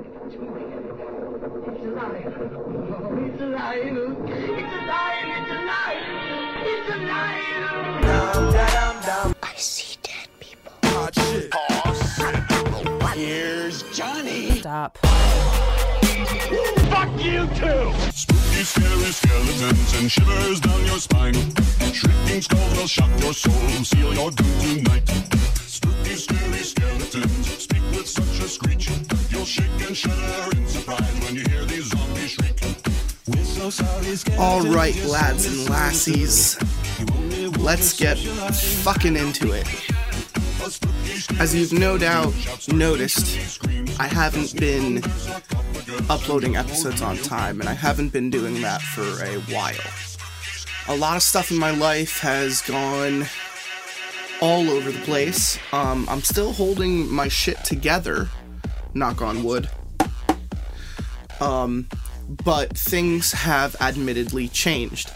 [0.00, 0.64] It's alive.
[1.60, 1.84] Oh,
[3.20, 3.76] it's alive.
[3.76, 5.28] It's alive.
[5.36, 6.00] It's alive.
[6.64, 7.40] It's alive.
[9.42, 10.72] I see dead people.
[10.84, 11.50] Hot shit.
[11.50, 13.14] Pause.
[13.14, 14.60] Here's Johnny.
[14.60, 14.96] Stop.
[16.88, 17.92] Fuck you too!
[18.14, 21.34] Spooky, scary skeletons and shivers down your spine.
[21.92, 23.52] Shrieking skulls will shock your soul,
[23.84, 25.08] seal your doom tonight.
[25.66, 28.88] Spooky, scary skeletons speak with such a screech.
[29.40, 32.60] You'll shake and shudder in surprise when you hear these zombies shriek.
[33.26, 36.58] We're so sorry, All right, lads and lassies,
[37.58, 39.66] let's get fucking into it.
[41.40, 42.34] As you've no doubt
[42.68, 43.58] noticed,
[43.98, 44.98] I haven't been
[46.10, 49.72] uploading episodes on time, and I haven't been doing that for a while.
[50.88, 53.24] A lot of stuff in my life has gone
[54.42, 55.58] all over the place.
[55.72, 58.28] Um, I'm still holding my shit together,
[58.94, 59.68] knock on wood.
[61.40, 61.88] Um,
[62.28, 65.10] but things have admittedly changed.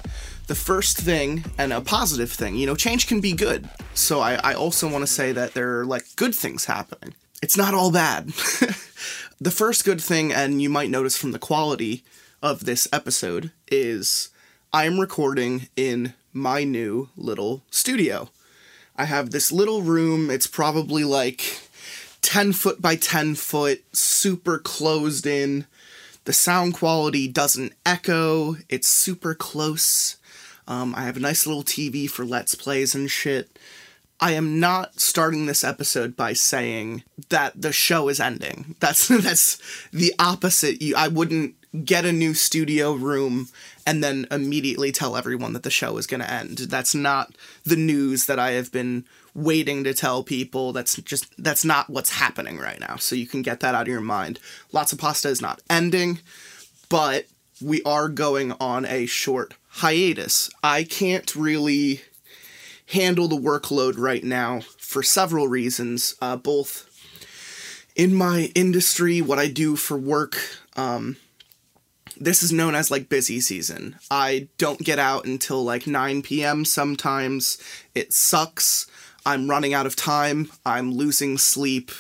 [0.46, 3.68] The first thing, and a positive thing, you know, change can be good.
[3.94, 7.14] So I, I also want to say that there are like good things happening.
[7.42, 8.26] It's not all bad.
[9.40, 12.04] the first good thing, and you might notice from the quality
[12.42, 14.30] of this episode, is
[14.72, 18.28] I'm recording in my new little studio.
[18.96, 21.63] I have this little room, it's probably like
[22.24, 25.66] 10 foot by 10 foot, super closed in.
[26.24, 30.16] The sound quality doesn't echo, it's super close.
[30.66, 33.58] Um, I have a nice little TV for Let's Plays and shit.
[34.20, 38.74] I am not starting this episode by saying that the show is ending.
[38.80, 39.58] That's that's
[39.92, 40.80] the opposite.
[40.80, 43.48] You, I wouldn't get a new studio room
[43.86, 46.58] and then immediately tell everyone that the show is going to end.
[46.58, 49.04] That's not the news that I have been
[49.34, 50.72] waiting to tell people.
[50.72, 52.96] That's just that's not what's happening right now.
[52.96, 54.38] So you can get that out of your mind.
[54.72, 56.20] Lots of pasta is not ending,
[56.88, 57.26] but
[57.60, 60.50] we are going on a short hiatus.
[60.62, 62.02] I can't really
[62.86, 66.90] handle the workload right now for several reasons, uh, both
[67.96, 70.36] in my industry, what I do for work.
[70.76, 71.16] Um,
[72.18, 73.96] this is known as like busy season.
[74.10, 76.64] I don't get out until like 9 p.m.
[76.64, 77.58] sometimes.
[77.94, 78.86] It sucks.
[79.26, 80.50] I'm running out of time.
[80.66, 81.90] I'm losing sleep.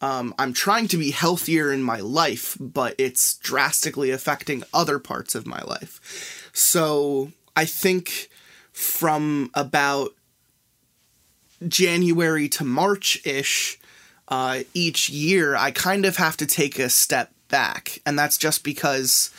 [0.00, 5.34] Um, I'm trying to be healthier in my life, but it's drastically affecting other parts
[5.34, 6.50] of my life.
[6.52, 8.28] So I think
[8.72, 10.10] from about
[11.68, 13.78] January to March ish,
[14.28, 18.00] uh, each year, I kind of have to take a step back.
[18.04, 19.30] And that's just because,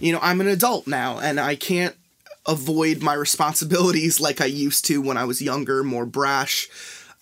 [0.00, 1.96] you know, I'm an adult now and I can't
[2.46, 6.68] avoid my responsibilities like I used to when I was younger, more brash,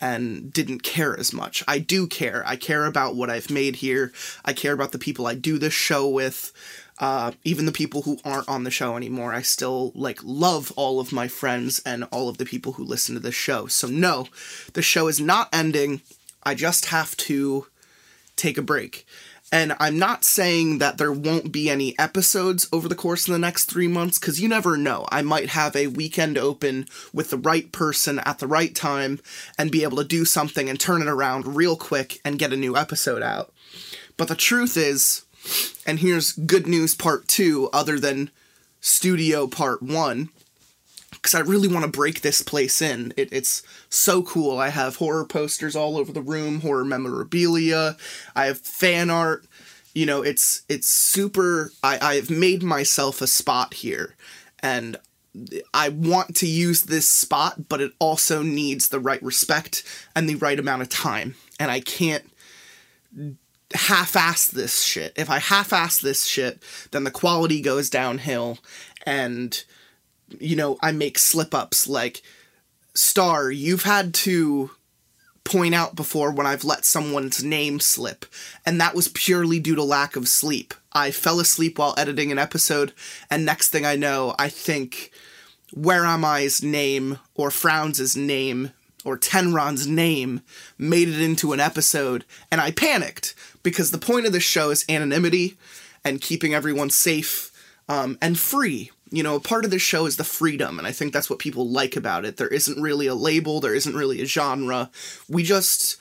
[0.01, 1.65] and didn't care as much.
[1.67, 2.43] I do care.
[2.47, 4.13] I care about what I've made here.
[4.45, 6.53] I care about the people I do this show with.
[6.99, 10.99] Uh, even the people who aren't on the show anymore, I still like love all
[10.99, 13.67] of my friends and all of the people who listen to this show.
[13.67, 14.29] So no,
[14.73, 16.01] the show is not ending.
[16.43, 17.67] I just have to
[18.37, 19.07] take a break.
[19.53, 23.39] And I'm not saying that there won't be any episodes over the course of the
[23.39, 25.07] next three months, because you never know.
[25.11, 29.21] I might have a weekend open with the right person at the right time
[29.57, 32.57] and be able to do something and turn it around real quick and get a
[32.57, 33.53] new episode out.
[34.17, 35.25] But the truth is,
[35.87, 38.31] and here's good news part two, other than
[38.81, 40.31] studio part one,
[41.27, 43.13] because I really want to break this place in.
[43.17, 44.59] It, it's so cool.
[44.59, 47.97] I have horror posters all over the room, horror memorabilia.
[48.37, 49.45] I have fan art.
[49.93, 51.73] You know, it's it's super.
[51.83, 54.15] I I've made myself a spot here,
[54.61, 54.99] and
[55.75, 59.83] I want to use this spot, but it also needs the right respect
[60.15, 62.31] and the right amount of time, and I can't
[63.75, 65.13] half-ass this shit.
[65.17, 66.63] If I half-ass this shit,
[66.93, 68.59] then the quality goes downhill,
[69.05, 69.65] and
[70.29, 72.23] you know, I make slip ups like,
[72.95, 74.71] Star, you've had to
[75.45, 78.27] point out before when I've let someone's name slip,
[78.65, 80.75] and that was purely due to lack of sleep.
[80.93, 82.93] I fell asleep while editing an episode,
[83.31, 85.13] and next thing I know, I think
[85.73, 88.73] Where Am I's name, or Frowns' name,
[89.05, 90.41] or Tenron's name
[90.79, 94.85] made it into an episode, and I panicked because the point of this show is
[94.89, 95.57] anonymity
[96.05, 97.53] and keeping everyone safe
[97.89, 98.91] um, and free.
[99.11, 101.39] You know, a part of this show is the freedom, and I think that's what
[101.39, 102.37] people like about it.
[102.37, 104.91] There isn't really a label, there isn't really a genre.
[105.29, 105.99] We just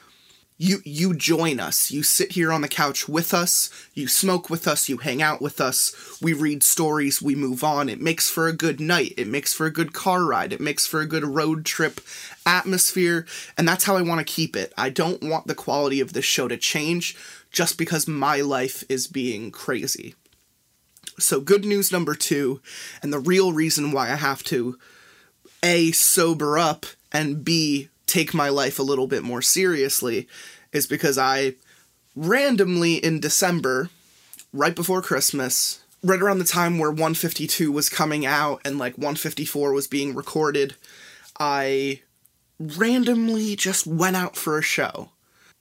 [0.57, 1.91] you you join us.
[1.91, 5.41] You sit here on the couch with us, you smoke with us, you hang out
[5.41, 6.17] with us.
[6.21, 7.89] We read stories, we move on.
[7.89, 9.13] It makes for a good night.
[9.17, 10.53] It makes for a good car ride.
[10.53, 11.99] It makes for a good road trip
[12.45, 13.25] atmosphere,
[13.57, 14.73] and that's how I want to keep it.
[14.77, 17.17] I don't want the quality of this show to change
[17.51, 20.15] just because my life is being crazy.
[21.17, 22.61] So, good news number 2,
[23.01, 24.77] and the real reason why I have to
[25.63, 30.27] a sober up and b take my life a little bit more seriously
[30.71, 31.55] is because I
[32.15, 33.89] randomly in December,
[34.53, 39.73] right before Christmas, right around the time where 152 was coming out and like 154
[39.73, 40.75] was being recorded,
[41.39, 42.01] I
[42.59, 45.09] randomly just went out for a show.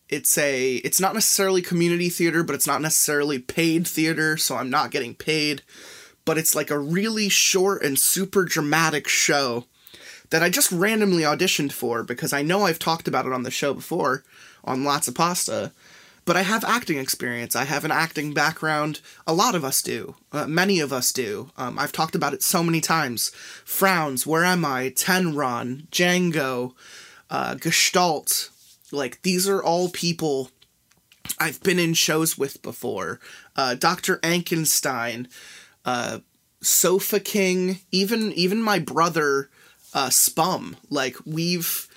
[0.09, 4.71] It's a it's not necessarily community theater, but it's not necessarily paid theater, so I'm
[4.71, 5.63] not getting paid,
[6.25, 9.65] but it's like a really short and super dramatic show
[10.31, 13.51] that I just randomly auditioned for because I know I've talked about it on the
[13.51, 14.25] show before
[14.63, 15.73] on Lots of Pasta.
[16.27, 17.55] But I have acting experience.
[17.55, 19.01] I have an acting background.
[19.27, 20.17] A lot of us do.
[20.33, 21.51] Uh, many of us do.
[21.59, 23.31] Um, I've talked about it so many times.
[23.65, 24.89] Frowns, Where Am I?
[24.89, 26.73] Tenron, Django,
[27.29, 28.49] uh, Gestalt.
[28.93, 30.51] Like, these are all people
[31.39, 33.21] I've been in shows with before.
[33.57, 34.19] Uh, Dr.
[34.19, 35.27] Ankenstein,
[35.85, 36.21] uh,
[36.61, 39.51] Sofa King, even even my brother
[39.93, 40.77] uh, Spum.
[40.91, 41.89] Like we've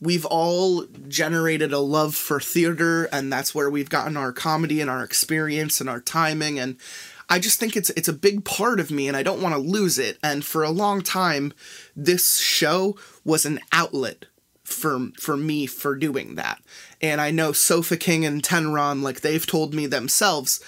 [0.00, 4.90] we've all generated a love for theater, and that's where we've gotten our comedy and
[4.90, 6.58] our experience and our timing.
[6.58, 6.76] And
[7.28, 9.60] I just think it's it's a big part of me, and I don't want to
[9.60, 10.18] lose it.
[10.22, 11.52] And for a long time,
[11.96, 14.26] this show was an outlet
[14.64, 16.60] for for me for doing that.
[17.00, 20.60] And I know Sofa King and Tenron, like they've told me themselves,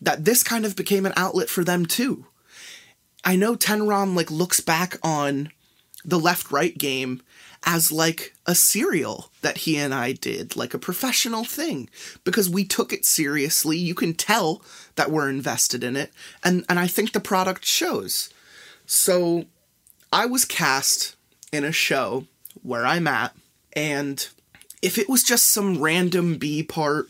[0.00, 2.26] that this kind of became an outlet for them too.
[3.24, 5.50] I know Tenron like looks back on
[6.04, 7.22] the left right game
[7.66, 11.88] as like a serial that he and I did, like a professional thing,
[12.22, 13.78] because we took it seriously.
[13.78, 14.62] You can tell
[14.96, 16.12] that we're invested in it,
[16.42, 18.28] and, and I think the product shows.
[18.84, 19.46] So
[20.12, 21.16] I was cast
[21.52, 22.26] in a show
[22.62, 23.34] where I'm at,
[23.74, 24.28] and
[24.82, 27.08] if it was just some random B part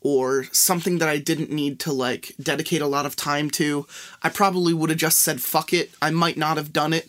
[0.00, 3.86] or something that I didn't need to like dedicate a lot of time to,
[4.22, 5.92] I probably would have just said fuck it.
[6.02, 7.08] I might not have done it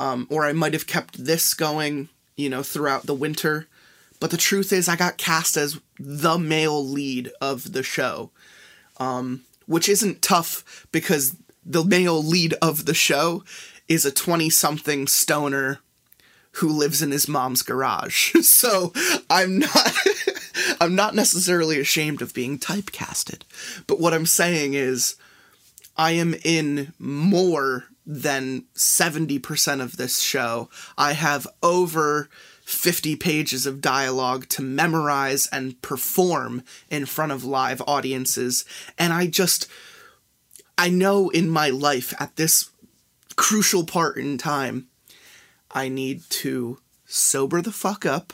[0.00, 3.68] um, or I might have kept this going, you know, throughout the winter.
[4.18, 8.30] But the truth is, I got cast as the male lead of the show,
[8.96, 11.36] um, which isn't tough because
[11.66, 13.44] the male lead of the show
[13.88, 15.80] is a 20 something stoner
[16.52, 18.32] who lives in his mom's garage.
[18.42, 18.92] so
[19.28, 19.92] I'm not
[20.80, 23.42] I'm not necessarily ashamed of being typecasted.
[23.86, 25.16] But what I'm saying is
[25.96, 30.68] I am in more than 70% of this show.
[30.98, 32.28] I have over
[32.64, 38.64] 50 pages of dialogue to memorize and perform in front of live audiences.
[38.98, 39.68] And I just,
[40.78, 42.70] I know in my life at this
[43.36, 44.86] crucial part in time,
[45.72, 48.32] I need to sober the fuck up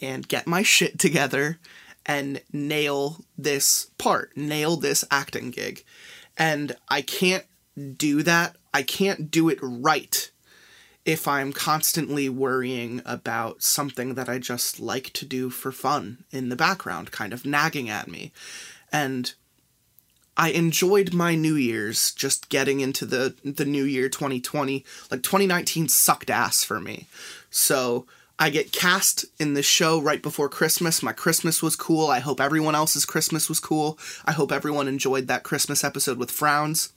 [0.00, 1.58] and get my shit together
[2.06, 5.84] and nail this part, nail this acting gig.
[6.36, 7.44] And I can't
[7.96, 10.30] do that I can't do it right
[11.04, 16.48] if I'm constantly worrying about something that I just like to do for fun in
[16.48, 18.32] the background, kind of nagging at me.
[18.92, 19.32] And
[20.36, 24.84] I enjoyed my New Year's just getting into the the New Year 2020.
[25.10, 27.06] Like 2019 sucked ass for me.
[27.50, 28.06] So
[28.38, 31.02] I get cast in this show right before Christmas.
[31.02, 32.08] My Christmas was cool.
[32.08, 33.98] I hope everyone else's Christmas was cool.
[34.24, 36.92] I hope everyone enjoyed that Christmas episode with Frowns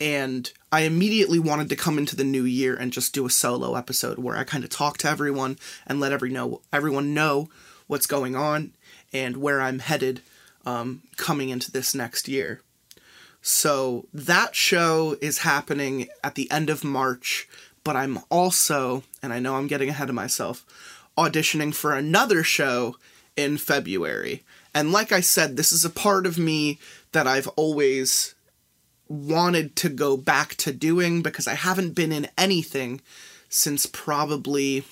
[0.00, 3.76] and I immediately wanted to come into the new year and just do a solo
[3.76, 7.48] episode where I kind of talk to everyone and let every know everyone know
[7.86, 8.72] what's going on
[9.12, 10.20] and where I'm headed
[10.66, 12.60] um, coming into this next year.
[13.40, 17.48] So that show is happening at the end of March,
[17.84, 20.66] but I'm also, and I know I'm getting ahead of myself,
[21.16, 22.96] auditioning for another show
[23.36, 24.42] in February.
[24.74, 26.80] And like I said, this is a part of me
[27.12, 28.34] that I've always
[29.08, 33.00] wanted to go back to doing because I haven't been in anything
[33.48, 34.84] since probably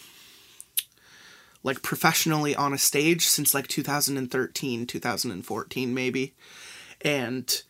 [1.64, 6.34] like professionally on a stage since like 2013, 2014 maybe.
[7.00, 7.62] And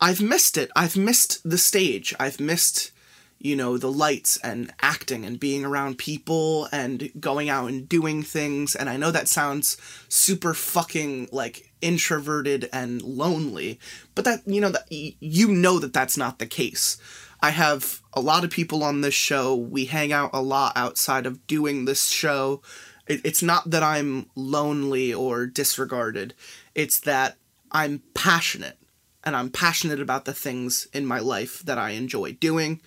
[0.00, 0.70] I've missed it.
[0.74, 2.14] I've missed the stage.
[2.18, 2.90] I've missed
[3.38, 8.22] you know, the lights and acting and being around people and going out and doing
[8.22, 8.74] things.
[8.74, 9.76] And I know that sounds
[10.08, 13.78] super fucking like introverted and lonely,
[14.14, 16.96] but that, you know, that you know that that's not the case.
[17.40, 19.54] I have a lot of people on this show.
[19.54, 22.62] We hang out a lot outside of doing this show.
[23.06, 26.34] It, it's not that I'm lonely or disregarded.
[26.74, 27.36] It's that
[27.70, 28.78] I'm passionate
[29.24, 32.80] and I'm passionate about the things in my life that I enjoy doing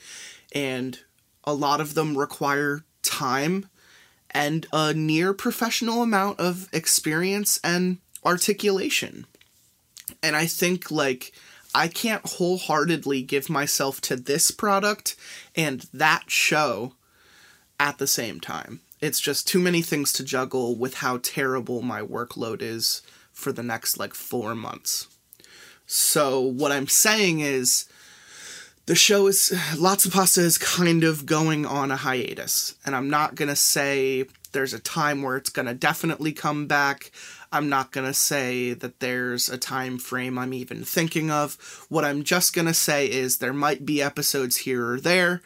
[0.54, 1.00] and
[1.44, 3.70] a lot of them require time
[4.32, 9.26] and a near professional amount of experience and articulation.
[10.22, 11.34] And I think like
[11.74, 15.16] I can't wholeheartedly give myself to this product
[15.56, 16.94] and that show
[17.80, 18.82] at the same time.
[19.01, 23.01] It's just too many things to juggle with how terrible my workload is
[23.32, 25.08] for the next like 4 months.
[25.86, 27.86] So what I'm saying is
[28.89, 33.08] the show is lots of pasta is kind of going on a hiatus and i'm
[33.08, 37.12] not going to say there's a time where it's going to definitely come back
[37.51, 42.03] i'm not going to say that there's a time frame i'm even thinking of what
[42.03, 45.44] i'm just going to say is there might be episodes here or there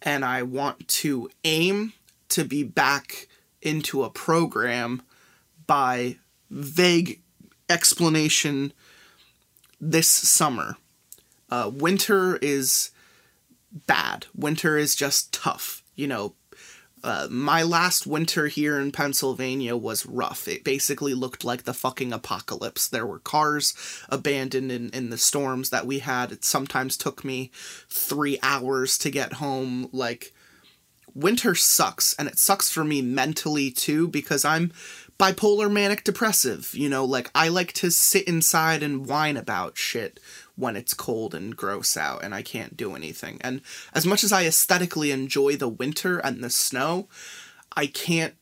[0.00, 1.92] and i want to aim
[2.34, 3.28] to be back
[3.62, 5.02] into a program
[5.66, 6.16] by
[6.50, 7.20] vague
[7.68, 8.72] explanation
[9.80, 10.76] this summer
[11.54, 12.90] uh, winter is
[13.86, 14.26] bad.
[14.34, 15.82] Winter is just tough.
[15.94, 16.34] You know,
[17.04, 20.48] uh, my last winter here in Pennsylvania was rough.
[20.48, 22.88] It basically looked like the fucking apocalypse.
[22.88, 23.74] There were cars
[24.08, 26.32] abandoned in, in the storms that we had.
[26.32, 27.52] It sometimes took me
[27.88, 29.88] three hours to get home.
[29.92, 30.32] Like,
[31.14, 34.72] winter sucks, and it sucks for me mentally too because I'm
[35.18, 36.74] bipolar manic depressive.
[36.74, 40.20] You know, like, I like to sit inside and whine about shit
[40.56, 43.38] when it's cold and gross out and I can't do anything.
[43.40, 43.60] And
[43.92, 47.08] as much as I aesthetically enjoy the winter and the snow,
[47.76, 48.34] I can't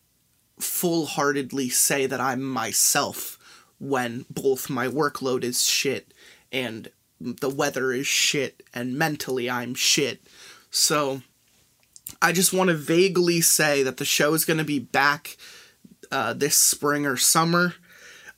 [0.59, 3.38] full heartedly say that I'm myself
[3.79, 6.14] when both my workload is shit
[6.52, 10.23] and the weather is shit and mentally I'm shit.
[10.71, 11.23] So
[12.21, 15.37] I just want to vaguely say that the show is going to be back
[16.11, 17.75] uh, this spring or summer.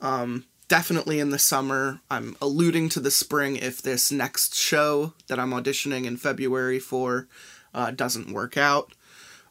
[0.01, 2.01] Um, definitely in the summer.
[2.11, 7.29] I'm alluding to the spring if this next show that I'm auditioning in February for
[7.73, 8.93] uh, doesn't work out.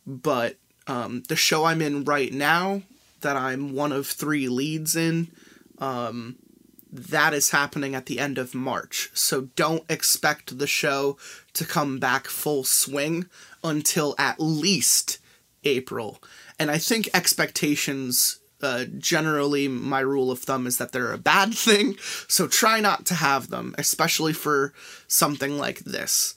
[0.05, 2.81] But um, the show I'm in right now,
[3.21, 5.29] that I'm one of three leads in,
[5.79, 6.35] um,
[6.93, 9.09] that is happening at the end of March.
[9.13, 11.17] So don't expect the show
[11.53, 13.25] to come back full swing
[13.63, 15.17] until at least
[15.63, 16.21] April.
[16.59, 21.53] And I think expectations uh, generally my rule of thumb is that they're a bad
[21.57, 21.97] thing
[22.29, 24.73] so try not to have them especially for
[25.05, 26.33] something like this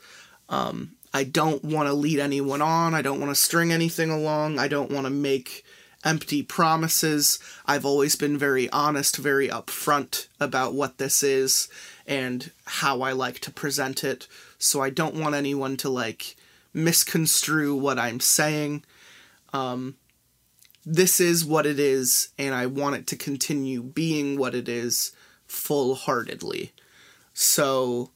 [0.49, 4.59] um, i don't want to lead anyone on i don't want to string anything along
[4.59, 5.65] i don't want to make
[6.07, 11.69] empty promises i've always been very honest very upfront about what this is
[12.07, 14.27] and how i like to present it
[14.59, 16.37] so i don't want anyone to like
[16.73, 18.83] misconstrue what i'm saying
[19.53, 19.97] um,
[20.85, 25.13] this is what it is, and I want it to continue being what it is
[25.47, 26.73] full heartedly.
[27.35, 28.11] So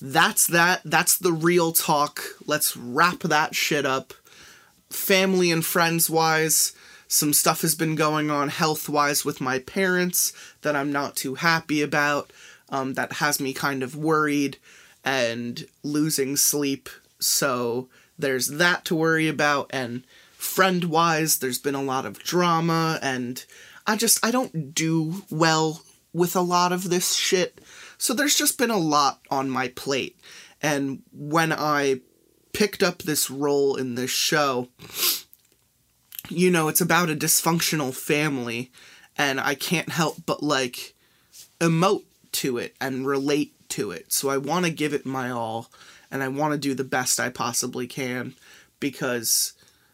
[0.00, 0.82] that's that.
[0.84, 2.20] That's the real talk.
[2.44, 4.12] Let's wrap that shit up.
[4.90, 6.72] Family and friends wise,
[7.12, 11.34] some stuff has been going on health wise with my parents that I'm not too
[11.34, 12.32] happy about.
[12.68, 14.58] Um, that has me kind of worried
[15.04, 16.88] and losing sleep.
[17.18, 19.68] So there's that to worry about.
[19.70, 23.44] And friend wise, there's been a lot of drama, and
[23.88, 27.60] I just, I don't do well with a lot of this shit.
[27.98, 30.16] So there's just been a lot on my plate.
[30.62, 32.02] And when I
[32.52, 34.68] picked up this role in this show,
[36.30, 38.70] you know, it's about a dysfunctional family,
[39.16, 40.94] and I can't help but like
[41.60, 44.12] emote to it and relate to it.
[44.12, 45.70] So I want to give it my all,
[46.10, 48.34] and I want to do the best I possibly can
[48.78, 49.52] because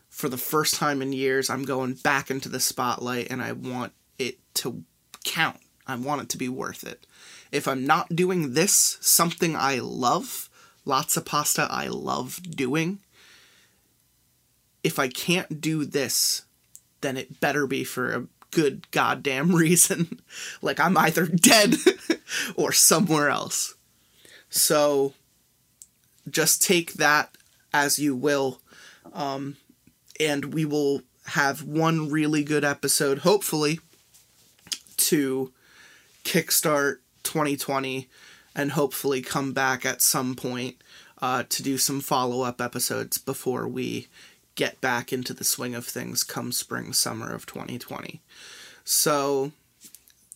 [0.09, 3.93] for the first time in years, I'm going back into the spotlight and I want
[4.19, 4.85] it to
[5.25, 5.59] count.
[5.87, 7.07] I want it to be worth it.
[7.53, 10.49] If I'm not doing this, something I love,
[10.85, 13.01] lots of pasta I love doing,
[14.87, 16.45] if I can't do this,
[17.01, 20.21] then it better be for a good goddamn reason.
[20.63, 21.75] like I'm either dead
[22.55, 23.75] or somewhere else.
[24.49, 25.13] So
[26.31, 27.37] just take that
[27.75, 28.61] as you will.
[29.13, 29.57] Um,
[30.21, 33.81] and we will have one really good episode, hopefully,
[34.99, 35.53] to
[36.23, 38.09] kickstart 2020
[38.55, 40.77] and hopefully come back at some point
[41.21, 44.07] uh, to do some follow up episodes before we
[44.57, 48.21] get back into the swing of things come spring, summer of 2020.
[48.85, 49.53] So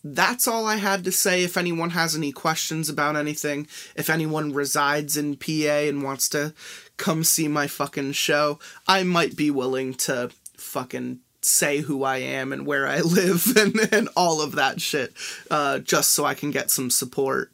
[0.03, 1.43] that's all I had to say.
[1.43, 6.53] If anyone has any questions about anything, if anyone resides in PA and wants to
[6.97, 12.53] come see my fucking show, I might be willing to fucking say who I am
[12.53, 15.13] and where I live and, and all of that shit,
[15.49, 17.51] uh, just so I can get some support.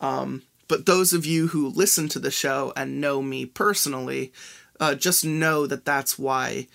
[0.00, 4.32] Um, but those of you who listen to the show and know me personally,
[4.80, 6.66] uh, just know that that's why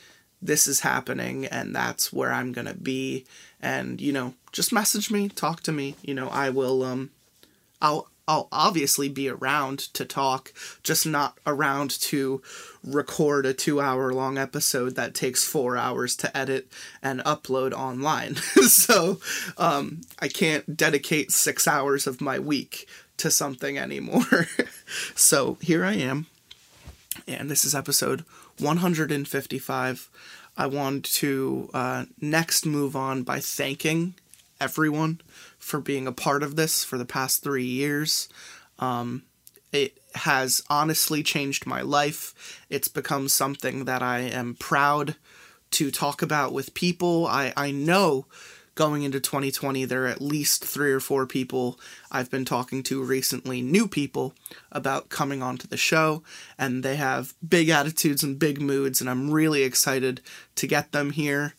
[0.41, 3.25] this is happening and that's where I'm gonna be.
[3.61, 5.95] And you know, just message me, talk to me.
[6.01, 6.83] You know, I will.
[6.83, 7.09] Um,
[7.81, 12.41] I'll I'll obviously be around to talk, just not around to
[12.83, 16.67] record a two hour long episode that takes four hours to edit
[17.03, 18.35] and upload online.
[18.67, 19.19] so
[19.57, 24.47] um, I can't dedicate six hours of my week to something anymore.
[25.15, 26.25] so here I am,
[27.27, 28.25] and this is episode
[28.59, 30.09] 155.
[30.57, 34.15] I want to uh, next move on by thanking
[34.59, 35.21] everyone
[35.57, 38.29] for being a part of this for the past three years.
[38.79, 39.23] Um,
[39.71, 42.63] it has honestly changed my life.
[42.69, 45.15] It's become something that I am proud
[45.71, 47.27] to talk about with people.
[47.27, 48.27] I, I know
[48.75, 51.79] going into 2020, there are at least three or four people
[52.11, 54.33] I've been talking to recently, new people,
[54.71, 56.23] about coming onto the show,
[56.57, 60.21] and they have big attitudes and big moods, and I'm really excited
[60.55, 61.53] to get them here.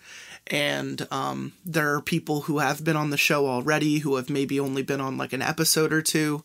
[0.48, 4.60] And um, there are people who have been on the show already who have maybe
[4.60, 6.44] only been on like an episode or two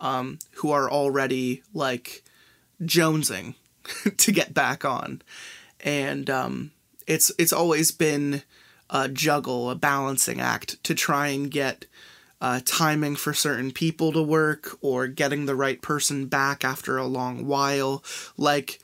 [0.00, 2.22] um, who are already like
[2.82, 3.54] jonesing
[4.18, 5.22] to get back on.
[5.80, 6.72] And um,
[7.06, 8.42] it's it's always been
[8.90, 11.86] a juggle a balancing act to try and get
[12.40, 17.06] uh, timing for certain people to work or getting the right person back after a
[17.06, 18.02] long while
[18.36, 18.80] like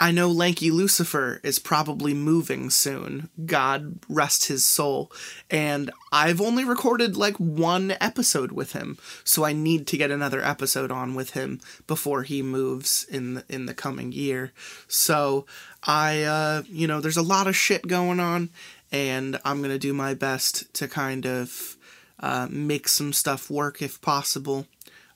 [0.00, 3.30] I know Lanky Lucifer is probably moving soon.
[3.44, 5.10] God rest his soul.
[5.50, 10.44] And I've only recorded like one episode with him, so I need to get another
[10.44, 14.52] episode on with him before he moves in the, in the coming year.
[14.86, 15.46] So
[15.82, 18.50] I, uh, you know, there's a lot of shit going on,
[18.90, 21.76] and I'm gonna do my best to kind of
[22.20, 24.66] uh, make some stuff work if possible.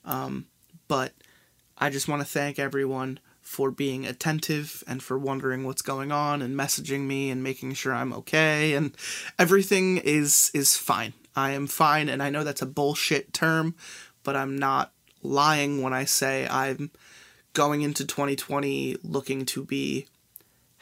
[0.04, 0.46] Um,
[0.88, 1.12] but
[1.78, 6.40] I just want to thank everyone for being attentive and for wondering what's going on
[6.40, 8.96] and messaging me and making sure I'm okay and
[9.38, 11.12] everything is is fine.
[11.34, 13.74] I am fine and I know that's a bullshit term,
[14.22, 16.90] but I'm not lying when I say I'm
[17.52, 20.06] going into 2020 looking to be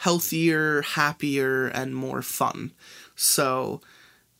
[0.01, 2.73] healthier, happier and more fun.
[3.17, 3.81] So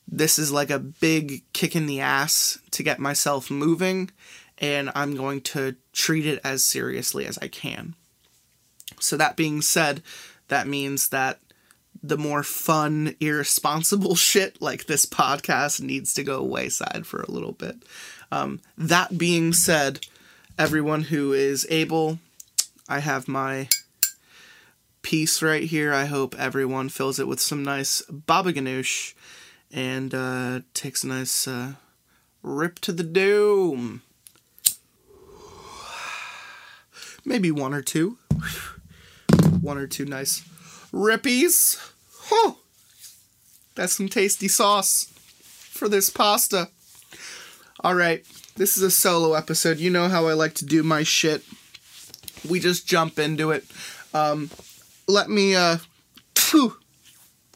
[0.09, 4.11] this is like a big kick in the ass to get myself moving
[4.61, 7.95] and I'm going to treat it as seriously as I can.
[8.99, 10.03] So, that being said,
[10.49, 11.41] that means that
[12.03, 17.53] the more fun, irresponsible shit like this podcast needs to go wayside for a little
[17.53, 17.77] bit.
[18.31, 20.07] Um, that being said,
[20.59, 22.19] everyone who is able,
[22.89, 23.69] I have my
[25.03, 25.93] piece right here.
[25.93, 29.15] I hope everyone fills it with some nice baba ganoush
[29.73, 31.75] and uh, takes a nice uh,
[32.43, 34.03] rip to the doom.
[37.25, 38.19] Maybe one or two
[39.61, 40.43] one or two nice
[40.93, 41.93] rippies.
[42.33, 42.59] Oh,
[43.75, 45.13] that's some tasty sauce
[45.71, 46.69] for this pasta.
[47.83, 48.25] All right,
[48.57, 49.79] this is a solo episode.
[49.79, 51.43] You know how I like to do my shit.
[52.49, 53.65] We just jump into it.
[54.13, 54.51] Um,
[55.11, 55.79] let me, uh,
[56.37, 56.77] phew,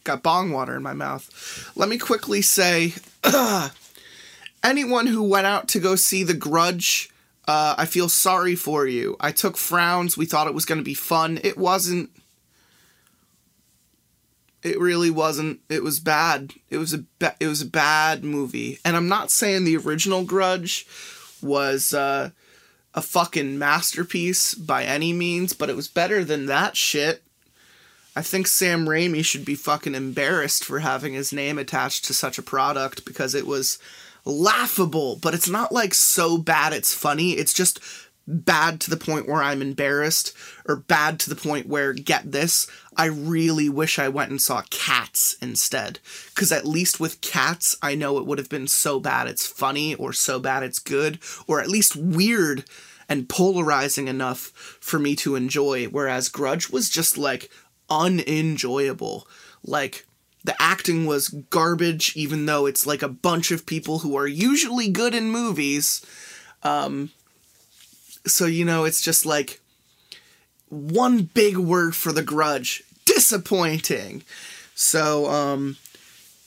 [0.04, 1.72] got bong water in my mouth.
[1.76, 2.94] Let me quickly say,
[4.64, 7.10] anyone who went out to go see The Grudge
[7.46, 9.16] uh, I feel sorry for you.
[9.20, 10.16] I took frowns.
[10.16, 11.38] We thought it was going to be fun.
[11.44, 12.10] It wasn't.
[14.62, 15.60] It really wasn't.
[15.68, 16.54] It was bad.
[16.70, 18.78] It was a ba- it was a bad movie.
[18.84, 20.86] And I'm not saying the original Grudge
[21.42, 22.30] was uh,
[22.94, 27.23] a fucking masterpiece by any means, but it was better than that shit.
[28.16, 32.38] I think Sam Raimi should be fucking embarrassed for having his name attached to such
[32.38, 33.78] a product because it was
[34.24, 37.32] laughable, but it's not like so bad it's funny.
[37.32, 37.80] It's just
[38.26, 40.34] bad to the point where I'm embarrassed,
[40.66, 44.62] or bad to the point where, get this, I really wish I went and saw
[44.70, 45.98] Cats instead.
[46.34, 49.94] Because at least with Cats, I know it would have been so bad it's funny,
[49.94, 52.64] or so bad it's good, or at least weird
[53.08, 55.84] and polarizing enough for me to enjoy.
[55.86, 57.50] Whereas Grudge was just like
[57.88, 59.26] unenjoyable.
[59.64, 60.06] Like,
[60.44, 64.90] the acting was garbage, even though it's like a bunch of people who are usually
[64.90, 66.04] good in movies.
[66.62, 67.10] Um,
[68.26, 69.60] so, you know, it's just like
[70.68, 74.22] one big word for the grudge disappointing.
[74.74, 75.76] So, um,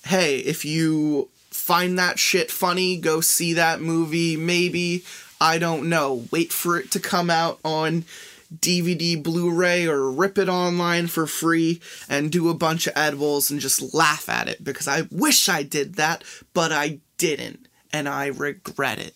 [0.05, 5.03] hey, if you find that shit funny, go see that movie, maybe.
[5.39, 6.25] I don't know.
[6.31, 8.05] Wait for it to come out on
[8.55, 13.51] DVD Blu ray or rip it online for free and do a bunch of edibles
[13.51, 18.07] and just laugh at it because I wish I did that, but I didn't and
[18.07, 19.15] I regret it.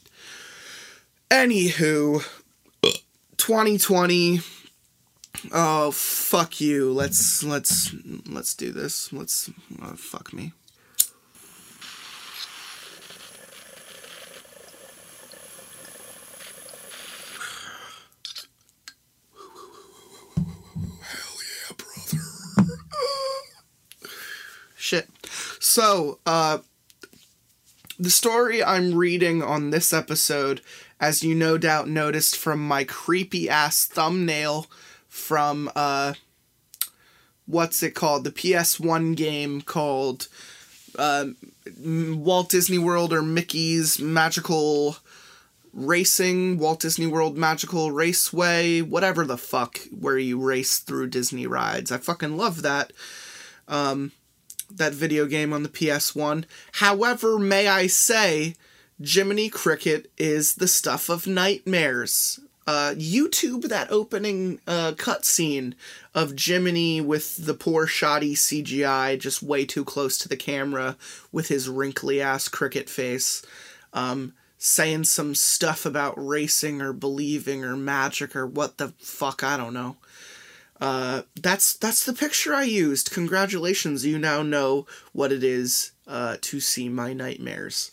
[1.30, 2.24] Anywho,
[3.38, 4.42] 2020.
[5.52, 6.92] Oh fuck you.
[6.92, 7.96] Let's let's
[8.28, 9.12] let's do this.
[9.14, 9.50] Let's
[9.82, 10.54] oh, fuck me.
[24.78, 25.08] Shit.
[25.64, 26.58] So, uh,
[28.00, 30.62] the story I'm reading on this episode,
[31.00, 34.66] as you no doubt noticed from my creepy ass thumbnail
[35.08, 36.16] from, uh,
[37.46, 38.24] what's it called?
[38.24, 40.30] The PS1 game called,
[40.98, 41.28] uh,
[41.80, 44.98] Walt Disney World or Mickey's Magical
[45.74, 51.92] Racing, Walt Disney World Magical Raceway, whatever the fuck, where you race through Disney rides.
[51.92, 52.92] I fucking love that.
[53.68, 54.12] Um,
[54.78, 56.46] that video game on the PS1.
[56.74, 58.56] However, may I say,
[59.04, 62.40] Jiminy Cricket is the stuff of nightmares.
[62.68, 65.74] Uh, YouTube that opening uh, cutscene
[66.14, 70.96] of Jiminy with the poor shoddy CGI just way too close to the camera
[71.32, 73.44] with his wrinkly ass cricket face,
[73.94, 79.58] um, saying some stuff about racing or believing or magic or what the fuck I
[79.58, 79.98] don't know.
[80.82, 83.12] Uh, that's that's the picture I used.
[83.12, 87.92] Congratulations, you now know what it is uh, to see my nightmares.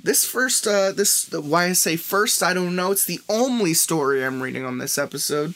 [0.00, 2.92] This first, uh, this why I say first, I don't know.
[2.92, 5.54] It's the only story I'm reading on this episode.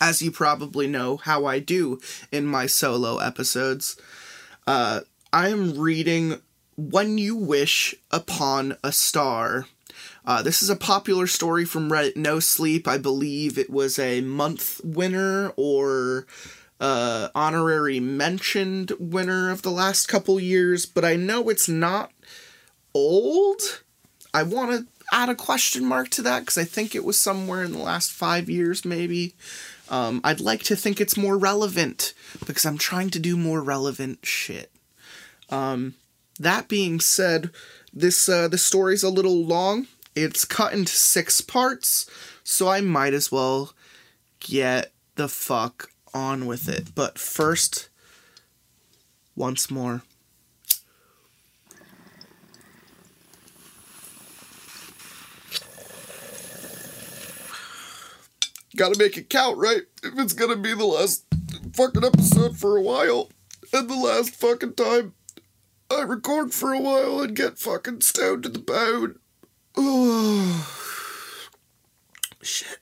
[0.00, 2.00] As you probably know, how I do
[2.30, 3.96] in my solo episodes.
[4.68, 5.00] Uh,
[5.32, 6.40] I am reading
[6.76, 9.66] "When You Wish Upon a Star."
[10.26, 12.88] Uh, this is a popular story from Reddit No Sleep.
[12.88, 16.26] I believe it was a month winner or
[16.80, 22.10] uh, honorary mentioned winner of the last couple years, but I know it's not
[22.92, 23.60] old.
[24.34, 27.62] I want to add a question mark to that because I think it was somewhere
[27.62, 29.34] in the last five years, maybe.
[29.88, 34.26] Um, I'd like to think it's more relevant because I'm trying to do more relevant
[34.26, 34.72] shit.
[35.50, 35.94] Um,
[36.40, 37.50] that being said,
[37.94, 39.86] this uh, the story's a little long.
[40.16, 42.08] It's cut into six parts,
[42.42, 43.74] so I might as well
[44.40, 46.94] get the fuck on with it.
[46.94, 47.90] But first,
[49.34, 50.00] once more.
[58.74, 59.82] Gotta make it count, right?
[60.02, 61.26] If it's gonna be the last
[61.74, 63.30] fucking episode for a while,
[63.70, 65.12] and the last fucking time
[65.90, 69.18] I record for a while and get fucking stoned to the bone.
[69.76, 70.66] Oh,
[72.42, 72.78] shit.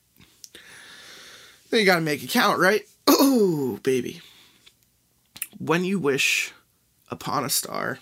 [1.71, 2.83] Then you gotta make it count, right?
[3.07, 4.21] Oh, baby.
[5.59, 6.53] When you wish
[7.11, 7.99] upon a star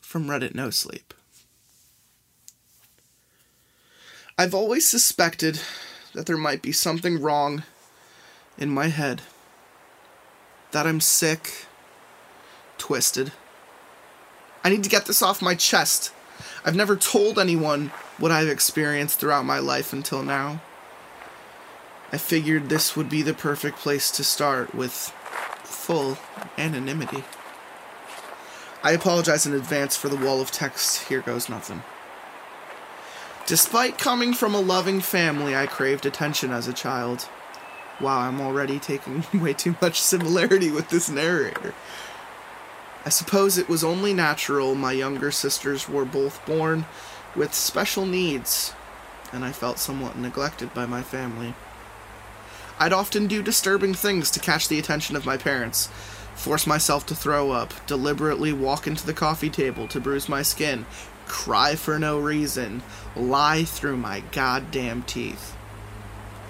[0.00, 1.12] from Reddit No Sleep.
[4.38, 5.60] I've always suspected
[6.14, 7.62] that there might be something wrong
[8.58, 9.22] in my head.
[10.72, 11.66] That I'm sick,
[12.78, 13.32] twisted.
[14.62, 16.12] I need to get this off my chest.
[16.66, 20.60] I've never told anyone what I've experienced throughout my life until now.
[22.12, 24.92] I figured this would be the perfect place to start with
[25.62, 26.18] full
[26.58, 27.22] anonymity.
[28.82, 31.04] I apologize in advance for the wall of text.
[31.08, 31.84] Here goes nothing.
[33.46, 37.28] Despite coming from a loving family, I craved attention as a child.
[38.00, 41.74] Wow, I'm already taking way too much similarity with this narrator.
[43.06, 46.86] I suppose it was only natural my younger sisters were both born
[47.36, 48.74] with special needs,
[49.32, 51.54] and I felt somewhat neglected by my family.
[52.80, 55.86] I'd often do disturbing things to catch the attention of my parents,
[56.34, 60.84] force myself to throw up, deliberately walk into the coffee table to bruise my skin,
[61.28, 62.82] cry for no reason,
[63.14, 65.56] lie through my goddamn teeth.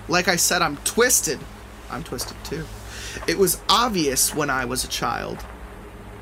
[0.09, 1.39] Like I said, I'm twisted.
[1.91, 2.65] I'm twisted too.
[3.27, 5.45] It was obvious when I was a child.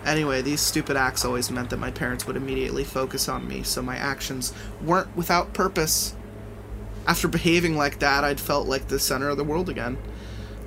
[0.05, 3.81] Anyway, these stupid acts always meant that my parents would immediately focus on me, so
[3.81, 6.15] my actions weren't without purpose.
[7.07, 9.99] After behaving like that, I'd felt like the center of the world again.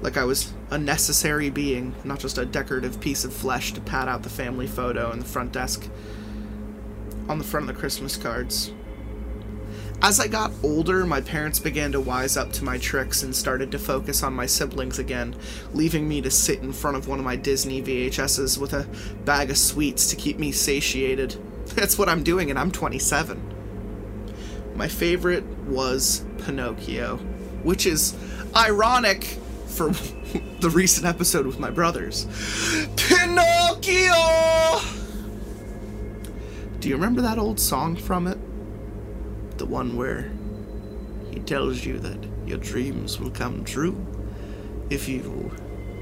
[0.01, 4.07] Like I was a necessary being, not just a decorative piece of flesh to pad
[4.07, 5.87] out the family photo in the front desk
[7.29, 8.71] on the front of the Christmas cards.
[9.99, 13.71] As I got older, my parents began to wise up to my tricks and started
[13.71, 15.35] to focus on my siblings again,
[15.73, 18.87] leaving me to sit in front of one of my Disney VHSs with a
[19.25, 21.35] bag of sweets to keep me satiated.
[21.75, 23.41] That's what I'm doing, and I'm 27.
[24.75, 27.17] My favorite was Pinocchio,
[27.63, 28.15] which is
[28.55, 29.23] ironic
[29.65, 29.89] for
[30.59, 32.27] the recent episode with my brothers.
[32.97, 34.13] Pinocchio!
[36.79, 38.37] Do you remember that old song from it?
[39.57, 40.31] The one where
[41.31, 43.97] he tells you that your dreams will come true
[44.91, 45.51] if you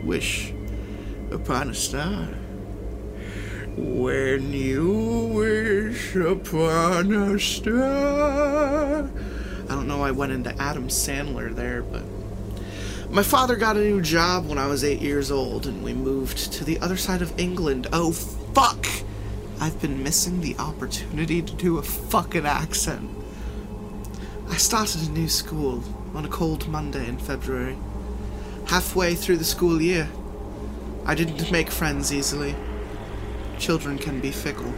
[0.04, 0.54] wish
[1.32, 2.28] upon a star.
[3.78, 9.10] When you wish upon a star.
[9.64, 12.04] I don't know, I went into Adam Sandler there, but.
[13.10, 16.52] My father got a new job when I was eight years old, and we moved
[16.54, 17.88] to the other side of England.
[17.94, 18.86] Oh, fuck!
[19.62, 23.10] I've been missing the opportunity to do a fucking accent.
[24.48, 27.78] I started a new school on a cold Monday in February.
[28.68, 30.10] Halfway through the school year,
[31.06, 32.56] I didn't make friends easily.
[33.58, 34.74] Children can be fickle,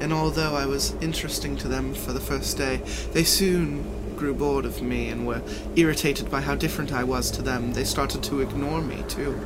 [0.00, 2.76] and although I was interesting to them for the first day,
[3.12, 5.42] they soon grew bored of me and were
[5.76, 7.72] irritated by how different I was to them.
[7.72, 9.40] They started to ignore me, too.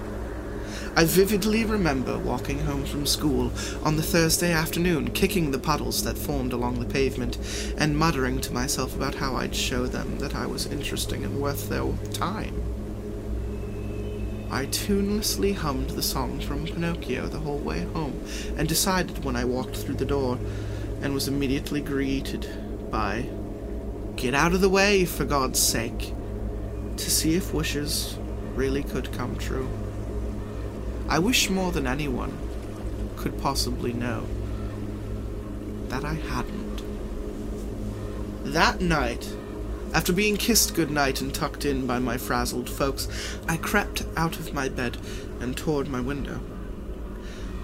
[0.96, 3.52] I vividly remember walking home from school
[3.84, 7.38] on the Thursday afternoon, kicking the puddles that formed along the pavement,
[7.76, 11.68] and muttering to myself about how I'd show them that I was interesting and worth
[11.68, 12.62] their time.
[14.50, 18.20] I tunelessly hummed the song from Pinocchio the whole way home,
[18.56, 20.38] and decided when I walked through the door,
[21.00, 23.28] and was immediately greeted by,
[24.16, 26.12] Get out of the way, for God's sake,
[26.96, 28.18] to see if wishes
[28.56, 29.68] really could come true.
[31.08, 32.36] I wish more than anyone
[33.16, 34.26] could possibly know
[35.88, 36.82] that I hadn't.
[38.52, 39.34] That night,
[39.94, 43.08] after being kissed goodnight and tucked in by my frazzled folks,
[43.48, 44.98] I crept out of my bed
[45.40, 46.40] and toward my window.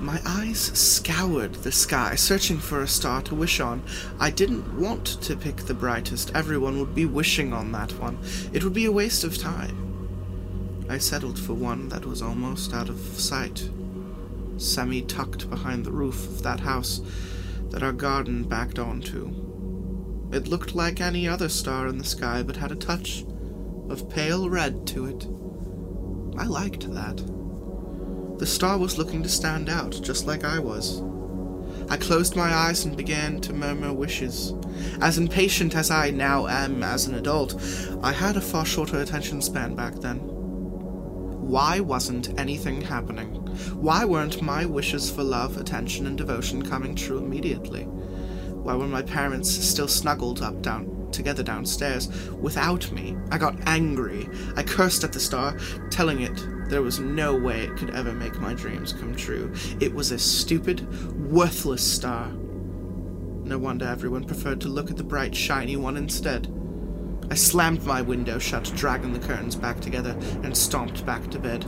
[0.01, 3.83] My eyes scoured the sky, searching for a star to wish on.
[4.19, 6.33] I didn't want to pick the brightest.
[6.35, 8.19] Everyone would be wishing on that one.
[8.53, 9.84] It would be a waste of time.
[10.89, 13.71] I settled for one that was almost out of sight,
[14.59, 17.01] semi tucked behind the roof of that house
[17.71, 19.35] that our garden backed onto.
[20.31, 23.25] It looked like any other star in the sky, but had a touch
[23.89, 25.27] of pale red to it.
[26.39, 27.23] I liked that.
[28.39, 31.03] The star was looking to stand out, just like I was.
[31.89, 34.55] I closed my eyes and began to murmur wishes.
[35.01, 37.55] As impatient as I now am as an adult,
[38.03, 40.34] I had a far shorter attention span back then.
[41.45, 43.35] Why wasn't anything happening?
[43.77, 47.83] Why weren't my wishes for love, attention, and devotion coming true immediately?
[47.85, 53.17] Why were my parents still snuggled up down together downstairs without me?
[53.31, 54.27] I got angry.
[54.57, 55.57] I cursed at the star,
[55.91, 59.53] telling it there was no way it could ever make my dreams come true.
[59.81, 62.29] It was a stupid, worthless star.
[62.33, 66.47] No wonder everyone preferred to look at the bright, shiny one instead.
[67.31, 71.65] I slammed my window shut, dragging the curtains back together, and stomped back to bed.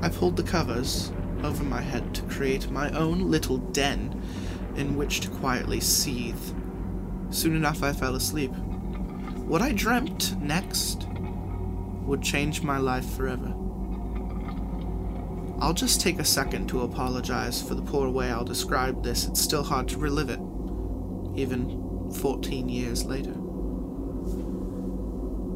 [0.00, 1.12] I pulled the covers
[1.44, 4.22] over my head to create my own little den
[4.76, 6.54] in which to quietly seethe.
[7.30, 8.52] Soon enough, I fell asleep.
[9.46, 11.06] What I dreamt next
[12.04, 13.54] would change my life forever.
[15.60, 19.26] I'll just take a second to apologize for the poor way I'll describe this.
[19.26, 20.40] It's still hard to relive it,
[21.38, 23.41] even 14 years later.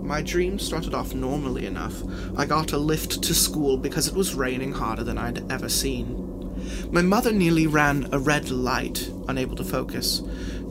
[0.06, 2.00] My dream started off normally enough.
[2.38, 6.54] I got a lift to school because it was raining harder than I'd ever seen.
[6.92, 10.20] My mother nearly ran a red light, unable to focus,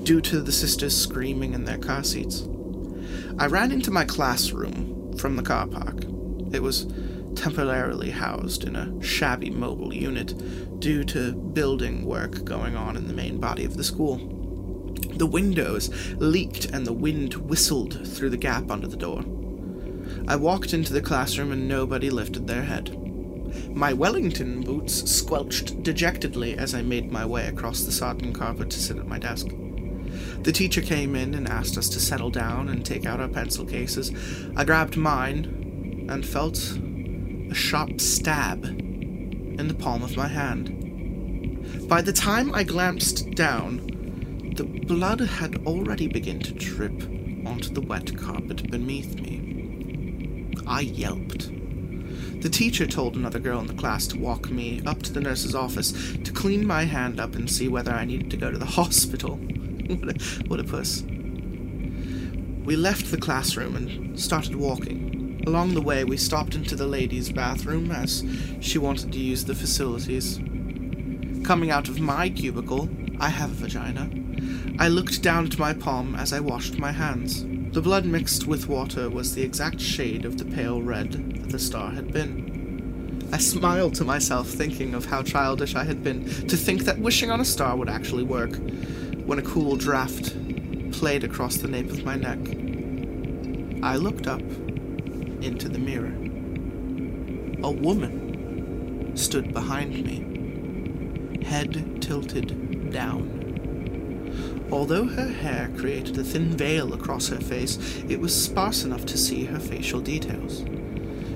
[0.04, 2.48] due to the sisters screaming in their car seats.
[3.38, 6.06] I ran into my classroom from the car park.
[6.54, 6.88] It was
[7.36, 10.34] temporarily housed in a shabby mobile unit
[10.80, 14.35] due to building work going on in the main body of the school.
[15.17, 19.23] The windows leaked and the wind whistled through the gap under the door.
[20.27, 23.01] I walked into the classroom and nobody lifted their head.
[23.69, 28.79] My Wellington boots squelched dejectedly as I made my way across the sodden carpet to
[28.79, 29.47] sit at my desk.
[30.41, 33.65] The teacher came in and asked us to settle down and take out our pencil
[33.65, 34.12] cases.
[34.55, 36.58] I grabbed mine and felt
[37.49, 41.88] a sharp stab in the palm of my hand.
[41.88, 43.94] By the time I glanced down,
[44.56, 47.04] the blood had already begun to drip
[47.46, 50.50] onto the wet carpet beneath me.
[50.65, 51.52] I yelped.
[52.41, 55.56] The teacher told another girl in the class to walk me up to the nurse's
[55.56, 55.91] office
[56.24, 59.36] to clean my hand up and see whether I needed to go to the hospital.
[59.36, 61.02] what, a, what a puss.
[62.63, 65.44] We left the classroom and started walking.
[65.46, 68.24] Along the way, we stopped into the ladies' bathroom as
[68.62, 70.38] she wanted to use the facilities.
[71.46, 72.89] Coming out of my cubicle,
[73.20, 74.10] I have a vagina
[74.79, 77.45] I looked down at my palm as I washed my hands.
[77.73, 81.60] The blood mixed with water was the exact shade of the pale red that the
[81.60, 83.27] star had been.
[83.31, 87.31] I smiled to myself, thinking of how childish I had been to think that wishing
[87.31, 88.55] on a star would actually work,
[89.25, 90.36] when a cool draft
[90.91, 92.39] played across the nape of my neck.
[93.84, 94.41] I looked up
[95.41, 96.13] into the mirror.
[97.63, 103.44] A woman stood behind me, head tilted down.
[104.71, 107.78] Although her hair created a thin veil across her face,
[108.10, 110.65] it was sparse enough to see her facial details.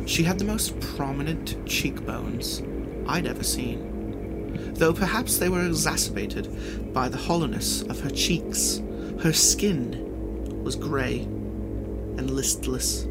[0.06, 2.63] She had the most prominent cheekbones
[3.08, 8.82] I'd ever seen, though perhaps they were exacerbated by the hollowness of her cheeks.
[9.22, 13.06] Her skin was grey and listless,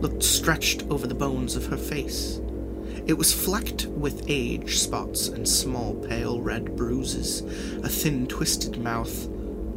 [0.00, 2.40] looked stretched over the bones of her face.
[3.06, 7.40] It was flecked with age spots and small pale red bruises.
[7.82, 9.28] A thin, twisted mouth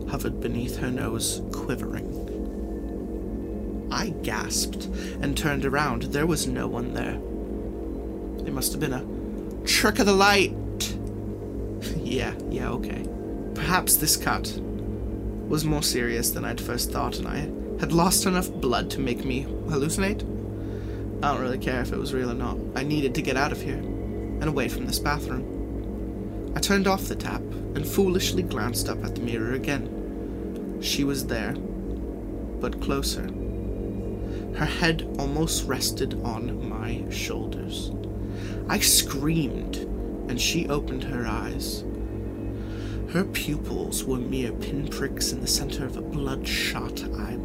[0.09, 2.29] hovered beneath her nose, quivering.
[3.91, 4.85] I gasped
[5.21, 6.03] and turned around.
[6.03, 7.19] There was no one there.
[8.47, 10.55] It must have been a trick of the light.
[11.97, 13.05] yeah, yeah, okay.
[13.53, 14.59] Perhaps this cut
[15.47, 17.39] was more serious than I'd first thought, and I
[17.79, 20.23] had lost enough blood to make me hallucinate.
[21.23, 22.57] I don't really care if it was real or not.
[22.75, 25.50] I needed to get out of here and away from this bathroom.
[26.55, 30.79] I turned off the tap and foolishly glanced up at the mirror again.
[30.81, 33.29] She was there, but closer.
[34.55, 37.91] Her head almost rested on my shoulders.
[38.67, 39.77] I screamed,
[40.29, 41.83] and she opened her eyes.
[43.11, 47.40] Her pupils were mere pinpricks in the center of a bloodshot eyeball.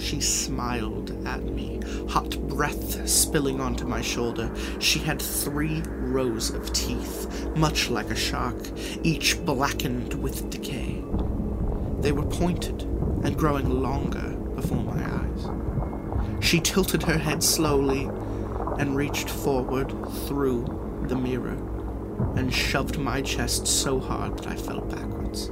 [0.00, 4.50] She smiled at me, hot breath spilling onto my shoulder.
[4.78, 8.56] She had three rows of teeth, much like a shark,
[9.02, 11.04] each blackened with decay.
[12.00, 12.82] They were pointed
[13.22, 16.44] and growing longer before my eyes.
[16.44, 18.04] She tilted her head slowly
[18.78, 19.90] and reached forward
[20.26, 21.58] through the mirror
[22.36, 25.50] and shoved my chest so hard that I fell backwards.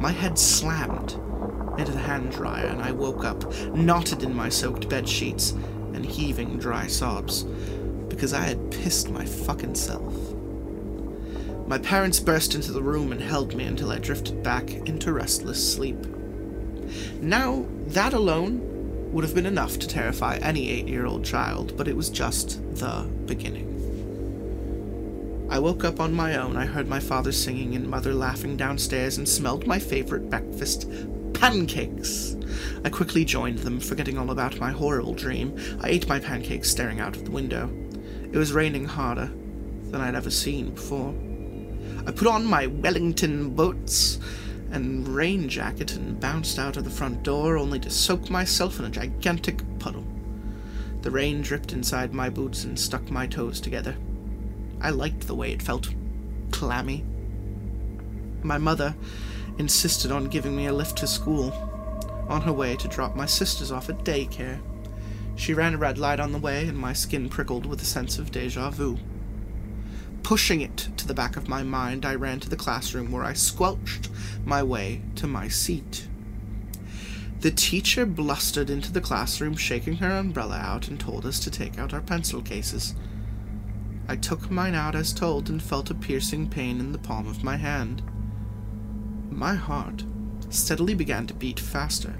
[0.00, 1.16] My head slammed
[1.78, 5.52] into the hand dryer, and I woke up, knotted in my soaked bed sheets
[5.92, 7.44] and heaving dry sobs,
[8.08, 10.14] because I had pissed my fucking self.
[11.66, 15.72] My parents burst into the room and held me until I drifted back into restless
[15.74, 16.04] sleep.
[17.20, 18.68] Now, that alone
[19.12, 22.60] would have been enough to terrify any eight year old child, but it was just
[22.76, 23.68] the beginning.
[25.50, 26.56] I woke up on my own.
[26.56, 30.90] I heard my father singing and mother laughing downstairs and smelled my favorite breakfast
[31.42, 32.36] pancakes.
[32.84, 35.58] I quickly joined them, forgetting all about my horrible dream.
[35.80, 37.68] I ate my pancakes staring out of the window.
[38.30, 39.26] It was raining harder
[39.90, 41.12] than I'd ever seen before.
[42.06, 44.20] I put on my Wellington boots
[44.70, 48.84] and rain jacket and bounced out of the front door only to soak myself in
[48.84, 50.06] a gigantic puddle.
[51.00, 53.96] The rain dripped inside my boots and stuck my toes together.
[54.80, 55.92] I liked the way it felt
[56.52, 57.04] clammy.
[58.44, 58.94] My mother
[59.58, 61.52] insisted on giving me a lift to school
[62.28, 64.60] on her way to drop my sisters off at daycare.
[65.36, 68.18] She ran a red light on the way, and my skin prickled with a sense
[68.18, 68.98] of deja vu.
[70.22, 73.32] Pushing it to the back of my mind, I ran to the classroom where I
[73.32, 74.08] squelched
[74.44, 76.06] my way to my seat.
[77.40, 81.76] The teacher blustered into the classroom, shaking her umbrella out, and told us to take
[81.78, 82.94] out our pencil cases.
[84.06, 87.42] I took mine out as told and felt a piercing pain in the palm of
[87.42, 88.02] my hand.
[89.34, 90.04] My heart
[90.50, 92.18] steadily began to beat faster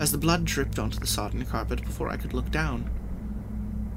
[0.00, 2.90] as the blood dripped onto the sodden carpet before I could look down.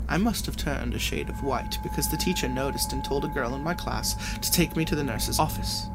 [0.08, 3.30] I must have turned a shade of white because the teacher noticed and told a
[3.30, 5.88] girl in my class to take me to the nurse's office.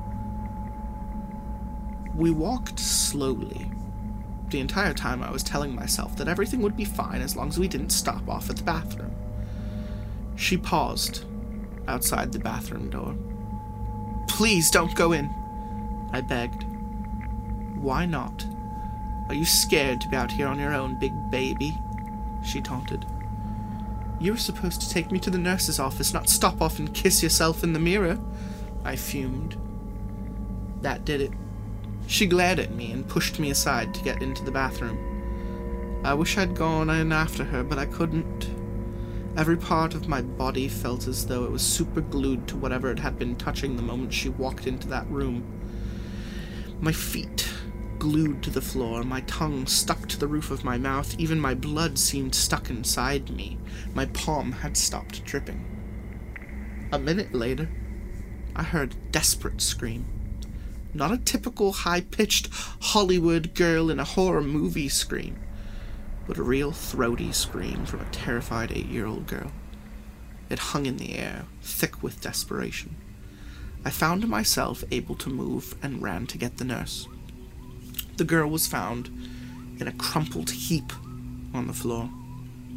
[2.14, 3.70] We walked slowly.
[4.50, 7.58] The entire time I was telling myself that everything would be fine as long as
[7.58, 9.14] we didn't stop off at the bathroom.
[10.36, 11.24] She paused
[11.88, 13.16] outside the bathroom door.
[14.28, 15.30] Please don't go in,
[16.12, 16.64] I begged.
[17.76, 18.46] Why not?
[19.28, 21.76] Are you scared to be out here on your own, big baby?
[22.44, 23.04] She taunted.
[24.18, 27.22] You were supposed to take me to the nurse's office, not stop off and kiss
[27.22, 28.18] yourself in the mirror.
[28.84, 29.56] I fumed.
[30.80, 31.32] That did it.
[32.06, 36.00] She glared at me and pushed me aside to get into the bathroom.
[36.04, 38.48] I wish I'd gone in after her, but I couldn't.
[39.36, 43.18] Every part of my body felt as though it was superglued to whatever it had
[43.18, 45.44] been touching the moment she walked into that room.
[46.80, 47.48] My feet
[47.98, 51.54] glued to the floor, my tongue stuck to the roof of my mouth, even my
[51.54, 53.58] blood seemed stuck inside me.
[53.94, 55.64] My palm had stopped dripping.
[56.92, 57.68] A minute later,
[58.54, 60.04] I heard a desperate scream.
[60.94, 62.48] Not a typical high pitched
[62.80, 65.36] Hollywood girl in a horror movie scream,
[66.26, 69.50] but a real throaty scream from a terrified eight year old girl.
[70.48, 72.96] It hung in the air, thick with desperation.
[73.86, 77.06] I found myself able to move and ran to get the nurse.
[78.16, 79.06] The girl was found
[79.78, 80.92] in a crumpled heap
[81.54, 82.10] on the floor,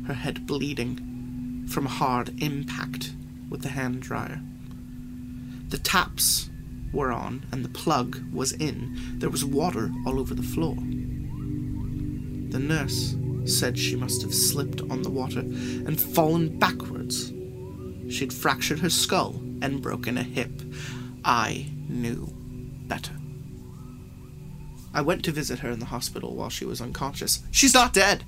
[0.06, 3.16] her head bleeding from hard impact
[3.50, 4.40] with the hand dryer.
[5.70, 6.52] The taps
[6.94, 8.96] were on and the plug was in.
[9.18, 10.76] There was water all over the floor.
[10.76, 17.34] The nurse said she must have slipped on the water and fallen backwards.
[18.14, 20.62] She'd fractured her skull and broken a hip.
[21.24, 22.28] I knew
[22.88, 23.14] better.
[24.94, 27.44] I went to visit her in the hospital while she was unconscious.
[27.52, 28.24] She's not dead!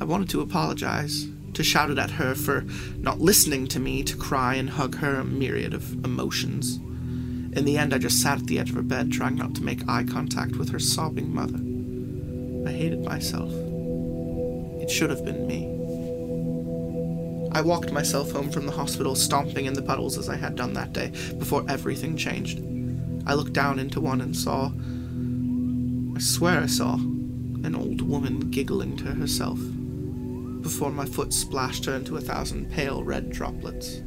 [0.00, 2.64] I wanted to apologize, to shout it at her for
[2.98, 6.76] not listening to me, to cry and hug her a myriad of emotions.
[6.76, 9.64] In the end, I just sat at the edge of her bed, trying not to
[9.64, 11.58] make eye contact with her sobbing mother.
[12.68, 13.50] I hated myself.
[14.82, 15.75] It should have been me.
[17.56, 20.74] I walked myself home from the hospital, stomping in the puddles as I had done
[20.74, 22.58] that day, before everything changed.
[23.26, 24.70] I looked down into one and saw.
[26.14, 29.58] I swear I saw an old woman giggling to herself
[30.60, 34.02] before my foot splashed her into a thousand pale red droplets.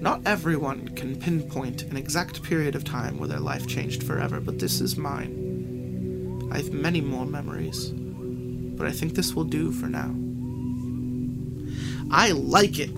[0.00, 4.58] Not everyone can pinpoint an exact period of time where their life changed forever, but
[4.58, 6.48] this is mine.
[6.50, 10.25] I have many more memories, but I think this will do for now.
[12.10, 12.90] I like it.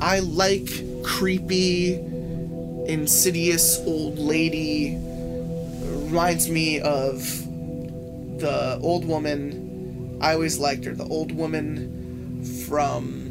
[0.00, 0.68] I like
[1.04, 1.94] creepy,
[2.86, 4.96] insidious old lady.
[6.06, 7.20] Reminds me of
[8.38, 10.94] the old woman I always liked her.
[10.94, 13.24] The old woman from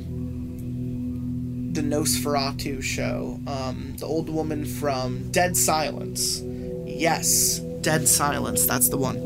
[1.73, 3.39] the Nosferatu show.
[3.47, 6.41] Um, the old woman from Dead Silence.
[6.85, 8.65] Yes, Dead Silence.
[8.65, 9.17] That's the one.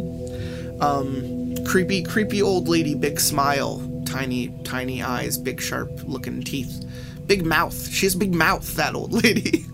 [0.79, 6.85] Um, creepy, creepy old lady, big smile, tiny, tiny eyes, big, sharp looking teeth,
[7.27, 7.89] big mouth.
[7.89, 9.65] She has big mouth, that old lady.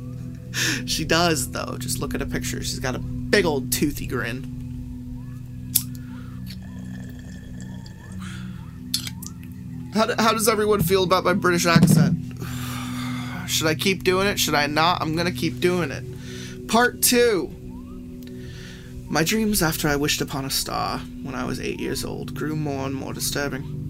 [0.86, 1.77] she does, though.
[1.77, 2.63] Just look at a picture.
[2.63, 4.49] She's got a big old toothy grin.
[9.93, 12.17] How, do, how does everyone feel about my British accent?
[13.47, 14.39] Should I keep doing it?
[14.39, 15.01] Should I not?
[15.01, 16.03] I'm gonna keep doing it.
[16.67, 17.59] Part 2.
[19.07, 22.55] My dreams after I wished upon a star when I was eight years old grew
[22.55, 23.82] more and more disturbing.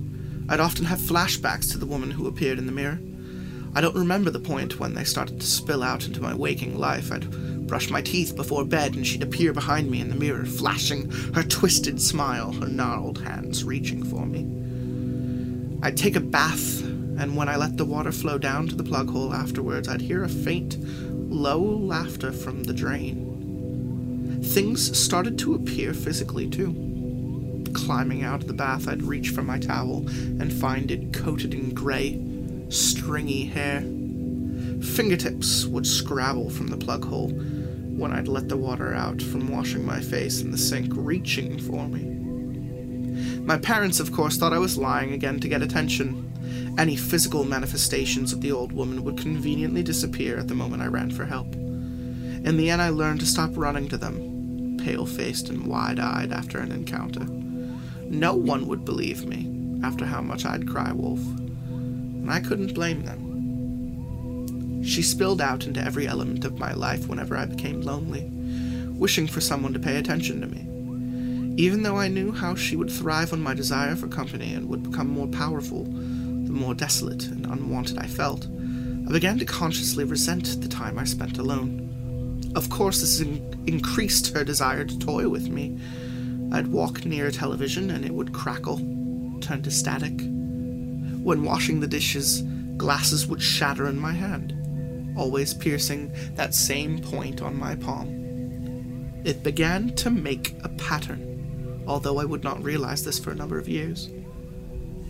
[0.50, 3.00] I'd often have flashbacks to the woman who appeared in the mirror.
[3.76, 7.12] I don't remember the point when they started to spill out into my waking life.
[7.12, 11.10] I'd brush my teeth before bed and she'd appear behind me in the mirror, flashing
[11.34, 15.80] her twisted smile, her gnarled hands reaching for me.
[15.82, 19.10] I'd take a bath, and when I let the water flow down to the plug
[19.10, 20.78] hole afterwards, I'd hear a faint,
[21.32, 24.42] low laughter from the drain.
[24.44, 26.83] Things started to appear physically, too.
[27.74, 31.74] Climbing out of the bath, I'd reach for my towel and find it coated in
[31.74, 32.22] gray,
[32.70, 33.82] stringy hair.
[34.82, 39.86] Fingertips would scrabble from the plug hole when I'd let the water out from washing
[39.86, 42.14] my face in the sink, reaching for me.
[43.42, 46.74] My parents, of course, thought I was lying again to get attention.
[46.78, 51.12] Any physical manifestations of the old woman would conveniently disappear at the moment I ran
[51.12, 51.54] for help.
[51.54, 56.32] In the end, I learned to stop running to them, pale faced and wide eyed
[56.32, 57.26] after an encounter.
[58.10, 59.50] No one would believe me
[59.84, 64.84] after how much I'd cry wolf, and I couldn't blame them.
[64.84, 68.30] She spilled out into every element of my life whenever I became lonely,
[68.98, 70.70] wishing for someone to pay attention to me
[71.56, 74.90] even though I knew how she would thrive on my desire for company and would
[74.90, 78.48] become more powerful the more desolate and unwanted I felt,
[79.08, 82.52] I began to consciously resent the time I spent alone.
[82.56, 85.80] Of course, this in- increased her desire to toy with me.
[86.54, 88.78] I'd walk near a television and it would crackle,
[89.42, 90.22] turn to static.
[91.24, 92.44] When washing the dishes,
[92.78, 99.22] glasses would shatter in my hand, always piercing that same point on my palm.
[99.26, 101.34] It began to make a pattern
[101.88, 104.10] although I would not realize this for a number of years.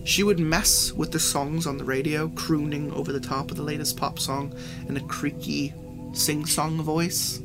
[0.06, 3.64] She would mess with the songs on the radio, crooning over the top of the
[3.64, 4.54] latest pop song
[4.88, 5.74] in a creaky,
[6.14, 7.38] sing song voice.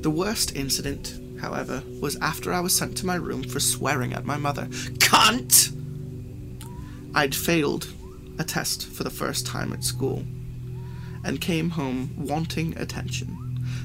[0.00, 4.24] the worst incident, however, was after I was sent to my room for swearing at
[4.24, 4.66] my mother.
[4.98, 5.76] Cunt!
[7.14, 7.88] I'd failed
[8.38, 10.24] a test for the first time at school
[11.24, 13.36] and came home wanting attention.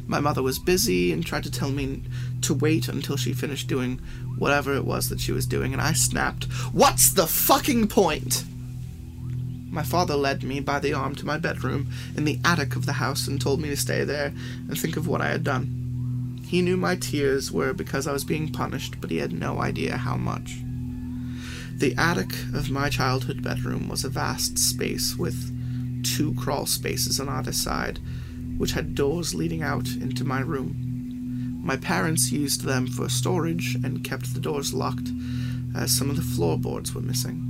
[0.07, 2.03] My mother was busy and tried to tell me
[2.41, 3.99] to wait until she finished doing
[4.37, 8.43] whatever it was that she was doing, and I snapped, What's the fucking point?
[9.69, 12.93] My father led me by the arm to my bedroom in the attic of the
[12.93, 15.84] house and told me to stay there and think of what I had done.
[16.47, 19.97] He knew my tears were because I was being punished, but he had no idea
[19.97, 20.57] how much.
[21.77, 25.51] The attic of my childhood bedroom was a vast space with
[26.05, 27.99] two crawl spaces on either side,
[28.57, 31.61] which had doors leading out into my room.
[31.63, 35.09] My parents used them for storage and kept the doors locked,
[35.75, 37.41] as some of the floorboards were missing.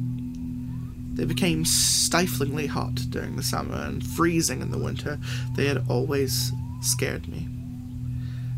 [1.13, 5.19] They became stiflingly hot during the summer and freezing in the winter.
[5.55, 7.47] They had always scared me.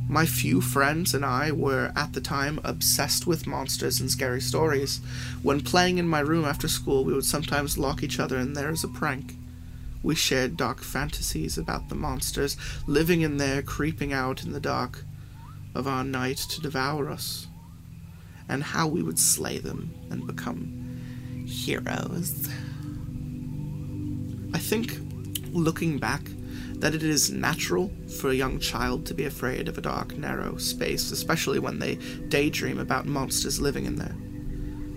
[0.10, 5.02] My few friends and I were at the time obsessed with monsters and scary stories.
[5.44, 8.70] When playing in my room after school, we would sometimes lock each other in there
[8.70, 9.36] as a prank.
[10.04, 12.56] We shared dark fantasies about the monsters
[12.88, 15.04] living in there, creeping out in the dark
[15.76, 17.48] of our night to devour us,
[18.48, 22.48] and how we would slay them and become heroes.
[24.54, 25.00] I think,
[25.52, 26.22] looking back,
[26.80, 30.58] that it is natural for a young child to be afraid of a dark, narrow
[30.58, 31.96] space, especially when they
[32.30, 34.16] daydream about monsters living in there.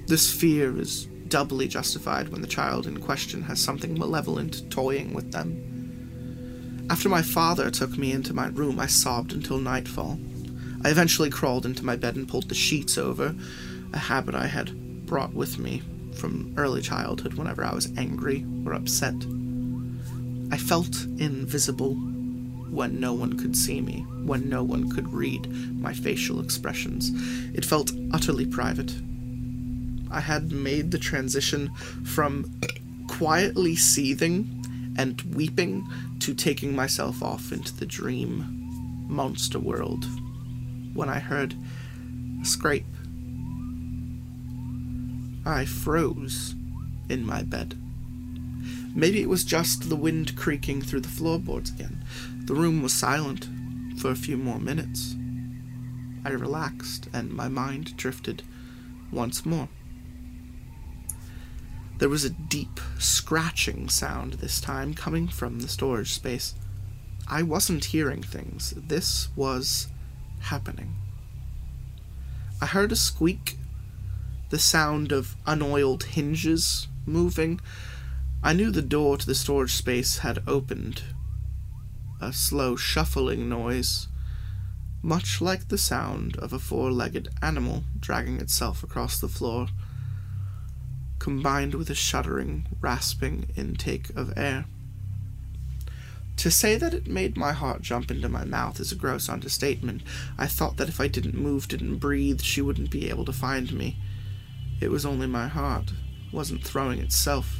[0.07, 5.33] This fear is doubly justified when the child in question has something malevolent toying with
[5.33, 6.87] them.
[6.91, 10.19] After my father took me into my room, I sobbed until nightfall.
[10.85, 13.35] I eventually crawled into my bed and pulled the sheets over,
[13.93, 15.83] a habit I had brought with me
[16.15, 19.15] from early childhood whenever I was angry or upset.
[20.51, 21.95] I felt invisible
[22.71, 27.11] when no one could see me, when no one could read my facial expressions.
[27.55, 28.95] It felt utterly private.
[30.11, 31.71] I had made the transition
[32.05, 32.53] from
[33.09, 35.87] quietly seething and weeping
[36.21, 40.05] to taking myself off into the dream monster world
[40.95, 41.55] when I heard
[42.41, 42.87] a scrape.
[45.47, 46.55] I froze
[47.09, 47.80] in my bed.
[48.95, 52.05] Maybe it was just the wind creaking through the floorboards again.
[52.45, 53.49] The room was silent
[53.99, 55.15] for a few more minutes.
[56.25, 58.43] I relaxed and my mind drifted
[59.13, 59.69] once more.
[61.99, 66.55] There was a deep scratching sound this time coming from the storage space.
[67.29, 68.73] I wasn't hearing things.
[68.77, 69.89] This was
[70.41, 70.97] happening.
[72.61, 73.57] I heard a squeak,
[74.49, 77.61] the sound of unoiled hinges moving.
[78.43, 81.03] I knew the door to the storage space had opened.
[82.23, 84.09] A slow shuffling noise,
[85.03, 89.69] much like the sound of a four legged animal dragging itself across the floor,
[91.19, 94.65] combined with a shuddering, rasping intake of air.
[96.39, 100.01] To say that it made my heart jump into my mouth is a gross understatement.
[100.39, 103.71] I thought that if I didn't move, didn't breathe, she wouldn't be able to find
[103.75, 103.99] me.
[104.81, 105.93] It was only my heart,
[106.33, 107.59] wasn't throwing itself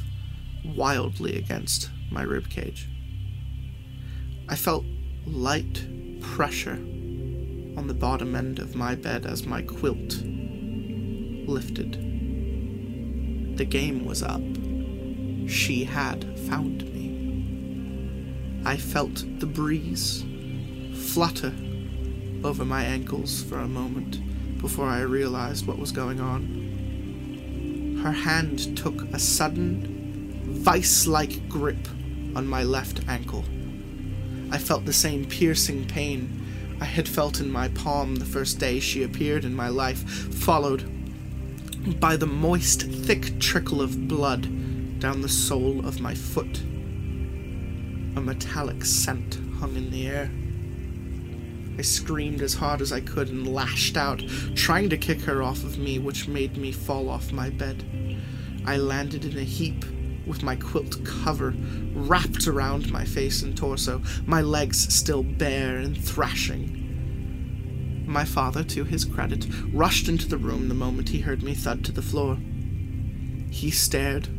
[0.63, 2.87] wildly against my rib cage.
[4.49, 4.85] I felt
[5.25, 5.85] light
[6.21, 6.79] pressure
[7.77, 10.21] on the bottom end of my bed as my quilt
[11.47, 11.93] lifted.
[13.57, 14.41] The game was up.
[15.47, 18.61] She had found me.
[18.65, 20.23] I felt the breeze
[20.93, 21.53] flutter
[22.43, 24.19] over my ankles for a moment
[24.61, 27.99] before I realized what was going on.
[28.03, 29.90] Her hand took a sudden,
[30.61, 31.87] vice like grip
[32.35, 33.43] on my left ankle.
[34.51, 38.79] I felt the same piercing pain I had felt in my palm the first day
[38.79, 40.83] she appeared in my life, followed
[41.99, 46.59] by the moist, thick trickle of blood down the sole of my foot.
[48.15, 50.29] A metallic scent hung in the air.
[51.79, 55.63] I screamed as hard as I could and lashed out, trying to kick her off
[55.63, 57.83] of me, which made me fall off my bed.
[58.63, 59.85] I landed in a heap
[60.31, 61.53] with my quilt cover
[61.93, 66.77] wrapped around my face and torso, my legs still bare and thrashing.
[68.07, 71.83] My father, to his credit, rushed into the room the moment he heard me thud
[71.83, 72.37] to the floor.
[73.49, 74.29] He stared,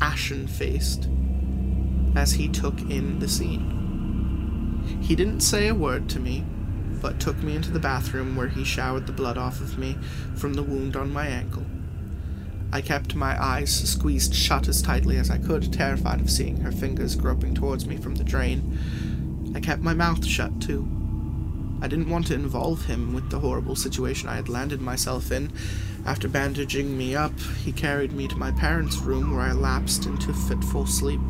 [0.00, 1.10] ashen faced,
[2.16, 4.88] as he took in the scene.
[5.02, 6.42] He didn't say a word to me,
[7.02, 9.98] but took me into the bathroom where he showered the blood off of me
[10.36, 11.66] from the wound on my ankle.
[12.70, 16.72] I kept my eyes squeezed shut as tightly as I could, terrified of seeing her
[16.72, 19.52] fingers groping towards me from the drain.
[19.54, 20.86] I kept my mouth shut, too.
[21.80, 25.52] I didn't want to involve him with the horrible situation I had landed myself in.
[26.04, 30.32] After bandaging me up, he carried me to my parents' room where I lapsed into
[30.34, 31.20] fitful sleep.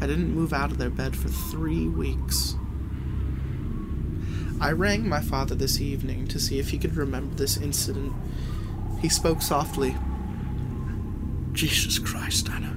[0.00, 2.54] I didn't move out of their bed for three weeks.
[4.60, 8.12] I rang my father this evening to see if he could remember this incident.
[9.00, 9.94] He spoke softly.
[11.52, 12.76] Jesus Christ, Anna.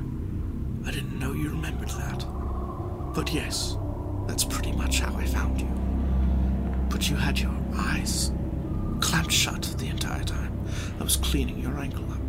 [0.85, 2.25] I didn't know you remembered that.
[3.13, 3.75] But yes,
[4.27, 5.67] that's pretty much how I found you.
[6.89, 8.31] But you had your eyes
[8.99, 10.57] clamped shut the entire time.
[10.99, 12.21] I was cleaning your ankle up.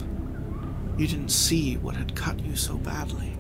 [0.99, 3.37] You didn't see what had cut you so badly.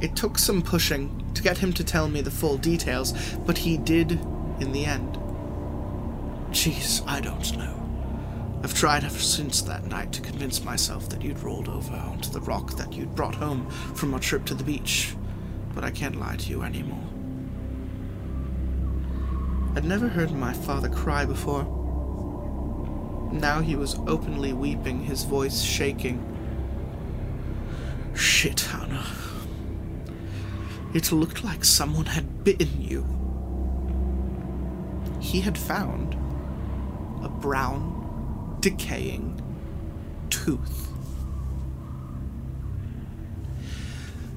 [0.00, 3.12] It took some pushing to get him to tell me the full details,
[3.46, 4.12] but he did
[4.60, 5.14] in the end.
[6.50, 7.83] Jeez, I don't know.
[8.64, 12.40] I've tried ever since that night to convince myself that you'd rolled over onto the
[12.40, 15.14] rock that you'd brought home from our trip to the beach,
[15.74, 17.04] but I can't lie to you anymore.
[19.76, 21.64] I'd never heard my father cry before.
[23.32, 26.24] Now he was openly weeping, his voice shaking.
[28.14, 29.04] Shit, Hannah.
[30.94, 33.04] It looked like someone had bitten you.
[35.20, 36.14] He had found
[37.22, 37.93] a brown,
[38.64, 39.42] decaying
[40.30, 40.88] tooth.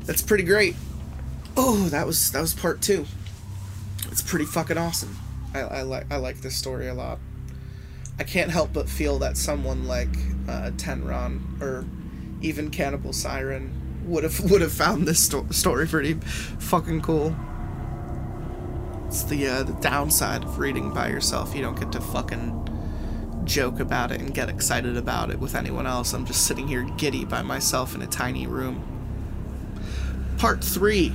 [0.04, 0.76] That's pretty great.
[1.56, 3.06] Oh, that was that was part two.
[4.12, 5.16] It's pretty fucking awesome.
[5.54, 7.20] I, I like I like this story a lot.
[8.20, 10.14] I can't help but feel that someone like
[10.50, 11.86] uh, Tenron or
[12.42, 17.34] even Cannibal Siren would have would have found this sto- story pretty fucking cool.
[19.08, 21.56] It's the uh, the downside of reading by yourself.
[21.56, 22.67] You don't get to fucking
[23.48, 26.14] joke about it and get excited about it with anyone else.
[26.14, 28.84] I'm just sitting here giddy by myself in a tiny room.
[30.38, 31.14] Part three.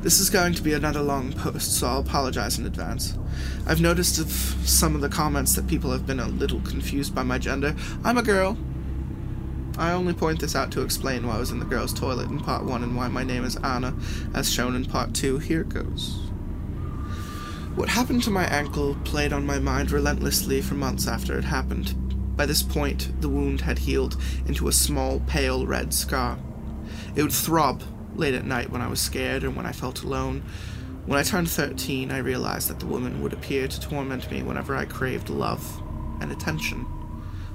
[0.00, 3.18] This is going to be another long post, so I'll apologize in advance.
[3.66, 7.24] I've noticed of some of the comments that people have been a little confused by
[7.24, 7.74] my gender.
[8.04, 8.56] I'm a girl.
[9.76, 12.40] I only point this out to explain why I was in the girls' toilet in
[12.40, 13.94] part 1 and why my name is Anna,
[14.34, 15.38] as shown in part 2.
[15.38, 16.27] Here goes.
[17.78, 21.94] What happened to my ankle played on my mind relentlessly for months after it happened.
[22.36, 26.40] By this point, the wound had healed into a small, pale red scar.
[27.14, 27.84] It would throb
[28.16, 30.42] late at night when I was scared and when I felt alone.
[31.06, 34.74] When I turned 13, I realized that the woman would appear to torment me whenever
[34.74, 35.80] I craved love
[36.20, 36.84] and attention.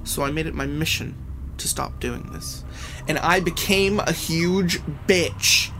[0.04, 1.22] So I made it my mission
[1.58, 2.64] to stop doing this.
[3.08, 5.70] And I became a huge bitch.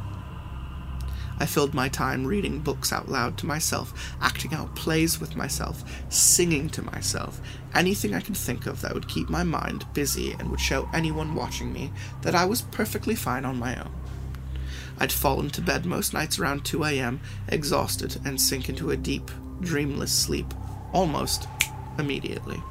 [1.39, 6.05] I filled my time reading books out loud to myself, acting out plays with myself,
[6.09, 7.41] singing to myself,
[7.75, 11.35] anything I could think of that would keep my mind busy and would show anyone
[11.35, 13.93] watching me that I was perfectly fine on my own.
[14.99, 19.31] I'd fall into bed most nights around 2 a.m., exhausted, and sink into a deep,
[19.61, 20.55] dreamless sleep
[20.93, 21.49] almost
[21.99, 22.63] immediately.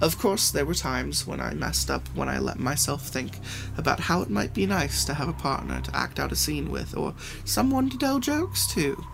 [0.00, 3.40] Of course, there were times when I messed up when I let myself think
[3.76, 6.70] about how it might be nice to have a partner to act out a scene
[6.70, 9.04] with, or someone to tell jokes to.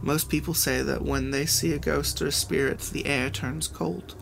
[0.00, 3.68] Most people say that when they see a ghost or a spirit, the air turns
[3.68, 4.14] cold.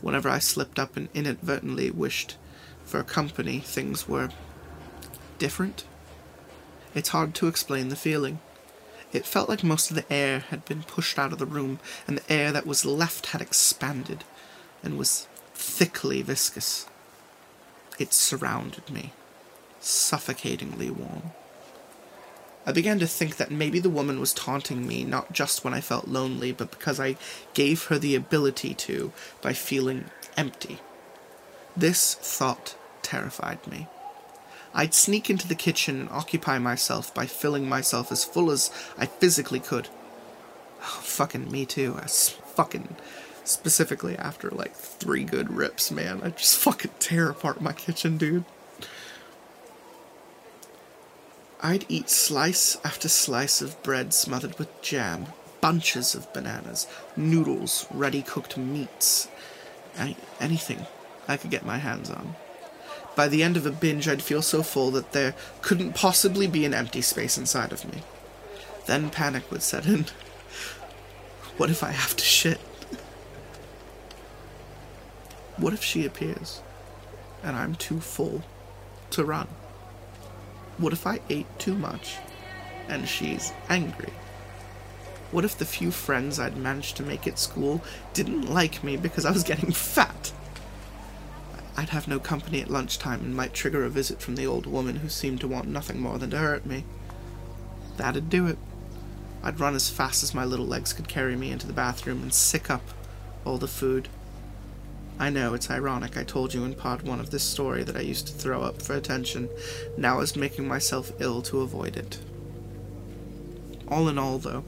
[0.00, 2.36] Whenever I slipped up and inadvertently wished
[2.84, 4.30] for company, things were
[5.38, 5.84] different.
[6.94, 8.40] It's hard to explain the feeling.
[9.12, 12.16] It felt like most of the air had been pushed out of the room, and
[12.16, 14.24] the air that was left had expanded
[14.82, 16.86] and was thickly viscous.
[17.98, 19.12] It surrounded me,
[19.80, 21.32] suffocatingly warm.
[22.64, 25.80] I began to think that maybe the woman was taunting me not just when I
[25.80, 27.16] felt lonely, but because I
[27.54, 30.04] gave her the ability to by feeling
[30.36, 30.78] empty.
[31.76, 33.88] This thought terrified me.
[34.74, 39.06] I'd sneak into the kitchen and occupy myself by filling myself as full as I
[39.06, 39.88] physically could.
[40.80, 41.96] Oh, fucking me too.
[41.98, 42.96] I fucking
[43.44, 46.20] specifically after like three good rips, man.
[46.22, 48.44] I just fucking tear apart my kitchen, dude.
[51.62, 55.26] I'd eat slice after slice of bread smothered with jam,
[55.60, 59.28] bunches of bananas, noodles, ready cooked meats,
[59.96, 60.86] any, anything
[61.28, 62.34] I could get my hands on.
[63.14, 66.64] By the end of a binge, I'd feel so full that there couldn't possibly be
[66.64, 68.02] an empty space inside of me.
[68.86, 70.06] Then panic would set in.
[71.58, 72.58] What if I have to shit?
[75.56, 76.62] What if she appears
[77.42, 78.42] and I'm too full
[79.10, 79.48] to run?
[80.78, 82.16] What if I ate too much
[82.88, 84.12] and she's angry?
[85.30, 87.82] What if the few friends I'd managed to make at school
[88.12, 90.32] didn't like me because I was getting fat?
[91.76, 94.96] I'd have no company at lunchtime and might trigger a visit from the old woman
[94.96, 96.84] who seemed to want nothing more than to hurt me.
[97.96, 98.58] That'd do it.
[99.42, 102.32] I'd run as fast as my little legs could carry me into the bathroom and
[102.32, 102.82] sick up
[103.44, 104.08] all the food.
[105.18, 108.00] I know it's ironic I told you in part one of this story that I
[108.00, 109.48] used to throw up for attention.
[109.96, 112.18] Now I was making myself ill to avoid it.
[113.88, 114.64] All in all, though,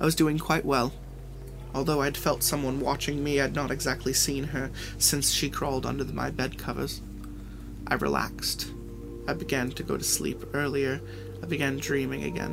[0.00, 0.92] I was doing quite well.
[1.74, 6.04] Although I'd felt someone watching me, I'd not exactly seen her since she crawled under
[6.04, 7.02] my bed covers.
[7.86, 8.70] I relaxed.
[9.26, 11.00] I began to go to sleep earlier.
[11.42, 12.52] I began dreaming again.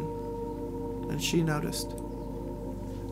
[1.09, 1.87] And she noticed.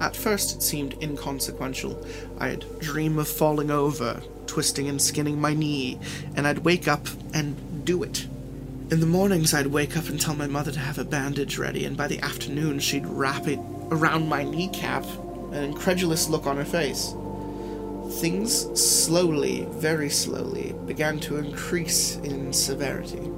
[0.01, 2.05] At first, it seemed inconsequential.
[2.39, 5.99] I'd dream of falling over, twisting and skinning my knee,
[6.35, 8.27] and I'd wake up and do it.
[8.91, 11.85] In the mornings, I'd wake up and tell my mother to have a bandage ready,
[11.85, 13.59] and by the afternoon, she'd wrap it
[13.91, 15.05] around my kneecap,
[15.51, 17.13] an incredulous look on her face.
[18.19, 23.31] Things slowly, very slowly, began to increase in severity.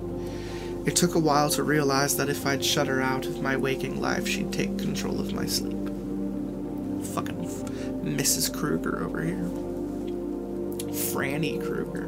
[0.85, 3.99] It took a while to realize that if I'd shut her out of my waking
[3.99, 5.90] life, she'd take control of my sleep.
[7.13, 7.45] Fucking
[8.03, 8.53] Mrs.
[8.57, 9.43] Krueger over here.
[11.11, 12.07] Franny Krueger.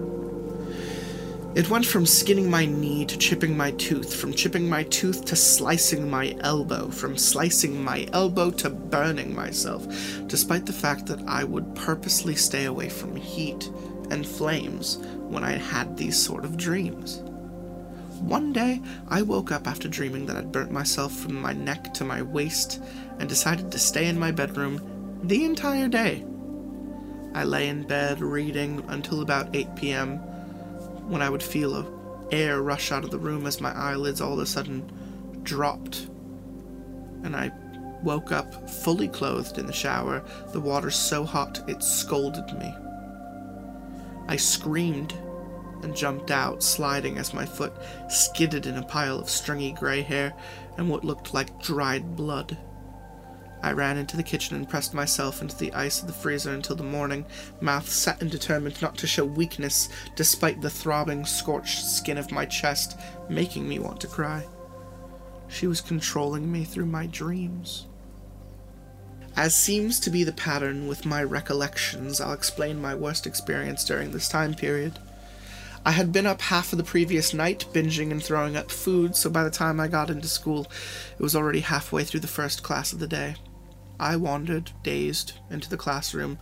[1.56, 5.36] It went from skinning my knee to chipping my tooth, from chipping my tooth to
[5.36, 9.86] slicing my elbow, from slicing my elbow to burning myself,
[10.26, 13.70] despite the fact that I would purposely stay away from heat
[14.10, 14.98] and flames
[15.28, 17.22] when I had these sort of dreams.
[18.20, 22.04] One day, I woke up after dreaming that I'd burnt myself from my neck to
[22.04, 22.82] my waist
[23.20, 24.82] and decided to stay in my bedroom
[25.24, 26.26] the entire day.
[27.34, 30.20] I lay in bed reading until about 8 p.m
[31.08, 31.86] when I would feel a
[32.32, 34.90] air rush out of the room as my eyelids all of a sudden
[35.44, 36.08] dropped.
[37.24, 37.52] And I
[38.02, 42.74] woke up fully clothed in the shower, the water so hot it scalded me.
[44.28, 45.14] I screamed
[45.84, 47.74] and jumped out, sliding as my foot
[48.10, 50.34] skidded in a pile of stringy grey hair
[50.78, 52.58] and what looked like dried blood.
[53.64, 56.76] I ran into the kitchen and pressed myself into the ice of the freezer until
[56.76, 57.26] the morning,
[57.62, 59.88] mouth set and determined not to show weakness
[60.18, 63.00] despite the throbbing, scorched skin of my chest
[63.30, 64.46] making me want to cry.
[65.48, 67.88] She was controlling me through my dreams.
[69.38, 74.12] As seems to be the pattern with my recollections, I'll explain my worst experience during
[74.12, 75.00] this time period.
[75.86, 79.30] I had been up half of the previous night, binging and throwing up food, so
[79.30, 80.70] by the time I got into school,
[81.18, 83.36] it was already halfway through the first class of the day.
[84.04, 86.38] I wandered, dazed, into the classroom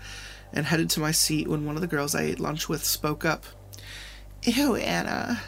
[0.51, 3.23] and headed to my seat when one of the girls I ate lunch with spoke
[3.23, 3.45] up.
[4.43, 5.39] Ew, Anna.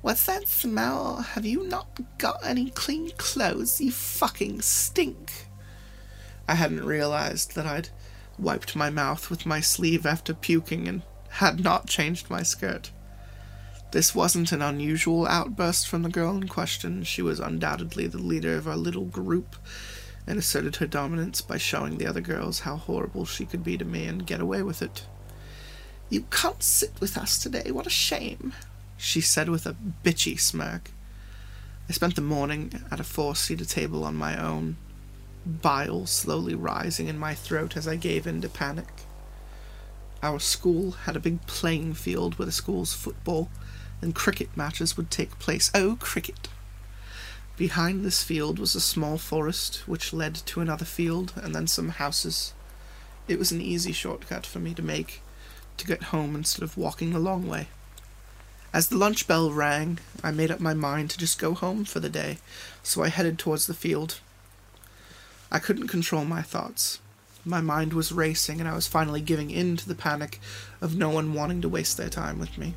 [0.00, 1.16] What's that smell?
[1.16, 3.82] Have you not got any clean clothes?
[3.82, 5.30] You fucking stink.
[6.48, 7.90] I hadn't realized that I'd
[8.38, 12.92] wiped my mouth with my sleeve after puking and had not changed my skirt.
[13.90, 17.04] This wasn't an unusual outburst from the girl in question.
[17.04, 19.56] She was undoubtedly the leader of our little group,
[20.28, 23.84] and asserted her dominance by showing the other girls how horrible she could be to
[23.84, 25.06] me and get away with it.
[26.10, 28.52] You can't sit with us today, what a shame,
[28.98, 29.74] she said with a
[30.04, 30.90] bitchy smirk.
[31.88, 34.76] I spent the morning at a four seater table on my own,
[35.46, 39.06] bile slowly rising in my throat as I gave in to panic.
[40.22, 43.48] Our school had a big playing field where the school's football
[44.02, 45.70] and cricket matches would take place.
[45.74, 46.48] Oh, cricket!
[47.58, 51.88] Behind this field was a small forest which led to another field and then some
[51.88, 52.54] houses.
[53.26, 55.22] It was an easy shortcut for me to make
[55.76, 57.66] to get home instead of walking the long way.
[58.72, 61.98] As the lunch bell rang, I made up my mind to just go home for
[61.98, 62.38] the day,
[62.84, 64.20] so I headed towards the field.
[65.50, 67.00] I couldn't control my thoughts.
[67.44, 70.38] My mind was racing, and I was finally giving in to the panic
[70.80, 72.74] of no one wanting to waste their time with me.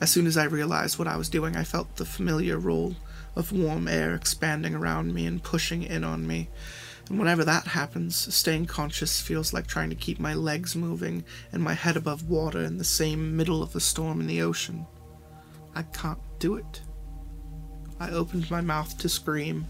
[0.00, 2.96] As soon as I realized what I was doing, I felt the familiar roll
[3.34, 6.48] of warm air expanding around me and pushing in on me.
[7.08, 11.62] And whenever that happens, staying conscious feels like trying to keep my legs moving and
[11.62, 14.86] my head above water in the same middle of the storm in the ocean.
[15.74, 16.82] I can't do it.
[17.98, 19.66] I opened my mouth to scream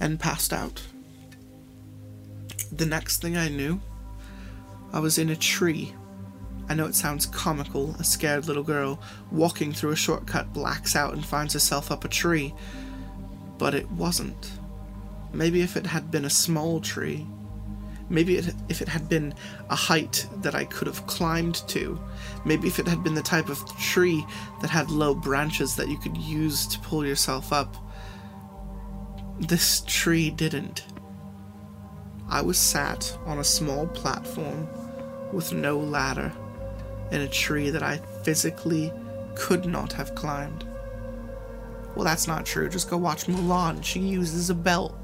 [0.00, 0.82] and passed out.
[2.72, 3.80] The next thing I knew,
[4.92, 5.94] I was in a tree
[6.68, 8.98] I know it sounds comical, a scared little girl
[9.30, 12.54] walking through a shortcut blacks out and finds herself up a tree,
[13.58, 14.52] but it wasn't.
[15.32, 17.26] Maybe if it had been a small tree,
[18.08, 19.34] maybe it, if it had been
[19.68, 22.00] a height that I could have climbed to,
[22.46, 24.24] maybe if it had been the type of tree
[24.62, 27.76] that had low branches that you could use to pull yourself up.
[29.38, 30.84] This tree didn't.
[32.28, 34.66] I was sat on a small platform
[35.32, 36.32] with no ladder
[37.14, 38.92] in a tree that I physically
[39.36, 40.64] could not have climbed.
[41.94, 42.68] Well, that's not true.
[42.68, 43.84] Just go watch Mulan.
[43.84, 44.96] She uses a belt.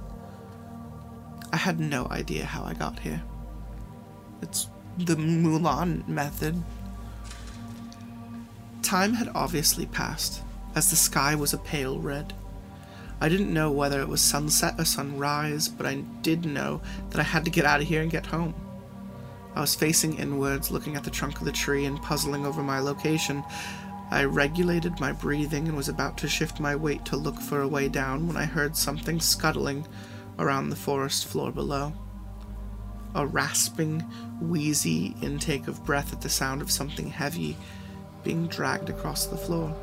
[1.53, 3.23] I had no idea how I got here.
[4.43, 4.67] It's
[4.99, 6.61] the Mulan method.
[8.83, 10.43] Time had obviously passed,
[10.75, 12.33] as the sky was a pale red.
[13.21, 16.81] I didn't know whether it was sunset or sunrise, but I did know
[17.11, 18.55] that I had to get out of here and get home.
[19.55, 22.79] I was facing inwards, looking at the trunk of the tree and puzzling over my
[22.79, 23.45] location.
[24.11, 27.69] I regulated my breathing and was about to shift my weight to look for a
[27.69, 29.87] way down when I heard something scuttling
[30.39, 31.93] around the forest floor below.
[33.15, 34.01] A rasping,
[34.41, 37.57] wheezy intake of breath at the sound of something heavy
[38.23, 39.75] being dragged across the floor.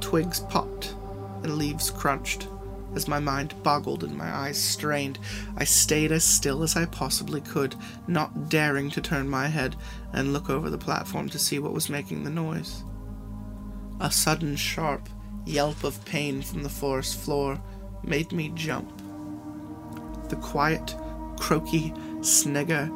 [0.00, 0.94] Twigs popped
[1.42, 2.48] and leaves crunched.
[2.94, 5.18] As my mind boggled and my eyes strained,
[5.56, 7.76] I stayed as still as I possibly could,
[8.08, 9.76] not daring to turn my head
[10.12, 12.84] and look over the platform to see what was making the noise.
[14.00, 15.08] A sudden sharp
[15.46, 17.60] yelp of pain from the forest floor
[18.02, 18.90] made me jump.
[20.28, 20.94] The quiet,
[21.38, 22.90] croaky snigger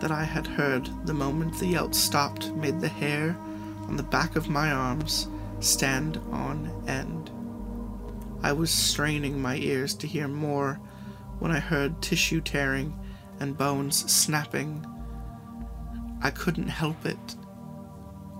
[0.00, 3.36] that I had heard the moment the yelp stopped made the hair
[3.88, 5.28] on the back of my arms
[5.60, 7.23] stand on end.
[8.44, 10.74] I was straining my ears to hear more
[11.38, 12.94] when I heard tissue tearing
[13.40, 14.84] and bones snapping.
[16.20, 17.36] I couldn't help it.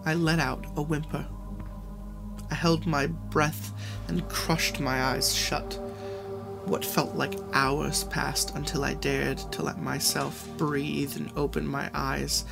[0.05, 1.27] I let out a whimper.
[2.51, 3.73] I held my breath
[4.07, 5.73] and crushed my eyes shut.
[6.67, 11.91] What felt like hours passed until I dared to let myself breathe and open my
[11.95, 12.45] eyes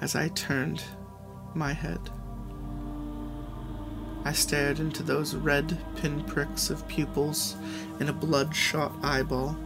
[0.00, 0.82] as I turned
[1.54, 2.10] my head.
[4.26, 7.54] I stared into those red pinpricks of pupils
[8.00, 9.56] in a bloodshot eyeball.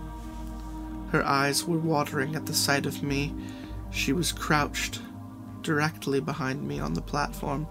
[1.13, 3.33] Her eyes were watering at the sight of me.
[3.91, 5.01] She was crouched
[5.63, 7.69] directly behind me on the platform,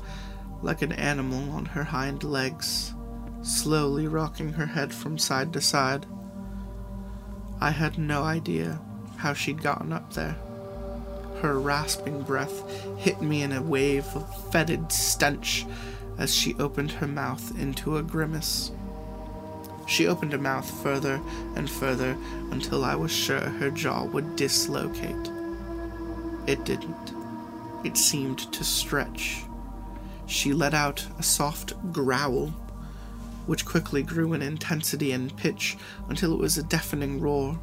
[0.64, 2.96] like an animal on her hind legs,
[3.44, 6.08] slowly rocking her head from side to side.
[7.62, 8.82] I had no idea
[9.18, 10.38] how she'd gotten up there.
[11.44, 12.68] Her rasping breath
[12.98, 15.68] hit me in a wave of fetid stench
[16.20, 18.72] as she opened her mouth into a grimace.
[19.88, 21.20] She opened her mouth further
[21.56, 22.16] and further
[22.52, 25.32] until I was sure her jaw would dislocate.
[26.46, 27.14] It didn't.
[27.84, 29.44] It seemed to stretch.
[30.28, 32.50] She let out a soft growl,
[33.48, 35.76] which quickly grew in intensity and pitch
[36.08, 37.60] until it was a deafening roar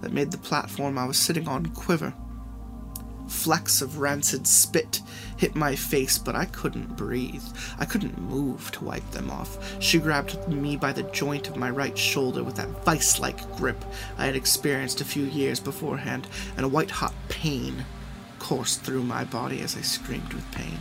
[0.00, 2.14] that made the platform I was sitting on quiver.
[3.28, 5.02] Flecks of rancid spit
[5.36, 7.44] hit my face, but I couldn't breathe.
[7.78, 9.80] I couldn't move to wipe them off.
[9.80, 13.84] She grabbed me by the joint of my right shoulder with that vice like grip
[14.16, 16.26] I had experienced a few years beforehand,
[16.56, 17.84] and a white hot pain
[18.38, 20.78] coursed through my body as I screamed with pain.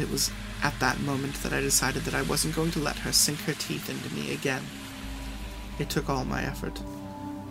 [0.00, 0.30] It was
[0.62, 3.54] at that moment that I decided that I wasn't going to let her sink her
[3.54, 4.62] teeth into me again.
[5.78, 6.80] It took all my effort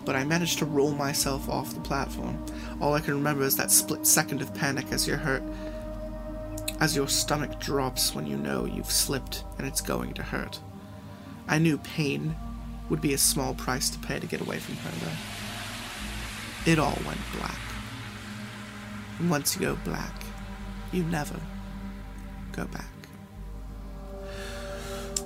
[0.04, 2.44] but I managed to roll myself off the platform.
[2.80, 5.42] All I can remember is that split second of panic as you're hurt,
[6.80, 10.60] as your stomach drops when you know you've slipped and it's going to hurt.
[11.48, 12.36] I knew pain
[12.88, 16.70] would be a small price to pay to get away from her, though.
[16.70, 17.58] It all went black.
[19.18, 20.12] And once you go black,
[20.92, 21.38] you never
[22.52, 22.84] go back.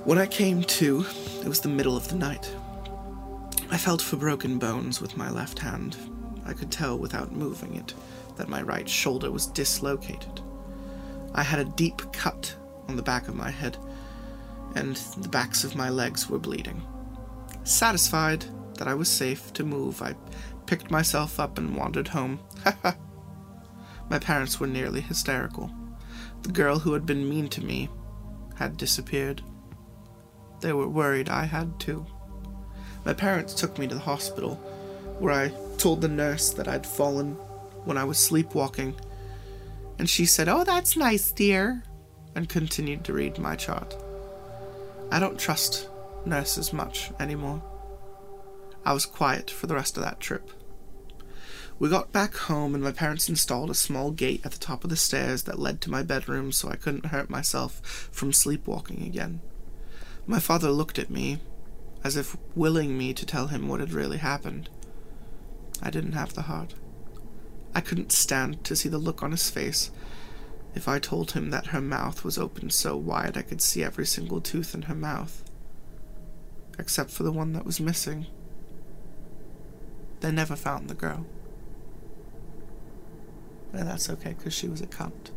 [0.05, 1.05] When I came to,
[1.41, 2.49] it was the middle of the night.
[3.71, 5.95] I felt for broken bones with my left hand.
[6.43, 7.93] I could tell without moving it
[8.35, 10.41] that my right shoulder was dislocated.
[11.35, 12.55] I had a deep cut
[12.87, 13.77] on the back of my head,
[14.75, 16.81] and the backs of my legs were bleeding.
[17.63, 18.45] Satisfied
[18.75, 20.15] that I was safe to move, I
[20.65, 22.39] picked myself up and wandered home.
[24.09, 25.71] my parents were nearly hysterical.
[26.41, 27.89] The girl who had been mean to me
[28.55, 29.43] had disappeared.
[30.61, 32.07] They were worried I had too.
[33.05, 34.55] My parents took me to the hospital,
[35.19, 37.33] where I told the nurse that I'd fallen
[37.85, 38.95] when I was sleepwalking,
[39.97, 41.83] and she said, Oh, that's nice, dear,
[42.35, 43.95] and continued to read my chart.
[45.11, 45.89] I don't trust
[46.25, 47.61] nurses much anymore.
[48.85, 50.51] I was quiet for the rest of that trip.
[51.79, 54.89] We got back home, and my parents installed a small gate at the top of
[54.89, 57.79] the stairs that led to my bedroom so I couldn't hurt myself
[58.11, 59.39] from sleepwalking again.
[60.27, 61.39] My father looked at me
[62.03, 64.69] as if willing me to tell him what had really happened.
[65.81, 66.73] I didn't have the heart.
[67.73, 69.91] I couldn't stand to see the look on his face
[70.75, 74.05] if I told him that her mouth was opened so wide I could see every
[74.05, 75.43] single tooth in her mouth,
[76.77, 78.27] except for the one that was missing.
[80.21, 81.25] They never found the girl.
[83.73, 85.31] And that's okay, because she was a cunt.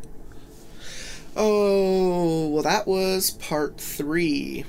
[1.35, 4.65] Oh, well, that was part three.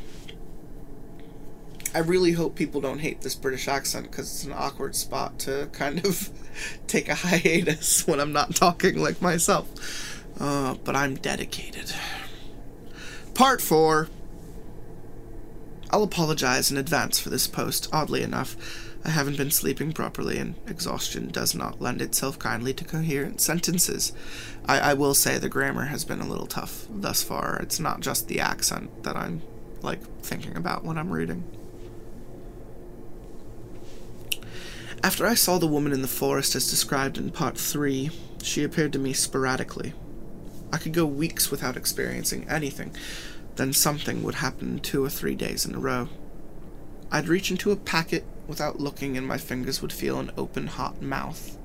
[1.94, 5.68] I really hope people don't hate this British accent because it's an awkward spot to
[5.72, 6.28] kind of
[6.88, 10.20] take a hiatus when I'm not talking like myself.
[10.40, 11.94] Uh, but I'm dedicated.
[13.34, 14.08] Part 4.
[15.90, 18.56] I'll apologize in advance for this post, oddly enough.
[19.04, 24.12] I haven't been sleeping properly, and exhaustion does not lend itself kindly to coherent sentences.
[24.66, 27.58] I, I will say the grammar has been a little tough thus far.
[27.62, 29.42] It's not just the accent that I'm,
[29.82, 31.44] like, thinking about when I'm reading.
[35.04, 38.10] After I saw the woman in the forest as described in part 3,
[38.42, 39.92] she appeared to me sporadically.
[40.72, 42.96] I could go weeks without experiencing anything,
[43.56, 46.08] then something would happen two or three days in a row.
[47.12, 51.02] I'd reach into a packet without looking, and my fingers would feel an open, hot
[51.02, 51.58] mouth.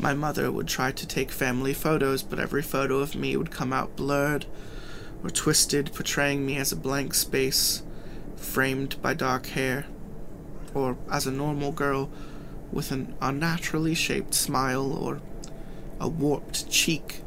[0.00, 3.72] My mother would try to take family photos, but every photo of me would come
[3.72, 4.46] out blurred
[5.22, 7.84] or twisted, portraying me as a blank space,
[8.34, 9.86] framed by dark hair,
[10.74, 12.10] or as a normal girl
[12.72, 15.20] with an unnaturally shaped smile or
[16.00, 17.22] a warped cheek.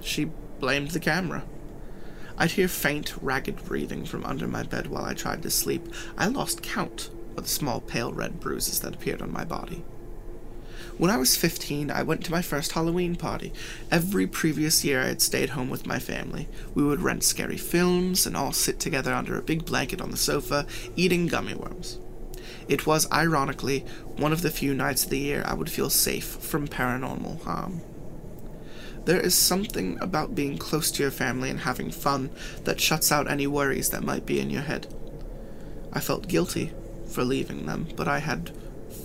[0.00, 1.44] She blamed the camera.
[2.38, 5.88] I'd hear faint, ragged breathing from under my bed while I tried to sleep.
[6.18, 9.84] I lost count of the small pale red bruises that appeared on my body.
[10.98, 13.52] When I was 15, I went to my first Halloween party.
[13.90, 16.48] Every previous year, I had stayed home with my family.
[16.74, 20.16] We would rent scary films and all sit together under a big blanket on the
[20.16, 21.98] sofa, eating gummy worms.
[22.68, 23.84] It was, ironically,
[24.16, 27.82] one of the few nights of the year I would feel safe from paranormal harm.
[29.04, 32.30] There is something about being close to your family and having fun
[32.64, 34.88] that shuts out any worries that might be in your head.
[35.92, 36.72] I felt guilty
[37.06, 38.50] for leaving them, but I had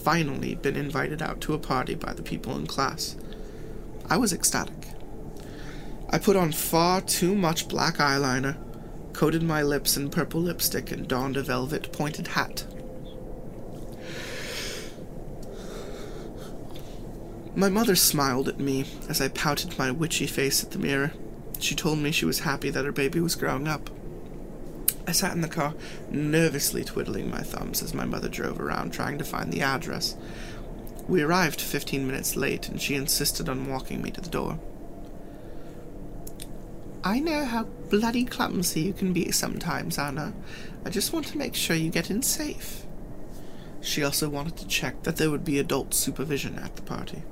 [0.03, 3.15] finally been invited out to a party by the people in class.
[4.09, 4.87] I was ecstatic.
[6.09, 8.57] I put on far too much black eyeliner,
[9.13, 12.65] coated my lips in purple lipstick, and donned a velvet pointed hat.
[17.53, 21.11] My mother smiled at me as I pouted my witchy face at the mirror.
[21.59, 23.89] She told me she was happy that her baby was growing up.
[25.05, 25.73] I sat in the car,
[26.09, 30.15] nervously twiddling my thumbs as my mother drove around trying to find the address.
[31.07, 34.57] We arrived fifteen minutes late, and she insisted on walking me to the door.
[37.03, 40.33] I know how bloody clumsy you can be sometimes, Anna.
[40.85, 42.85] I just want to make sure you get in safe.
[43.81, 47.23] She also wanted to check that there would be adult supervision at the party,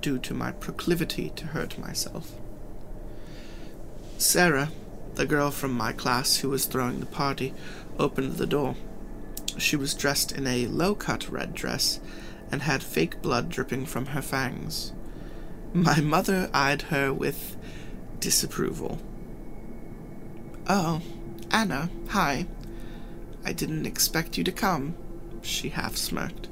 [0.00, 2.32] due to my proclivity to hurt myself.
[4.18, 4.70] Sarah,
[5.14, 7.54] the girl from my class who was throwing the party,
[7.98, 8.76] opened the door.
[9.58, 12.00] She was dressed in a low cut red dress
[12.50, 14.92] and had fake blood dripping from her fangs.
[15.74, 17.56] My mother eyed her with
[18.20, 18.98] disapproval.
[20.68, 21.00] Oh,
[21.50, 22.46] Anna, hi.
[23.44, 24.94] I didn't expect you to come,
[25.40, 26.48] she half smirked.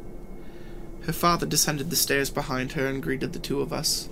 [1.11, 4.09] Her father descended the stairs behind her and greeted the two of us.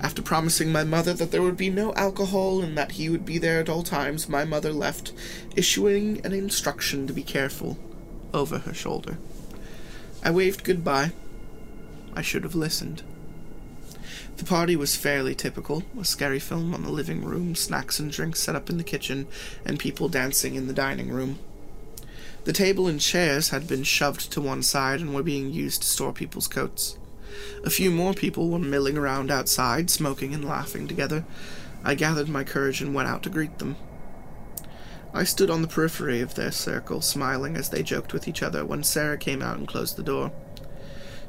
[0.00, 3.38] After promising my mother that there would be no alcohol and that he would be
[3.38, 5.12] there at all times, my mother left,
[5.54, 7.78] issuing an instruction to be careful
[8.34, 9.18] over her shoulder.
[10.24, 11.12] I waved goodbye.
[12.12, 13.04] I should have listened.
[14.36, 18.40] The party was fairly typical a scary film on the living room, snacks and drinks
[18.40, 19.28] set up in the kitchen,
[19.64, 21.38] and people dancing in the dining room.
[22.44, 25.88] The table and chairs had been shoved to one side and were being used to
[25.88, 26.98] store people's coats.
[27.64, 31.24] A few more people were milling around outside, smoking and laughing together.
[31.84, 33.76] I gathered my courage and went out to greet them.
[35.14, 38.64] I stood on the periphery of their circle, smiling as they joked with each other,
[38.64, 40.32] when Sarah came out and closed the door.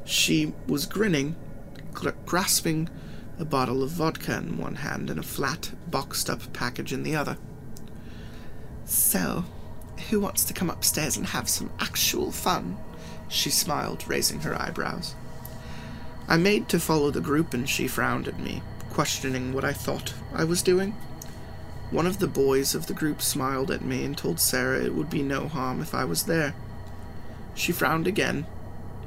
[0.04, 1.36] She was grinning,
[2.26, 2.88] grasping
[3.38, 7.14] a bottle of vodka in one hand and a flat, boxed up package in the
[7.14, 7.36] other.
[8.84, 9.44] So,
[10.10, 12.76] who wants to come upstairs and have some actual fun?
[13.28, 15.14] She smiled, raising her eyebrows.
[16.28, 20.14] I made to follow the group, and she frowned at me, questioning what I thought
[20.32, 20.92] I was doing.
[21.90, 25.10] One of the boys of the group smiled at me and told Sarah it would
[25.10, 26.54] be no harm if I was there.
[27.54, 28.46] She frowned again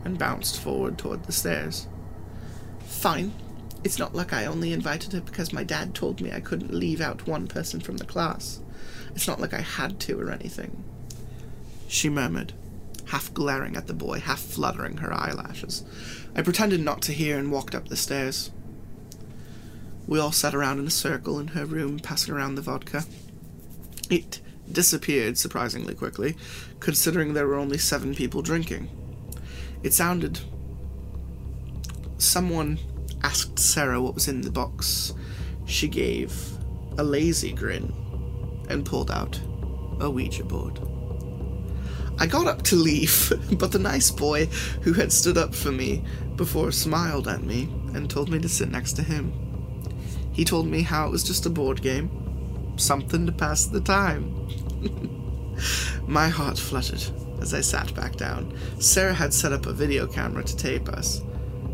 [0.05, 1.87] and bounced forward toward the stairs.
[2.85, 3.33] Fine.
[3.87, 6.99] It's not like I only invited her because my dad told me I couldn't leave
[6.99, 8.59] out one person from the class.
[9.15, 10.83] It's not like I had to or anything.
[11.87, 12.51] She murmured,
[13.05, 15.85] half glaring at the boy, half fluttering her eyelashes.
[16.35, 18.51] I pretended not to hear and walked up the stairs.
[20.05, 23.05] We all sat around in a circle in her room, passing around the vodka.
[24.09, 26.35] It disappeared surprisingly quickly,
[26.81, 28.89] considering there were only seven people drinking.
[29.81, 30.41] It sounded.
[32.17, 32.79] Someone
[33.27, 35.13] asked Sarah what was in the box.
[35.65, 36.33] She gave
[36.97, 37.93] a lazy grin
[38.69, 39.37] and pulled out
[39.99, 40.79] a Ouija board.
[42.17, 44.45] I got up to leave, but the nice boy
[44.83, 46.05] who had stood up for me
[46.37, 47.63] before smiled at me
[47.93, 49.33] and told me to sit next to him.
[50.31, 52.09] He told me how it was just a board game,
[52.77, 54.23] something to pass the time.
[56.07, 57.03] My heart fluttered.
[57.41, 58.57] as I sat back down.
[58.79, 61.21] Sarah had set up a video camera to tape us,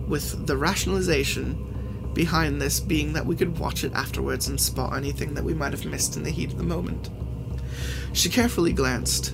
[0.07, 5.33] with the rationalization behind this being that we could watch it afterwards and spot anything
[5.33, 7.09] that we might have missed in the heat of the moment.
[8.13, 9.33] She carefully glanced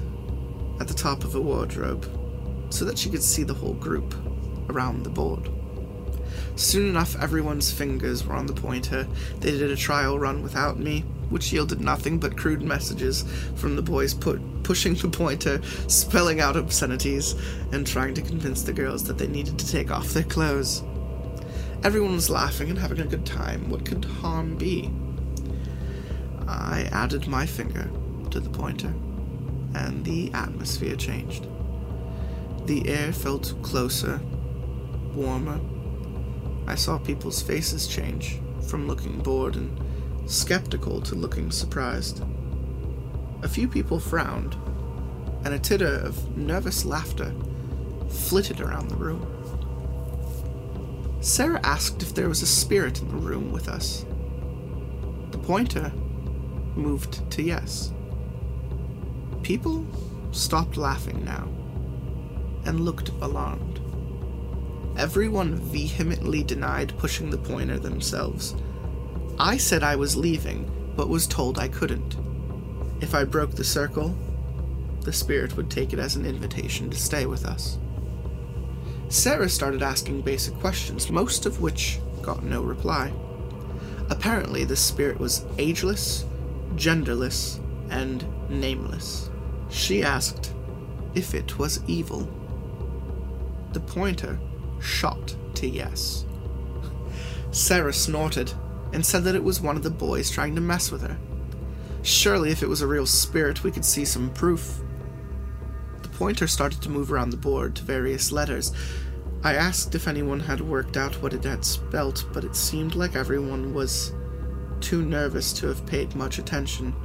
[0.80, 2.08] at the top of a wardrobe
[2.70, 4.16] so that she could see the whole group
[4.70, 5.50] around the board.
[6.56, 9.08] Soon enough, everyone's fingers were on the pointer.
[9.40, 13.24] They did a trial run without me, which yielded nothing but crude messages
[13.56, 17.36] from the boys pushing the pointer, spelling out obscenities,
[17.72, 20.84] and trying to convince the girls that they needed to take off their clothes.
[21.84, 23.70] Everyone was laughing and having a good time.
[23.70, 24.92] What could harm be?
[26.48, 27.90] I added my finger
[28.32, 28.94] to the pointer,
[29.76, 31.48] and the atmosphere changed.
[32.66, 34.20] The air felt closer,
[35.14, 35.60] warmer.
[36.68, 39.80] I saw people's faces change from looking bored and
[40.30, 42.24] skeptical to looking surprised.
[43.42, 44.56] A few people frowned,
[45.44, 47.34] and a titter of nervous laughter
[48.10, 49.26] flitted around the room.
[51.22, 54.06] Sarah asked if there was a spirit in the room with us.
[55.32, 55.92] The pointer
[56.76, 57.92] moved to yes.
[59.42, 59.86] People
[60.32, 61.48] stopped laughing now
[62.66, 63.82] and looked alarmed.
[64.96, 68.56] Everyone vehemently denied pushing the pointer themselves.
[69.42, 72.18] I said I was leaving, but was told I couldn't.
[73.00, 74.14] If I broke the circle,
[75.02, 77.78] the spirit would take it as an invitation to stay with us.
[79.08, 83.14] Sarah started asking basic questions, most of which got no reply.
[84.10, 86.26] Apparently, the spirit was ageless,
[86.76, 89.30] genderless, and nameless.
[89.70, 90.54] She asked
[91.16, 92.30] if it was evil.
[93.72, 94.38] The pointer
[94.82, 96.26] shot to yes.
[97.52, 98.52] Sarah snorted
[98.94, 101.18] and said that it was one of the boys trying to mess with her.
[102.02, 104.82] Surely, if it was a real spirit, we could see some proof.
[106.02, 108.72] The pointer started to move around the board to various letters.
[109.44, 113.16] I asked if anyone had worked out what it had spelt, but it seemed like
[113.16, 114.14] everyone was
[114.82, 116.96] too nervous to have paid much attention.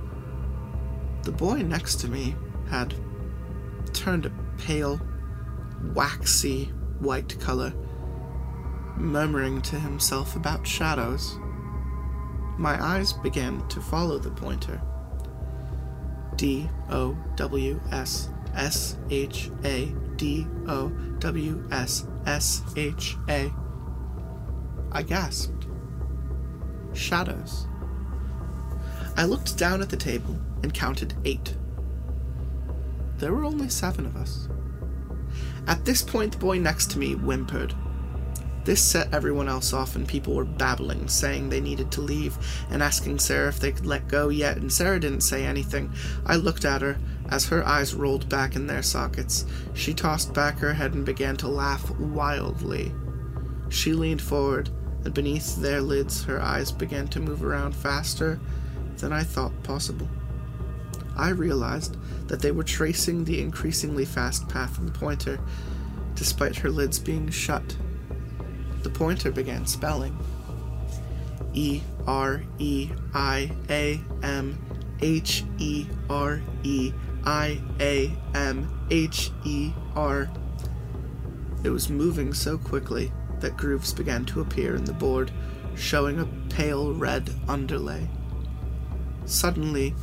[1.22, 2.34] The boy next to me
[2.68, 2.94] had
[3.92, 5.00] turned a pale,
[5.92, 6.66] waxy
[6.98, 7.72] white color,
[8.96, 11.38] murmuring to himself about shadows.
[12.56, 14.80] My eyes began to follow the pointer.
[16.36, 20.88] D O W S S H A D O
[21.18, 23.52] W S S H A.
[24.92, 25.66] I gasped.
[26.92, 27.66] Shadows.
[29.16, 31.56] I looked down at the table and counted eight.
[33.18, 34.48] There were only seven of us.
[35.66, 37.74] At this point, the boy next to me whimpered.
[38.64, 42.38] This set everyone else off, and people were babbling, saying they needed to leave,
[42.70, 45.92] and asking Sarah if they could let go yet, and Sarah didn't say anything.
[46.24, 46.96] I looked at her.
[47.28, 51.36] As her eyes rolled back in their sockets, she tossed back her head and began
[51.38, 52.94] to laugh wildly.
[53.68, 54.70] She leaned forward,
[55.04, 58.40] and beneath their lids, her eyes began to move around faster
[58.98, 60.08] than I thought possible.
[61.16, 61.96] I realized
[62.28, 65.38] that they were tracing the increasingly fast path of the pointer,
[66.14, 67.76] despite her lids being shut.
[68.84, 70.16] The pointer began spelling
[71.54, 74.58] E R E I A M
[75.00, 76.92] H E R E
[77.24, 80.30] I A M H E R.
[81.64, 83.10] It was moving so quickly
[83.40, 85.32] that grooves began to appear in the board,
[85.74, 88.06] showing a pale red underlay.
[89.24, 89.94] Suddenly,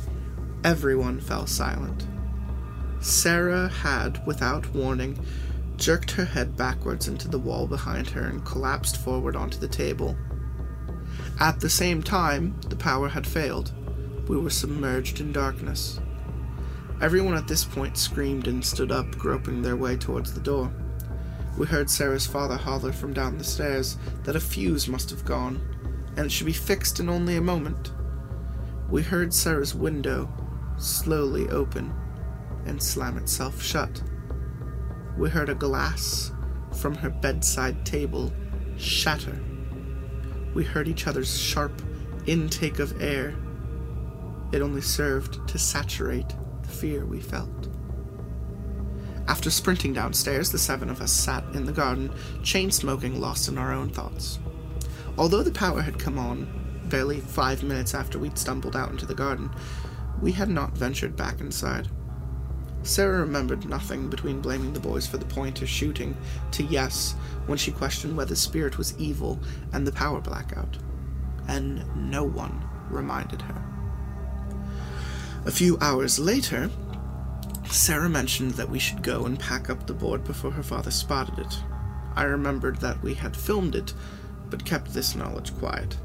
[0.64, 2.08] everyone fell silent.
[2.98, 5.24] Sarah had, without warning,
[5.76, 10.16] jerked her head backwards into the wall behind her and collapsed forward onto the table.
[11.40, 13.72] At the same time, the power had failed.
[14.28, 16.00] We were submerged in darkness.
[17.00, 20.72] Everyone at this point screamed and stood up, groping their way towards the door.
[21.58, 25.60] We heard Sarah's father holler from down the stairs that a fuse must have gone,
[26.16, 27.92] and it should be fixed in only a moment.
[28.88, 30.32] We heard Sarah's window
[30.76, 31.92] slowly open
[32.66, 34.02] and slam itself shut.
[35.22, 36.32] We heard a glass
[36.72, 38.32] from her bedside table
[38.76, 39.40] shatter.
[40.52, 41.80] We heard each other's sharp
[42.26, 43.36] intake of air.
[44.50, 47.68] It only served to saturate the fear we felt.
[49.28, 52.12] After sprinting downstairs, the seven of us sat in the garden,
[52.42, 54.40] chain smoking, lost in our own thoughts.
[55.16, 59.14] Although the power had come on barely five minutes after we'd stumbled out into the
[59.14, 59.52] garden,
[60.20, 61.86] we had not ventured back inside.
[62.82, 66.16] Sarah remembered nothing between blaming the boys for the pointer shooting
[66.52, 67.14] to yes
[67.46, 69.38] when she questioned whether Spirit was evil
[69.72, 70.78] and the power blackout.
[71.48, 73.62] And no one reminded her.
[75.44, 76.70] A few hours later,
[77.68, 81.38] Sarah mentioned that we should go and pack up the board before her father spotted
[81.38, 81.58] it.
[82.14, 83.94] I remembered that we had filmed it,
[84.50, 85.96] but kept this knowledge quiet.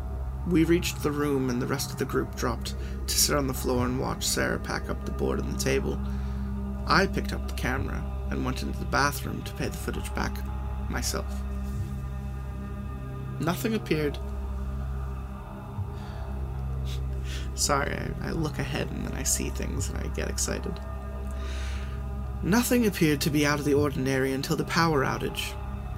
[0.48, 2.76] We reached the room, and the rest of the group dropped
[3.06, 6.00] to sit on the floor and watch Sarah pack up the board and the table.
[6.88, 10.32] I picked up the camera and went into the bathroom to pay the footage back
[10.90, 11.26] myself.
[13.40, 14.18] Nothing appeared.
[17.56, 20.80] Sorry, I, I look ahead and then I see things and I get excited.
[22.42, 25.52] Nothing appeared to be out of the ordinary until the power outage.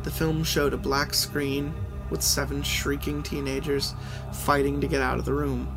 [0.03, 1.73] The film showed a black screen
[2.09, 3.93] with seven shrieking teenagers
[4.31, 5.67] fighting to get out of the room.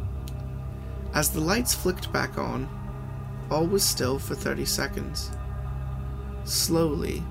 [1.14, 2.68] As the lights flicked back on,
[3.52, 5.30] all was still for 30 seconds.
[6.44, 7.22] Slowly,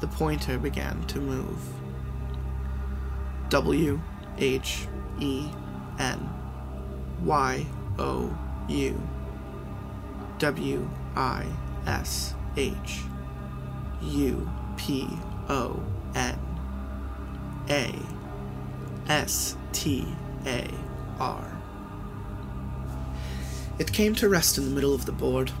[0.00, 1.60] the pointer began to move.
[3.48, 4.00] W
[4.38, 4.86] H
[5.20, 5.48] E
[5.98, 6.28] N
[7.24, 7.66] Y
[7.98, 8.36] O
[8.68, 9.00] U
[10.38, 11.46] W I
[11.86, 13.00] S H
[14.02, 15.08] U P
[15.48, 15.82] O
[16.14, 16.38] N
[17.70, 17.94] A
[19.08, 20.04] S T
[20.46, 20.68] A
[21.20, 21.47] R.
[23.78, 25.52] It came to rest in the middle of the board.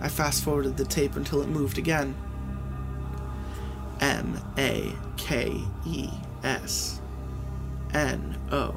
[0.00, 2.14] I fast forwarded the tape until it moved again.
[4.00, 6.10] M A K E
[6.42, 7.00] S
[7.94, 8.74] N O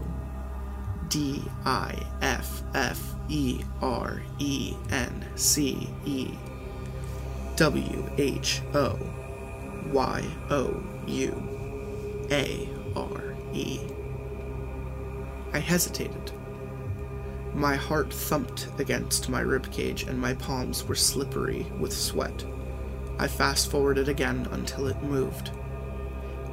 [1.10, 6.30] D I F F E R E N C E
[7.56, 9.00] W H O
[9.92, 13.80] Y O U A R E.
[15.54, 16.32] I hesitated.
[17.58, 22.46] My heart thumped against my ribcage and my palms were slippery with sweat.
[23.18, 25.50] I fast forwarded again until it moved.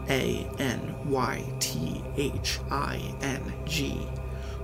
[0.09, 4.09] A N Y T H I N G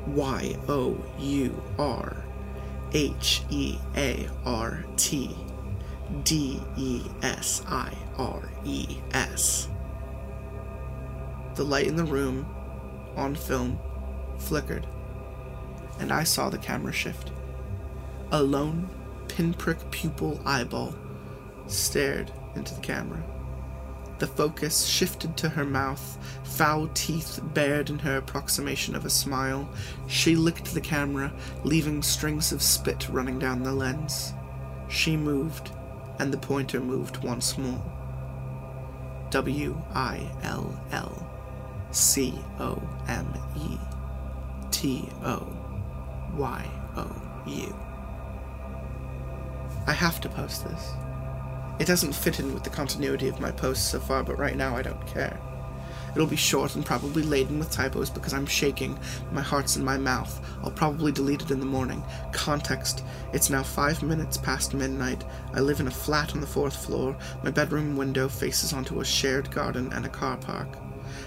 [0.06, 2.16] Y O U R
[2.94, 5.36] H E A R T
[6.24, 9.68] D E S I R E S.
[11.54, 12.46] The light in the room,
[13.14, 13.78] on film,
[14.38, 14.86] flickered,
[16.00, 17.30] and I saw the camera shift.
[18.32, 18.88] A lone,
[19.28, 20.94] pinprick pupil eyeball
[21.66, 23.22] stared into the camera.
[24.18, 29.68] The focus shifted to her mouth, foul teeth bared in her approximation of a smile.
[30.08, 31.32] She licked the camera,
[31.64, 34.34] leaving strings of spit running down the lens.
[34.88, 35.70] She moved,
[36.18, 37.82] and the pointer moved once more.
[39.30, 41.30] W I L L
[41.92, 43.78] C O M E
[44.70, 45.59] T O
[46.36, 47.06] Y O
[47.46, 47.76] U.
[49.86, 50.92] I have to post this.
[51.78, 54.76] It doesn't fit in with the continuity of my posts so far, but right now
[54.76, 55.40] I don't care.
[56.14, 58.98] It'll be short and probably laden with typos because I'm shaking.
[59.30, 60.44] My heart's in my mouth.
[60.62, 62.02] I'll probably delete it in the morning.
[62.32, 65.24] Context It's now five minutes past midnight.
[65.54, 67.16] I live in a flat on the fourth floor.
[67.44, 70.68] My bedroom window faces onto a shared garden and a car park.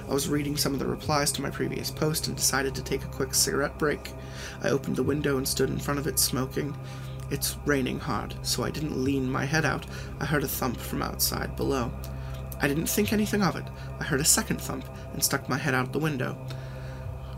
[0.07, 3.03] I was reading some of the replies to my previous post and decided to take
[3.03, 4.11] a quick cigarette break.
[4.61, 6.75] I opened the window and stood in front of it smoking.
[7.31, 9.85] It's raining hard, so I didn't lean my head out.
[10.19, 11.91] I heard a thump from outside below.
[12.61, 13.65] I didn't think anything of it.
[13.99, 16.37] I heard a second thump and stuck my head out the window.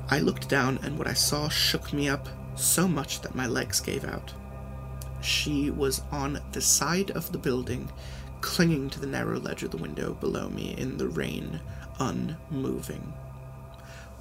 [0.09, 3.79] I looked down, and what I saw shook me up so much that my legs
[3.79, 4.33] gave out.
[5.21, 7.91] She was on the side of the building,
[8.41, 11.59] clinging to the narrow ledge of the window below me in the rain,
[11.99, 13.13] unmoving.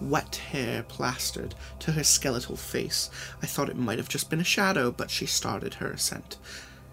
[0.01, 3.11] Wet hair plastered to her skeletal face.
[3.43, 6.37] I thought it might have just been a shadow, but she started her ascent.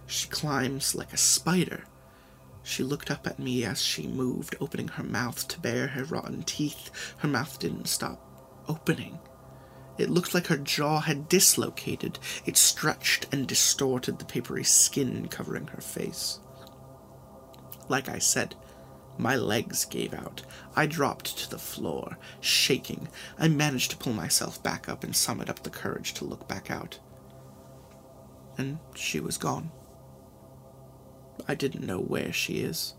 [0.06, 1.86] She climbs like a spider.
[2.64, 6.44] She looked up at me as she moved, opening her mouth to bare her rotten
[6.44, 6.92] teeth.
[7.18, 8.22] Her mouth didn't stop
[8.68, 9.20] opening.
[9.98, 12.20] It looked like her jaw had dislocated.
[12.46, 16.40] It stretched and distorted the papery skin covering her face.
[17.90, 18.56] Like I said,
[19.18, 20.44] my legs gave out.
[20.76, 23.10] I dropped to the floor, shaking.
[23.38, 26.72] I managed to pull myself back up and summon up the courage to look back
[26.72, 27.00] out.
[28.58, 29.72] And she was gone.
[31.48, 32.94] I didn't know where she is.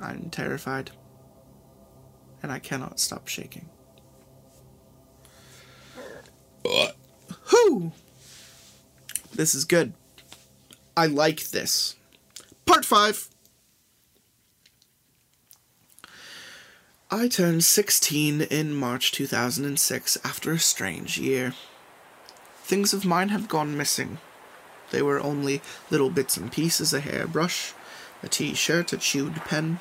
[0.00, 0.92] I'm terrified,
[2.42, 3.68] and I cannot stop shaking.
[6.64, 7.92] Whew!
[9.34, 9.94] This is good.
[10.96, 11.96] I like this.
[12.64, 13.28] Part 5.
[17.10, 21.54] I turned 16 in March 2006 after a strange year.
[22.64, 24.18] Things of mine have gone missing.
[24.90, 27.72] They were only little bits and pieces a hairbrush,
[28.22, 29.78] a t shirt, a chewed pen.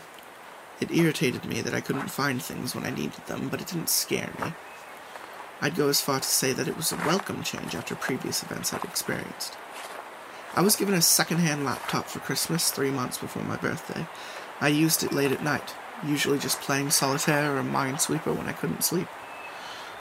[0.79, 3.89] It irritated me that I couldn't find things when I needed them, but it didn't
[3.89, 4.53] scare me.
[5.59, 8.73] I'd go as far to say that it was a welcome change after previous events
[8.73, 9.57] I'd experienced.
[10.55, 14.07] I was given a second-hand laptop for Christmas three months before my birthday.
[14.61, 15.75] I used it late at night,
[16.05, 19.07] usually just playing solitaire or Minesweeper when I couldn't sleep.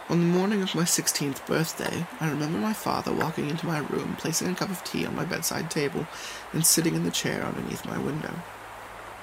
[0.08, 4.14] On the morning of my 16th birthday, I remember my father walking into my room,
[4.18, 6.06] placing a cup of tea on my bedside table,
[6.52, 8.34] and sitting in the chair underneath my window.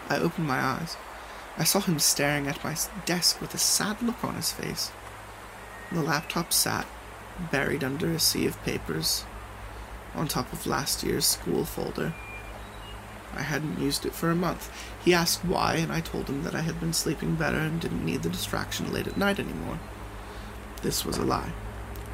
[0.10, 0.98] I opened my eyes.
[1.58, 2.76] I saw him staring at my
[3.06, 4.91] desk with a sad look on his face.
[5.91, 6.86] The laptop sat,
[7.52, 9.24] buried under a sea of papers,
[10.16, 12.14] on top of last year's school folder.
[13.35, 14.72] I hadn't used it for a month.
[15.03, 18.05] He asked why, and I told him that I had been sleeping better and didn't
[18.05, 19.80] need the distraction late at night anymore.
[20.81, 21.51] This was a lie.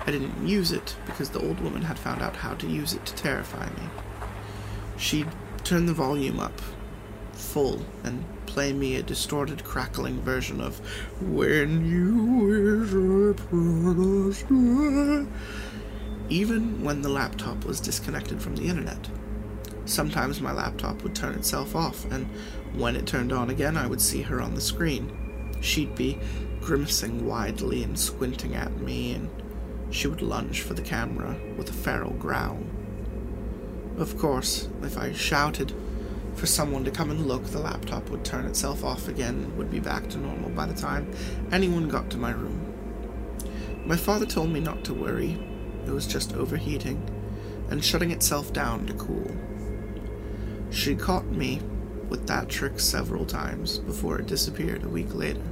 [0.06, 3.06] I didn't use it because the old woman had found out how to use it
[3.06, 3.90] to terrify me.
[4.98, 5.28] She'd
[5.64, 6.60] turn the volume up
[7.34, 10.80] full and play me a distorted, crackling version of
[11.22, 15.28] When You Wish Upon a Star,
[16.30, 19.10] even when the laptop was disconnected from the internet.
[19.90, 22.28] Sometimes my laptop would turn itself off, and
[22.76, 25.12] when it turned on again, I would see her on the screen.
[25.62, 26.20] She'd be
[26.62, 29.32] grimacing widely and squinting at me, and
[29.90, 32.60] she would lunge for the camera with a feral growl.
[33.98, 35.74] Of course, if I shouted
[36.36, 39.72] for someone to come and look, the laptop would turn itself off again and would
[39.72, 41.12] be back to normal by the time
[41.52, 42.64] anyone got to my room.
[43.88, 45.40] My father told me not to worry,
[45.88, 47.10] it was just overheating
[47.72, 49.36] and shutting itself down to cool.
[50.72, 51.62] She caught me
[52.10, 55.44] with that trick several times before it disappeared a week later.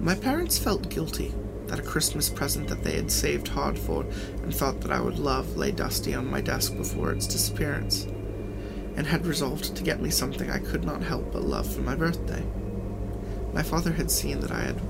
[0.00, 1.34] My parents felt guilty
[1.66, 4.02] that a Christmas present that they had saved hard for
[4.42, 8.04] and thought that I would love lay dusty on my desk before its disappearance,
[8.96, 11.94] and had resolved to get me something I could not help but love for my
[11.94, 12.44] birthday.
[13.54, 14.80] My father had seen that I had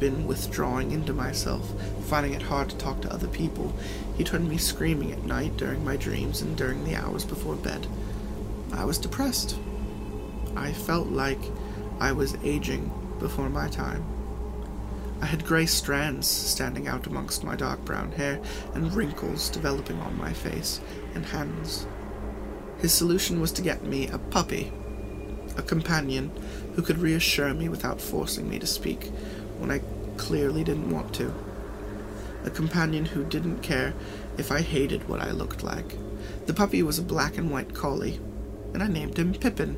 [0.00, 1.72] been withdrawing into myself,
[2.06, 3.74] finding it hard to talk to other people.
[4.16, 7.86] He turned me screaming at night during my dreams and during the hours before bed.
[8.72, 9.56] I was depressed.
[10.56, 11.40] I felt like
[12.00, 14.04] I was aging before my time.
[15.20, 18.40] I had grey strands standing out amongst my dark brown hair
[18.74, 20.80] and wrinkles developing on my face
[21.14, 21.86] and hands.
[22.78, 24.72] His solution was to get me a puppy,
[25.56, 26.30] a companion
[26.74, 29.10] who could reassure me without forcing me to speak
[29.58, 29.80] when I
[30.18, 31.32] clearly didn't want to.
[32.46, 33.92] A companion who didn't care
[34.38, 35.98] if I hated what I looked like.
[36.46, 38.20] The puppy was a black and white collie,
[38.72, 39.76] and I named him Pippin,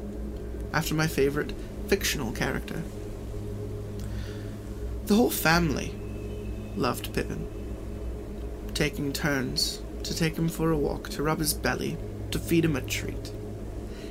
[0.72, 1.54] after my favorite
[1.88, 2.82] fictional character.
[5.06, 5.94] The whole family
[6.76, 7.48] loved Pippin,
[8.74, 11.96] taking turns to take him for a walk, to rub his belly,
[12.30, 13.32] to feed him a treat.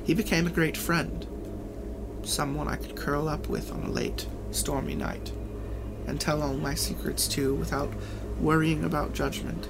[0.04, 1.28] He became a great friend,
[2.24, 5.32] someone I could curl up with on a late, stormy night,
[6.08, 7.94] and tell all my secrets to without
[8.40, 9.68] worrying about judgment.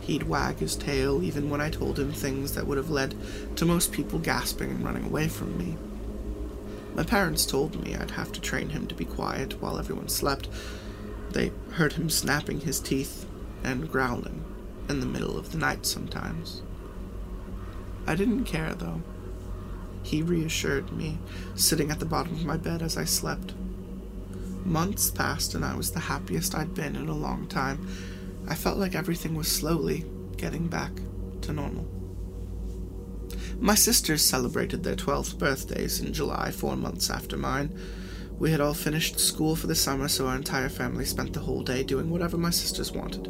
[0.00, 3.14] He'd wag his tail even when I told him things that would have led
[3.56, 5.76] to most people gasping and running away from me.
[6.94, 10.48] My parents told me I'd have to train him to be quiet while everyone slept.
[11.30, 13.26] They heard him snapping his teeth
[13.64, 14.44] and growling
[14.88, 16.62] in the middle of the night sometimes.
[18.06, 19.02] I didn't care, though.
[20.02, 21.18] He reassured me,
[21.54, 23.54] sitting at the bottom of my bed as I slept.
[24.64, 27.88] Months passed, and I was the happiest I'd been in a long time.
[28.48, 30.04] I felt like everything was slowly
[30.36, 30.92] getting back
[31.42, 31.88] to normal.
[33.58, 37.76] My sisters celebrated their 12th birthdays in July, four months after mine.
[38.38, 41.62] We had all finished school for the summer, so our entire family spent the whole
[41.62, 43.28] day doing whatever my sisters wanted.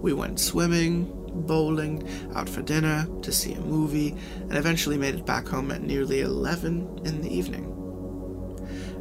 [0.00, 1.10] We went swimming,
[1.46, 5.82] bowling, out for dinner, to see a movie, and eventually made it back home at
[5.82, 7.75] nearly 11 in the evening.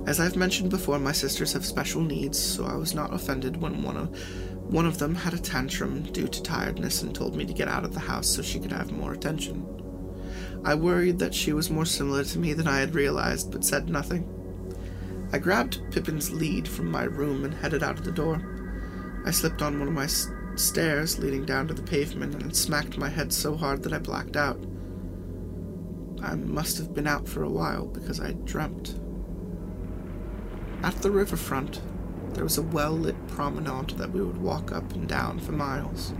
[0.07, 3.81] As I've mentioned before, my sisters have special needs, so I was not offended when
[3.81, 7.53] one of, one of them had a tantrum due to tiredness and told me to
[7.53, 9.65] get out of the house so she could have more attention.
[10.63, 13.89] I worried that she was more similar to me than I had realized, but said
[13.89, 14.31] nothing.
[15.33, 18.39] I grabbed Pippin's lead from my room and headed out of the door.
[19.25, 20.07] I slipped on one of my
[20.55, 24.37] stairs leading down to the pavement and smacked my head so hard that I blacked
[24.37, 24.63] out.
[26.21, 28.99] I must have been out for a while because I dreamt.
[30.85, 31.81] At the riverfront,
[32.35, 36.13] there was a well lit promenade that we would walk up and down for miles.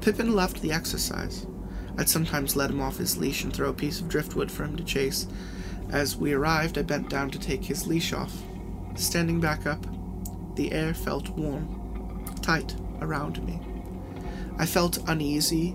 [0.00, 1.44] Pippin loved the exercise.
[1.98, 4.76] I'd sometimes let him off his leash and throw a piece of driftwood for him
[4.76, 5.26] to chase.
[5.90, 8.32] As we arrived, I bent down to take his leash off.
[8.94, 9.84] Standing back up,
[10.54, 13.60] the air felt warm, tight around me.
[14.56, 15.70] I felt uneasy,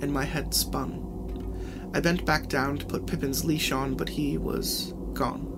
[0.00, 1.06] and my head spun.
[1.94, 5.49] I bent back down to put Pippin's leash on, but he was gone.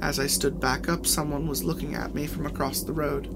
[0.00, 3.34] As I stood back up, someone was looking at me from across the road.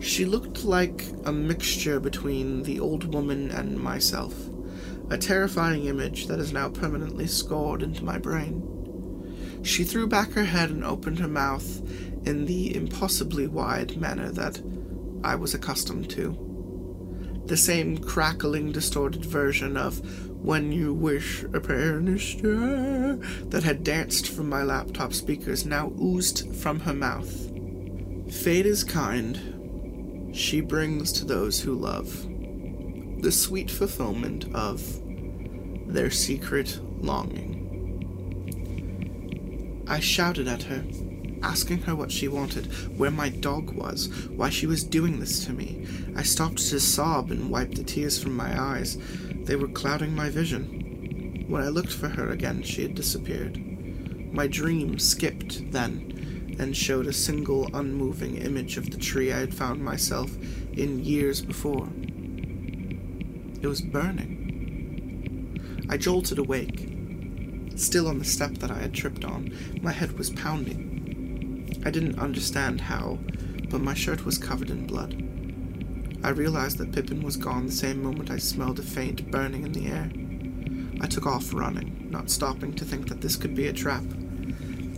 [0.00, 4.34] She looked like a mixture between the old woman and myself,
[5.10, 9.60] a terrifying image that is now permanently scored into my brain.
[9.62, 11.82] She threw back her head and opened her mouth
[12.26, 14.62] in the impossibly wide manner that
[15.24, 17.42] I was accustomed to.
[17.46, 20.00] The same crackling, distorted version of
[20.42, 23.16] When You Wish Upon a Star
[23.50, 27.50] that had danced from my laptop speakers now oozed from her mouth.
[28.32, 30.30] Fate is kind.
[30.32, 32.26] She brings to those who love
[33.20, 34.82] the sweet fulfillment of
[35.92, 37.56] their secret longing.
[39.88, 40.84] I shouted at her,
[41.42, 42.66] asking her what she wanted,
[42.96, 45.86] where my dog was, why she was doing this to me.
[46.14, 48.98] I stopped to sob and wiped the tears from my eyes.
[49.48, 51.46] They were clouding my vision.
[51.48, 53.56] When I looked for her again, she had disappeared.
[54.30, 59.54] My dream skipped then and showed a single unmoving image of the tree I had
[59.54, 60.36] found myself
[60.74, 61.88] in years before.
[63.62, 64.36] It was burning.
[65.88, 66.86] I jolted awake.
[67.74, 71.80] Still on the step that I had tripped on, my head was pounding.
[71.86, 73.18] I didn't understand how,
[73.70, 75.27] but my shirt was covered in blood.
[76.22, 79.72] I realized that Pippin was gone the same moment I smelled a faint burning in
[79.72, 80.10] the air.
[81.00, 84.02] I took off running, not stopping to think that this could be a trap.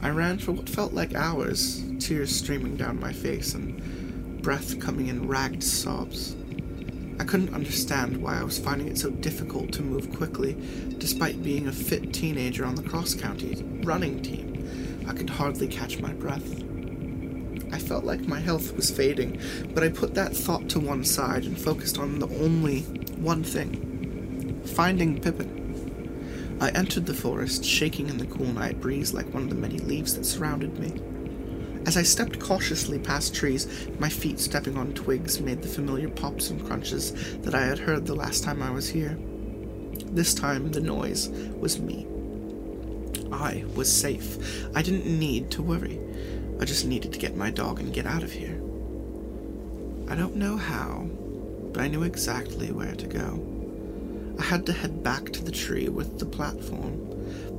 [0.02, 5.08] I ran for what felt like hours, tears streaming down my face and breath coming
[5.08, 6.36] in ragged sobs.
[7.18, 10.56] I couldn't understand why I was finding it so difficult to move quickly,
[10.96, 15.04] despite being a fit teenager on the cross county running team.
[15.06, 16.64] I could hardly catch my breath.
[17.72, 19.40] I felt like my health was fading,
[19.74, 22.80] but I put that thought to one side and focused on the only
[23.16, 23.90] one thing
[24.64, 26.58] finding Pippin.
[26.60, 29.78] I entered the forest, shaking in the cool night breeze like one of the many
[29.78, 31.00] leaves that surrounded me.
[31.86, 36.50] As I stepped cautiously past trees, my feet stepping on twigs made the familiar pops
[36.50, 39.18] and crunches that I had heard the last time I was here.
[40.06, 41.28] This time, the noise
[41.58, 42.06] was me.
[43.32, 44.66] I was safe.
[44.74, 45.98] I didn't need to worry.
[46.60, 48.60] I just needed to get my dog and get out of here.
[50.08, 51.08] I don't know how,
[51.72, 54.36] but I knew exactly where to go.
[54.38, 57.10] I had to head back to the tree with the platform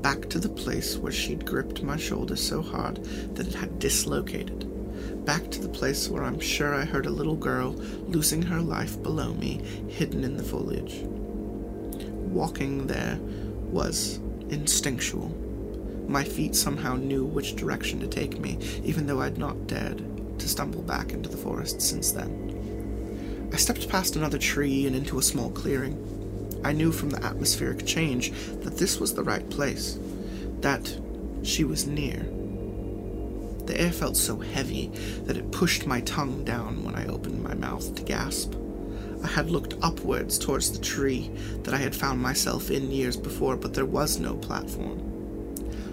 [0.02, 3.04] back to the place where she'd gripped my shoulder so hard
[3.36, 4.68] that it had dislocated.
[5.26, 7.74] Back to the place where I'm sure I heard a little girl
[8.08, 11.02] losing her life below me, hidden in the foliage.
[11.04, 13.20] Walking there
[13.72, 14.20] was
[14.50, 15.30] instinctual.
[16.08, 20.04] My feet somehow knew which direction to take me, even though I'd not dared
[20.40, 23.50] to stumble back into the forest since then.
[23.54, 25.98] I stepped past another tree and into a small clearing.
[26.64, 30.00] I knew from the atmospheric change that this was the right place,
[30.62, 30.98] that
[31.44, 32.26] she was near.
[33.66, 34.88] The air felt so heavy
[35.26, 38.54] that it pushed my tongue down when I opened my mouth to gasp.
[39.24, 41.30] I had looked upwards towards the tree
[41.64, 45.11] that I had found myself in years before, but there was no platform.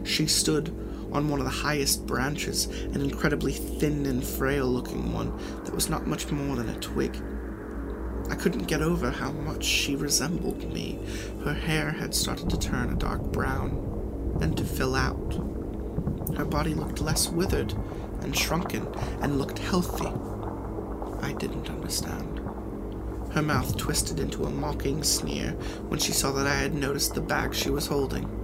[0.08, 0.68] She stood
[1.12, 5.90] on one of the highest branches, an incredibly thin and frail looking one that was
[5.90, 7.22] not much more than a twig.
[8.30, 10.98] I couldn't get over how much she resembled me.
[11.44, 15.34] Her hair had started to turn a dark brown and to fill out.
[16.36, 17.74] Her body looked less withered
[18.22, 18.86] and shrunken
[19.20, 20.10] and looked healthy.
[21.20, 22.40] I didn't understand.
[23.32, 25.50] Her mouth twisted into a mocking sneer
[25.88, 28.37] when she saw that I had noticed the bag she was holding.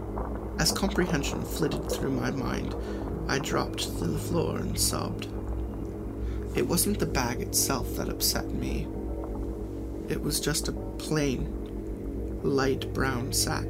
[0.59, 2.75] As comprehension flitted through my mind,
[3.29, 5.27] I dropped to the floor and sobbed.
[6.55, 8.87] It wasn't the bag itself that upset me.
[10.09, 13.67] It was just a plain, light brown sack.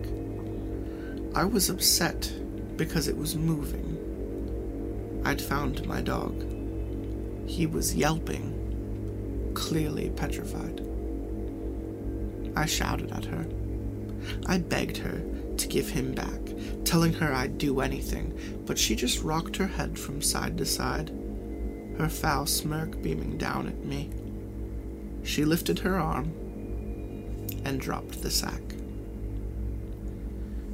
[1.34, 2.30] I was upset
[2.76, 5.22] because it was moving.
[5.24, 6.44] I'd found my dog.
[7.48, 10.82] He was yelping, clearly petrified.
[12.56, 13.46] I shouted at her.
[14.46, 16.40] I begged her to give him back,
[16.84, 21.10] telling her I'd do anything, but she just rocked her head from side to side,
[21.98, 24.10] her foul smirk beaming down at me.
[25.22, 26.32] She lifted her arm
[27.64, 28.62] and dropped the sack.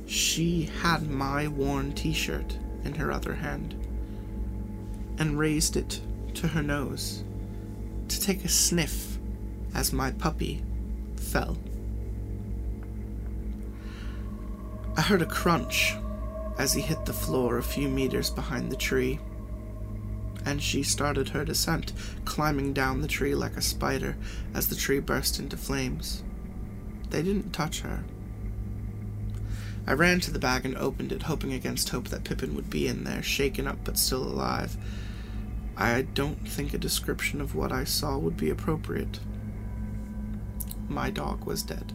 [0.06, 3.74] She had my worn t shirt in her other hand
[5.18, 6.00] and raised it
[6.34, 7.22] to her nose
[8.08, 9.18] to take a sniff
[9.74, 10.62] as my puppy
[11.16, 11.56] fell.
[14.96, 15.94] I heard a crunch
[16.58, 19.18] as he hit the floor a few meters behind the tree
[20.44, 21.92] and she started her descent,
[22.24, 24.16] climbing down the tree like a spider
[24.54, 26.22] as the tree burst into flames.
[27.10, 28.04] They didn't touch her.
[29.86, 32.86] I ran to the bag and opened it, hoping against hope that Pippin would be
[32.86, 34.76] in there, shaken up but still alive.
[35.76, 39.20] I don't think a description of what I saw would be appropriate.
[40.88, 41.92] My dog was dead.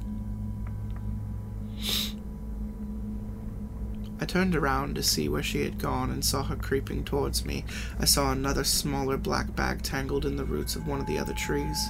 [4.20, 7.66] I turned around to see where she had gone and saw her creeping towards me.
[8.00, 11.34] I saw another smaller black bag tangled in the roots of one of the other
[11.34, 11.90] trees.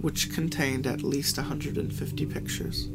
[0.00, 2.88] which contained at least 150 pictures.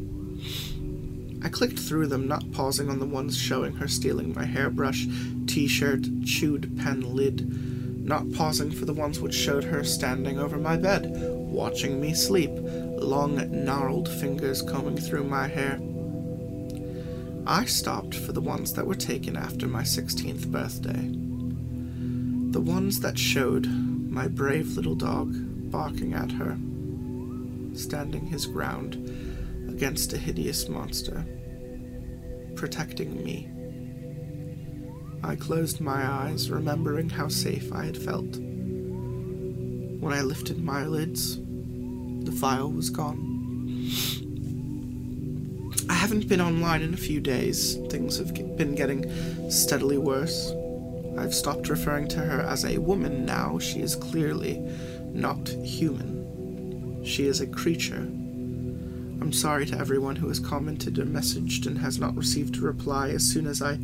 [1.43, 5.05] I clicked through them, not pausing on the ones showing her stealing my hairbrush,
[5.45, 10.57] t shirt, chewed pen lid, not pausing for the ones which showed her standing over
[10.57, 12.51] my bed, watching me sleep,
[13.05, 15.79] long, gnarled fingers combing through my hair.
[17.47, 21.11] I stopped for the ones that were taken after my 16th birthday.
[22.51, 25.35] The ones that showed my brave little dog
[25.69, 26.57] barking at her,
[27.77, 28.95] standing his ground
[29.69, 31.25] against a hideous monster,
[32.55, 33.51] protecting me.
[35.23, 38.37] I closed my eyes, remembering how safe I had felt.
[38.37, 41.39] When I lifted my lids,
[42.25, 43.33] the file was gone.
[45.89, 47.75] I haven't been online in a few days.
[47.89, 50.51] Things have been getting steadily worse.
[51.17, 53.59] I've stopped referring to her as a woman now.
[53.59, 54.59] She is clearly
[55.13, 57.03] not human.
[57.05, 58.01] She is a creature.
[59.21, 63.09] I'm sorry to everyone who has commented or messaged and has not received a reply.
[63.09, 63.79] As soon as I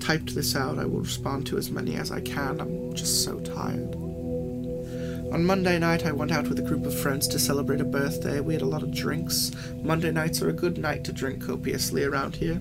[0.00, 2.60] typed this out, I will respond to as many as I can.
[2.60, 4.05] I'm just so tired.
[5.32, 8.40] On Monday night, I went out with a group of friends to celebrate a birthday.
[8.40, 9.50] We had a lot of drinks.
[9.82, 12.60] Monday nights are a good night to drink copiously around here.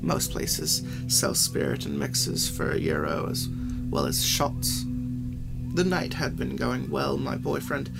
[0.00, 3.48] Most places sell spirit and mixes for a euro as
[3.90, 4.84] well as shots.
[5.74, 7.16] The night had been going well.
[7.16, 7.90] My boyfriend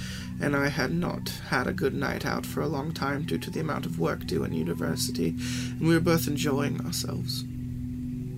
[0.40, 3.50] and I had not had a good night out for a long time due to
[3.50, 7.44] the amount of work due in university, and we were both enjoying ourselves.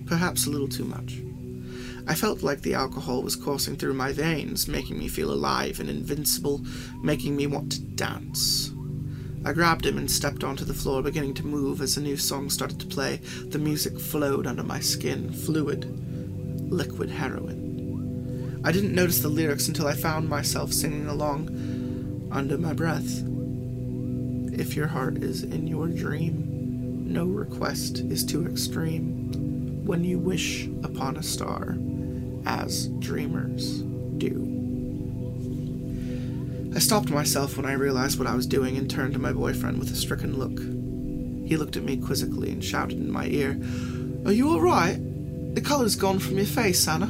[0.05, 1.22] Perhaps a little too much.
[2.05, 5.89] I felt like the alcohol was coursing through my veins, making me feel alive and
[5.89, 6.61] invincible,
[7.01, 8.71] making me want to dance.
[9.45, 12.49] I grabbed him and stepped onto the floor, beginning to move as a new song
[12.49, 13.17] started to play.
[13.47, 15.85] The music flowed under my skin, fluid,
[16.71, 18.61] liquid heroin.
[18.65, 23.23] I didn't notice the lyrics until I found myself singing along under my breath.
[24.57, 29.83] If your heart is in your dream, no request is too extreme.
[29.85, 31.75] When you wish upon a star,
[32.45, 33.81] as dreamers
[34.17, 34.53] do.
[36.75, 39.77] I stopped myself when I realized what I was doing and turned to my boyfriend
[39.77, 40.57] with a stricken look.
[41.47, 43.59] He looked at me quizzically and shouted in my ear,
[44.25, 44.97] Are you alright?
[45.53, 47.05] The colour's gone from your face, Anna.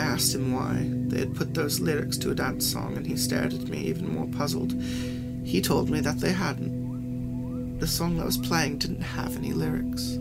[0.00, 3.16] I asked him why they had put those lyrics to a dance song, and he
[3.16, 4.72] stared at me even more puzzled.
[5.44, 7.78] He told me that they hadn't.
[7.80, 10.16] The song that was playing didn't have any lyrics.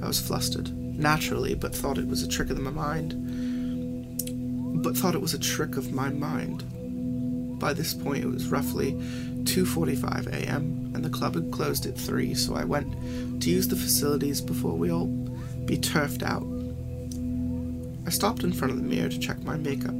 [0.00, 3.14] I was flustered naturally, but thought it was a trick of my mind.
[4.82, 6.64] But thought it was a trick of my mind.
[7.58, 8.92] By this point, it was roughly
[9.44, 10.92] 2:45 a.m.
[10.94, 12.92] and the club had closed at 3, so I went
[13.40, 15.06] to use the facilities before we all
[15.64, 16.46] be turfed out.
[18.06, 19.96] I stopped in front of the mirror to check my makeup.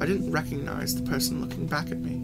[0.00, 2.14] I didn't recognize the person looking back at me.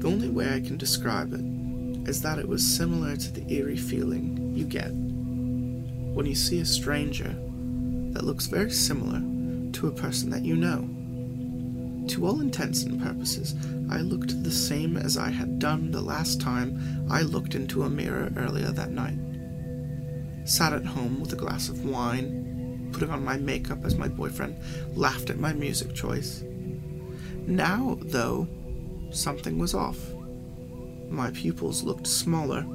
[0.00, 3.76] The only way I can describe it is that it was similar to the eerie
[3.76, 4.90] feeling you get
[6.12, 7.34] when you see a stranger
[8.12, 9.20] that looks very similar
[9.72, 10.88] to a person that you know.
[12.08, 13.54] To all intents and purposes,
[13.90, 17.90] I looked the same as I had done the last time I looked into a
[17.90, 19.18] mirror earlier that night.
[20.44, 24.56] Sat at home with a glass of wine, putting on my makeup as my boyfriend
[24.94, 26.42] laughed at my music choice.
[27.46, 28.48] Now, though,
[29.10, 29.98] something was off.
[31.08, 32.66] My pupils looked smaller,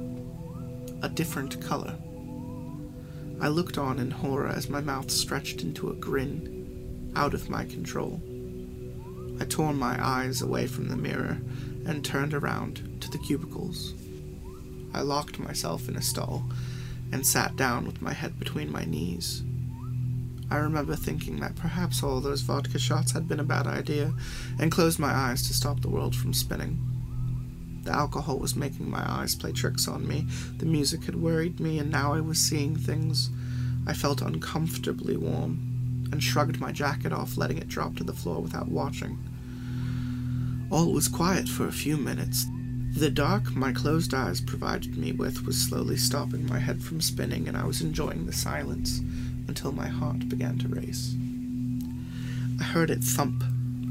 [1.02, 1.96] a different color.
[3.40, 7.66] I looked on in horror as my mouth stretched into a grin, out of my
[7.66, 8.22] control.
[9.40, 11.38] I tore my eyes away from the mirror
[11.86, 13.94] and turned around to the cubicles.
[14.94, 16.44] I locked myself in a stall
[17.12, 19.44] and sat down with my head between my knees.
[20.50, 24.14] I remember thinking that perhaps all those vodka shots had been a bad idea
[24.60, 26.97] and closed my eyes to stop the world from spinning.
[27.88, 30.28] The alcohol was making my eyes play tricks on me,
[30.58, 33.30] the music had worried me, and now I was seeing things.
[33.86, 38.42] I felt uncomfortably warm and shrugged my jacket off, letting it drop to the floor
[38.42, 39.18] without watching.
[40.70, 42.46] All was quiet for a few minutes.
[42.98, 47.48] The dark my closed eyes provided me with was slowly stopping my head from spinning,
[47.48, 49.00] and I was enjoying the silence
[49.48, 51.16] until my heart began to race.
[52.60, 53.46] I heard it thump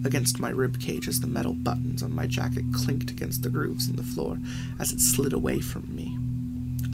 [0.04, 3.88] against my rib cage as the metal buttons on my jacket clinked against the grooves
[3.88, 4.38] in the floor
[4.78, 6.16] as it slid away from me.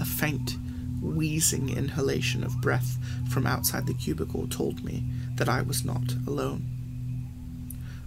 [0.00, 0.56] A faint,
[1.00, 2.96] wheezing inhalation of breath
[3.28, 5.04] from outside the cubicle told me
[5.36, 6.66] that I was not alone.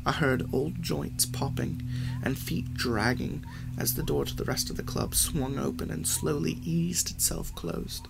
[0.06, 1.82] I heard old joints popping
[2.24, 3.44] and feet dragging
[3.78, 7.54] as the door to the rest of the club swung open and slowly eased itself
[7.56, 8.08] closed.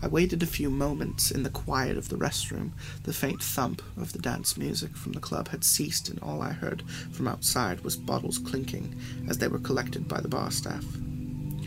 [0.00, 2.70] I waited a few moments in the quiet of the restroom.
[3.02, 6.52] The faint thump of the dance music from the club had ceased, and all I
[6.52, 8.94] heard from outside was bottles clinking
[9.28, 10.84] as they were collected by the bar staff.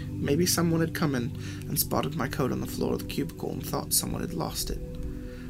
[0.10, 1.38] Maybe someone had come in
[1.68, 4.70] and spotted my coat on the floor of the cubicle and thought someone had lost
[4.70, 4.80] it.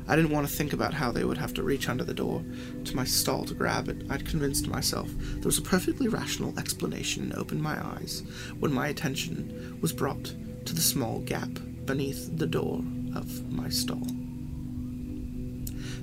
[0.08, 2.44] I didn't want to think about how they would have to reach under the door
[2.86, 4.10] to my stall to grab it.
[4.10, 8.24] I'd convinced myself there was a perfectly rational explanation and opened my eyes
[8.60, 10.34] when my attention was brought
[10.66, 11.50] to the small gap
[11.86, 12.82] beneath the door
[13.16, 14.08] of my stall.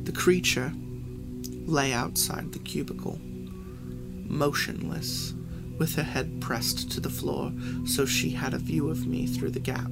[0.05, 0.73] The creature
[1.67, 5.35] lay outside the cubicle, motionless,
[5.79, 7.53] with her head pressed to the floor
[7.87, 9.91] so she had a view of me through the gap.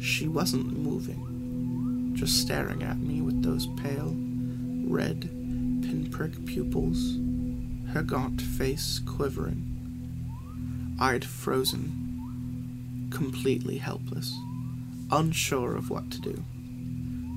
[0.00, 4.14] She wasn't moving, just staring at me with those pale,
[4.86, 5.22] red,
[5.82, 7.18] pinprick pupils,
[7.92, 9.72] her gaunt face quivering.
[10.98, 14.36] I'd frozen, completely helpless
[15.10, 16.44] unsure of what to do,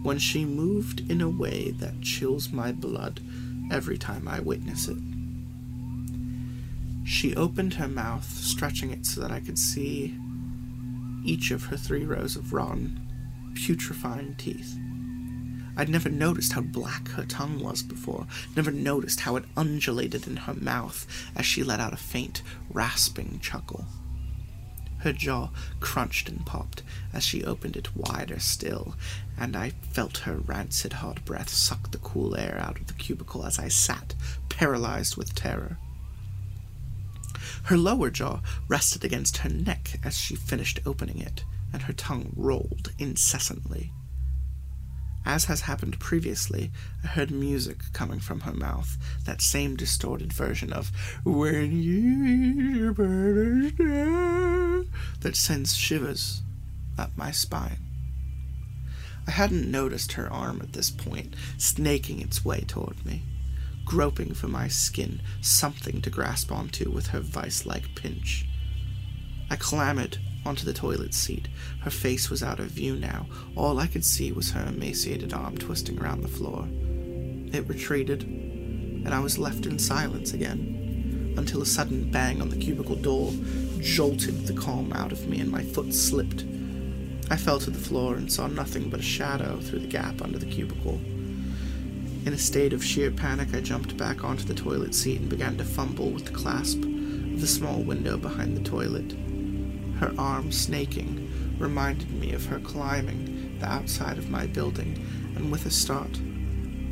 [0.04, 3.22] when she moved in a way that chills my blood
[3.72, 4.98] every time I witness it.
[7.06, 10.16] She opened her mouth, stretching it so that I could see
[11.26, 14.78] each of her three rows of rotten, putrefying teeth.
[15.76, 20.36] I'd never noticed how black her tongue was before, never noticed how it undulated in
[20.36, 23.86] her mouth as she let out a faint, rasping chuckle.
[25.00, 25.50] Her jaw
[25.80, 28.96] crunched and popped as she opened it wider still,
[29.38, 33.46] and I felt her rancid hot breath suck the cool air out of the cubicle
[33.46, 34.14] as I sat,
[34.50, 35.78] paralyzed with terror.
[37.64, 42.34] Her lower jaw rested against her neck as she finished opening it, and her tongue
[42.36, 43.92] rolled incessantly.
[45.26, 46.72] As has happened previously,
[47.04, 50.92] I heard music coming from her mouth, that same distorted version of
[51.24, 52.94] When You
[55.22, 56.42] that sends shivers
[56.98, 57.86] up my spine.
[59.28, 63.22] I hadn't noticed her arm at this point, snaking its way toward me,
[63.86, 68.48] groping for my skin, something to grasp onto with her vice like pinch.
[69.50, 70.18] I clambered
[70.50, 71.48] onto the toilet seat.
[71.82, 73.28] Her face was out of view now.
[73.56, 76.68] All I could see was her emaciated arm twisting around the floor.
[77.54, 82.58] It retreated, and I was left in silence again, until a sudden bang on the
[82.58, 83.32] cubicle door
[83.80, 86.44] jolted the calm out of me and my foot slipped.
[87.30, 90.40] I fell to the floor and saw nothing but a shadow through the gap under
[90.40, 90.96] the cubicle.
[92.26, 95.58] In a state of sheer panic, I jumped back onto the toilet seat and began
[95.58, 99.14] to fumble with the clasp of the small window behind the toilet.
[100.00, 104.98] Her arm snaking reminded me of her climbing the outside of my building,
[105.36, 106.20] and with a start,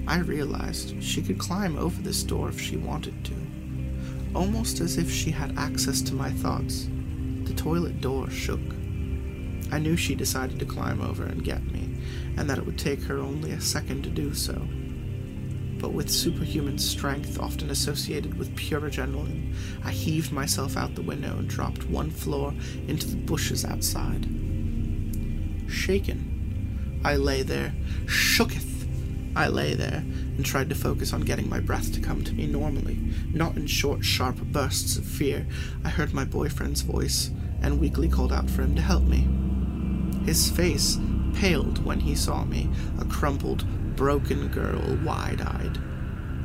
[0.05, 3.33] I realized she could climb over this door if she wanted to,
[4.35, 6.89] almost as if she had access to my thoughts.
[7.43, 8.59] The toilet door shook.
[9.71, 11.89] I knew she decided to climb over and get me,
[12.35, 14.61] and that it would take her only a second to do so.
[15.79, 21.37] But with superhuman strength often associated with pure adrenaline, I heaved myself out the window
[21.37, 22.53] and dropped one floor
[22.87, 24.27] into the bushes outside.
[25.69, 27.73] Shaken, I lay there,
[28.05, 28.73] shooketh.
[29.35, 30.03] I lay there
[30.37, 32.97] and tried to focus on getting my breath to come to me normally,
[33.31, 35.45] not in short, sharp bursts of fear.
[35.83, 37.29] I heard my boyfriend's voice
[37.61, 39.27] and weakly called out for him to help me.
[40.25, 40.97] His face
[41.35, 43.63] paled when he saw me, a crumpled,
[43.97, 45.77] broken girl, wide eyed.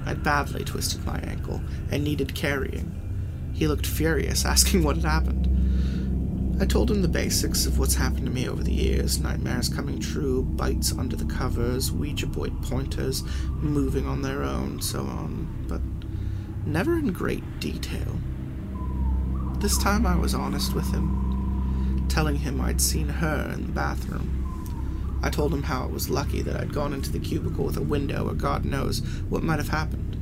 [0.04, 1.60] I'd badly twisted my ankle
[1.92, 2.98] and needed carrying.
[3.52, 5.48] He looked furious, asking what had happened.
[6.60, 10.00] I told him the basics of what's happened to me over the years nightmares coming
[10.00, 15.80] true, bites under the covers, Ouija board pointers moving on their own, so on, but
[16.66, 18.18] never in great detail.
[19.58, 24.41] This time I was honest with him, telling him I'd seen her in the bathroom.
[25.22, 27.82] I told him how it was lucky that I'd gone into the cubicle with a
[27.82, 30.16] window, or God knows what might have happened.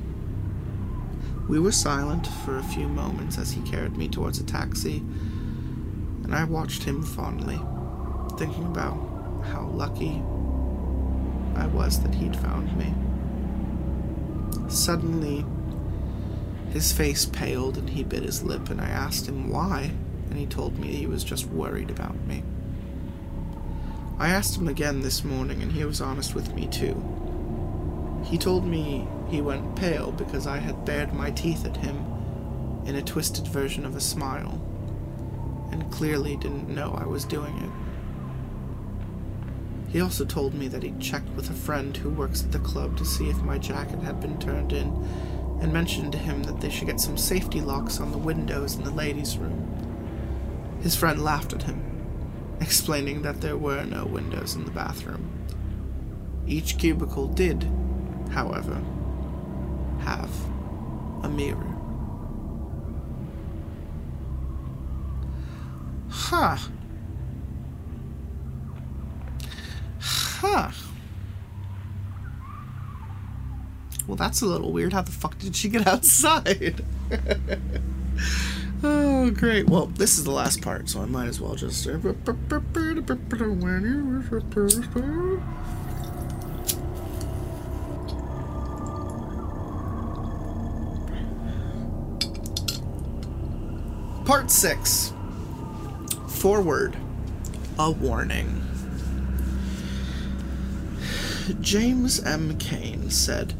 [1.48, 5.02] We were silent for a few moments as he carried me towards a taxi
[6.30, 7.60] and I watched him fondly,
[8.38, 8.94] thinking about
[9.46, 10.22] how lucky
[11.56, 12.94] I was that he'd found me.
[14.68, 15.44] Suddenly,
[16.72, 19.90] his face paled and he bit his lip, and I asked him why,
[20.28, 22.44] and he told me he was just worried about me.
[24.20, 26.94] I asked him again this morning, and he was honest with me too.
[28.22, 31.96] He told me he went pale because I had bared my teeth at him
[32.84, 34.60] in a twisted version of a smile
[35.72, 37.70] and clearly didn't know I was doing it.
[39.90, 42.98] He also told me that he'd checked with a friend who works at the club
[42.98, 44.88] to see if my jacket had been turned in,
[45.62, 48.84] and mentioned to him that they should get some safety locks on the windows in
[48.84, 50.78] the ladies' room.
[50.82, 51.89] His friend laughed at him,
[52.60, 55.30] explaining that there were no windows in the bathroom.
[56.46, 57.66] Each cubicle did,
[58.30, 58.80] however,
[60.00, 60.30] have
[61.22, 61.76] a mirror.
[66.08, 66.56] Huh.
[70.00, 70.70] Huh.
[74.06, 74.92] Well, that's a little weird.
[74.92, 76.84] How the fuck did she get outside?
[78.82, 79.68] oh, great.
[79.68, 81.86] Well, this is the last part, so I might as well just.
[94.24, 95.12] Part 6
[96.28, 96.96] Forward,
[97.78, 98.62] a warning.
[101.60, 102.56] James M.
[102.58, 103.54] Cain said,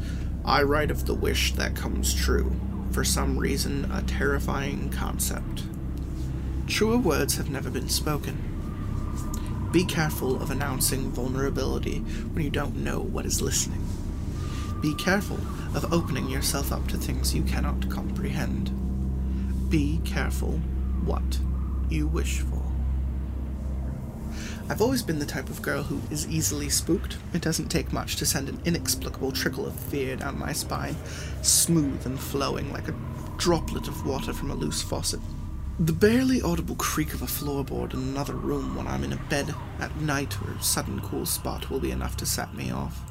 [0.45, 2.55] I write of the wish that comes true,
[2.91, 5.63] for some reason a terrifying concept.
[6.67, 9.69] Truer words have never been spoken.
[9.71, 13.85] Be careful of announcing vulnerability when you don't know what is listening.
[14.81, 15.37] Be careful
[15.73, 19.69] of opening yourself up to things you cannot comprehend.
[19.69, 20.59] Be careful
[21.05, 21.39] what
[21.89, 22.50] you wish for.
[24.71, 27.17] I've always been the type of girl who is easily spooked.
[27.33, 30.95] It doesn't take much to send an inexplicable trickle of fear down my spine,
[31.41, 32.95] smooth and flowing like a
[33.35, 35.19] droplet of water from a loose faucet.
[35.77, 39.53] The barely audible creak of a floorboard in another room when I'm in a bed
[39.81, 43.01] at night or a sudden cool spot will be enough to set me off.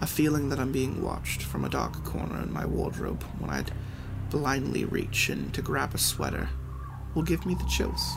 [0.00, 3.70] A feeling that I'm being watched from a dark corner in my wardrobe when I'd
[4.28, 6.48] blindly reach in to grab a sweater
[7.14, 8.16] will give me the chills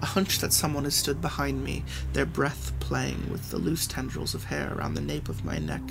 [0.00, 4.34] a hunch that someone has stood behind me, their breath playing with the loose tendrils
[4.34, 5.82] of hair around the nape of my neck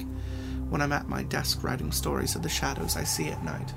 [0.70, 3.74] when I'm at my desk writing stories of the shadows I see at night.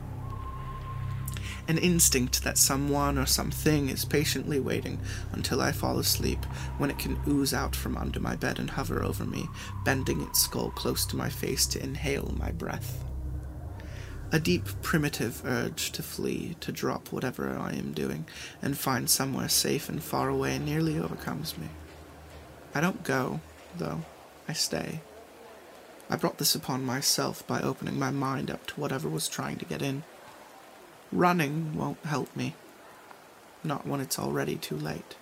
[1.69, 4.99] An instinct that someone or something is patiently waiting
[5.33, 6.45] until I fall asleep
[6.79, 9.49] when it can ooze out from under my bed and hover over me,
[9.85, 13.05] bending its skull close to my face to inhale my breath.
[14.33, 18.27] A deep, primitive urge to flee, to drop whatever I am doing,
[18.63, 21.67] and find somewhere safe and far away nearly overcomes me.
[22.73, 23.41] I don't go,
[23.77, 24.03] though.
[24.49, 25.01] I stay.
[26.09, 29.65] I brought this upon myself by opening my mind up to whatever was trying to
[29.65, 30.05] get in.
[31.11, 32.55] Running won't help me.
[33.65, 35.17] Not when it's already too late.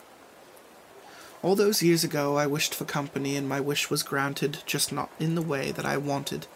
[1.42, 5.10] All those years ago, I wished for company, and my wish was granted, just not
[5.18, 6.46] in the way that I wanted.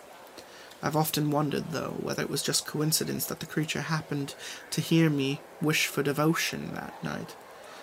[0.82, 4.34] I've often wondered, though, whether it was just coincidence that the creature happened
[4.70, 7.36] to hear me wish for devotion that night,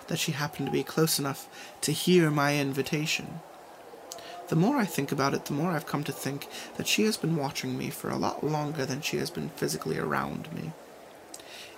[0.08, 1.48] that she happened to be close enough
[1.82, 3.40] to hear my invitation.
[4.50, 7.16] The more I think about it, the more I've come to think that she has
[7.16, 10.72] been watching me for a lot longer than she has been physically around me.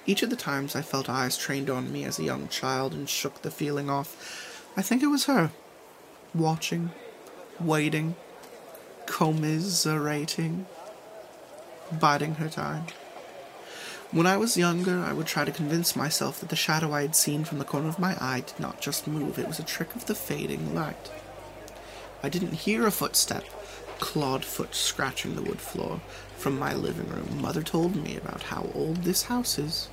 [0.05, 3.07] Each of the times I felt eyes trained on me as a young child and
[3.07, 5.51] shook the feeling off, I think it was her.
[6.33, 6.91] Watching,
[7.59, 8.15] waiting,
[9.05, 10.65] commiserating,
[11.99, 12.85] biding her time.
[14.11, 17.15] When I was younger, I would try to convince myself that the shadow I had
[17.15, 19.95] seen from the corner of my eye did not just move, it was a trick
[19.95, 21.09] of the fading light.
[22.21, 23.45] I didn't hear a footstep,
[23.99, 26.01] clawed foot scratching the wood floor,
[26.37, 27.41] from my living room.
[27.41, 29.87] Mother told me about how old this house is.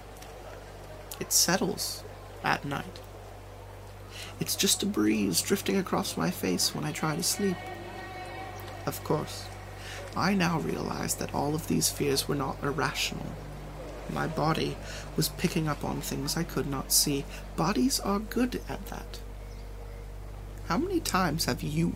[1.21, 2.03] It settles
[2.43, 2.99] at night.
[4.41, 7.57] It's just a breeze drifting across my face when I try to sleep.
[8.87, 9.47] Of course,
[10.19, 13.33] I now realize that all of these fears were not irrational.
[14.11, 14.77] My body
[15.17, 17.25] was picking up on things I could not see.
[17.55, 19.21] Bodies are good at that.
[20.67, 21.95] How many times have you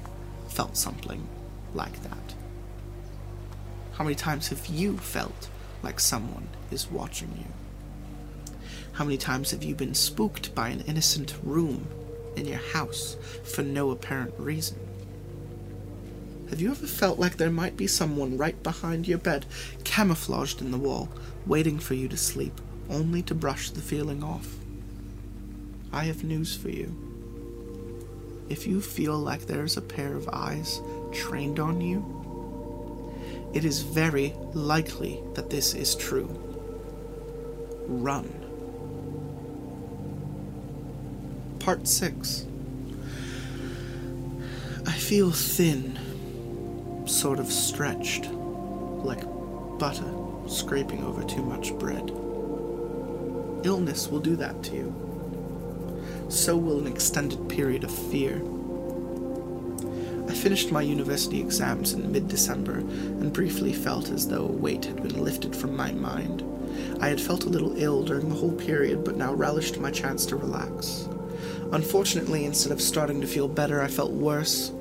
[0.48, 1.26] felt something
[1.74, 2.34] like that?
[3.94, 5.48] How many times have you felt
[5.82, 8.54] like someone is watching you?
[8.92, 11.88] How many times have you been spooked by an innocent room
[12.36, 14.91] in your house for no apparent reason?
[16.52, 19.46] Have you ever felt like there might be someone right behind your bed,
[19.84, 21.08] camouflaged in the wall,
[21.46, 22.60] waiting for you to sleep,
[22.90, 24.56] only to brush the feeling off?
[25.94, 26.94] I have news for you.
[28.50, 32.04] If you feel like there's a pair of eyes trained on you,
[33.54, 36.28] it is very likely that this is true.
[37.86, 38.28] Run.
[41.60, 42.44] Part 6
[44.84, 45.98] I feel thin
[47.22, 48.28] sort of stretched,
[49.04, 49.22] like
[49.78, 50.12] butter
[50.48, 52.10] scraping over too much bread.
[53.64, 56.26] Illness will do that to you.
[56.28, 58.42] So will an extended period of fear.
[60.28, 64.86] I finished my university exams in mid December and briefly felt as though a weight
[64.86, 66.42] had been lifted from my mind.
[67.00, 70.26] I had felt a little ill during the whole period, but now relished my chance
[70.26, 71.08] to relax.
[71.70, 74.72] Unfortunately, instead of starting to feel better, I felt worse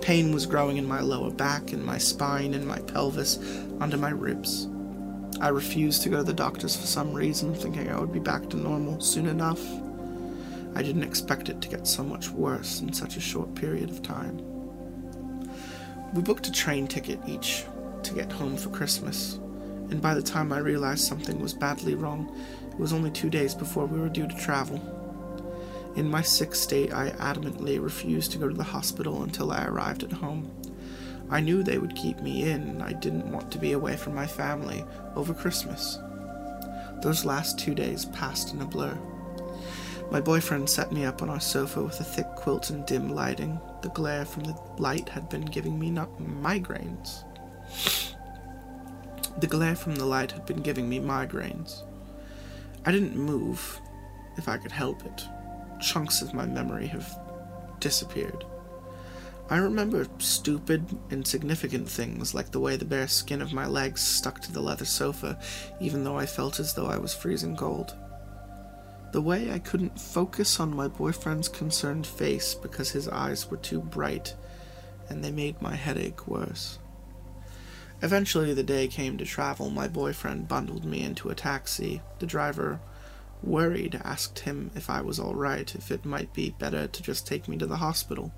[0.00, 3.38] Pain was growing in my lower back, in my spine, in my pelvis,
[3.80, 4.66] under my ribs.
[5.40, 8.48] I refused to go to the doctors for some reason, thinking I would be back
[8.50, 9.60] to normal soon enough.
[10.74, 14.02] I didn't expect it to get so much worse in such a short period of
[14.02, 14.38] time.
[16.14, 17.64] We booked a train ticket each
[18.02, 19.34] to get home for Christmas,
[19.90, 22.34] and by the time I realized something was badly wrong,
[22.70, 24.78] it was only two days before we were due to travel.
[25.96, 30.04] In my sick state, I adamantly refused to go to the hospital until I arrived
[30.04, 30.50] at home.
[31.28, 34.14] I knew they would keep me in, and I didn't want to be away from
[34.14, 34.84] my family
[35.16, 35.98] over Christmas.
[37.02, 38.96] Those last two days passed in a blur.
[40.12, 43.60] My boyfriend set me up on our sofa with a thick quilt and dim lighting.
[43.82, 47.24] The glare from the light had been giving me not migraines.
[49.40, 51.82] The glare from the light had been giving me migraines.
[52.84, 53.80] I didn't move,
[54.36, 55.28] if I could help it
[55.80, 57.18] chunks of my memory have
[57.80, 58.44] disappeared.
[59.48, 64.40] I remember stupid, insignificant things like the way the bare skin of my legs stuck
[64.42, 65.40] to the leather sofa,
[65.80, 67.96] even though I felt as though I was freezing cold.
[69.12, 73.80] The way I couldn't focus on my boyfriend's concerned face because his eyes were too
[73.80, 74.36] bright,
[75.08, 76.78] and they made my headache worse.
[78.02, 79.68] Eventually, the day came to travel.
[79.68, 82.00] My boyfriend bundled me into a taxi.
[82.20, 82.80] The driver
[83.42, 87.26] Worried, asked him if I was all right, if it might be better to just
[87.26, 88.32] take me to the hospital.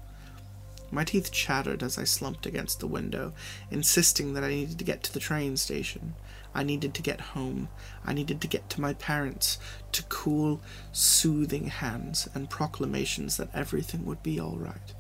[0.93, 3.33] My teeth chattered as I slumped against the window,
[3.71, 6.15] insisting that I needed to get to the train station.
[6.55, 7.69] I needed to get home.
[8.05, 9.59] I needed to get to my parents,
[9.93, 10.61] to cool,
[10.93, 14.95] soothing hands and proclamations that everything would be all right.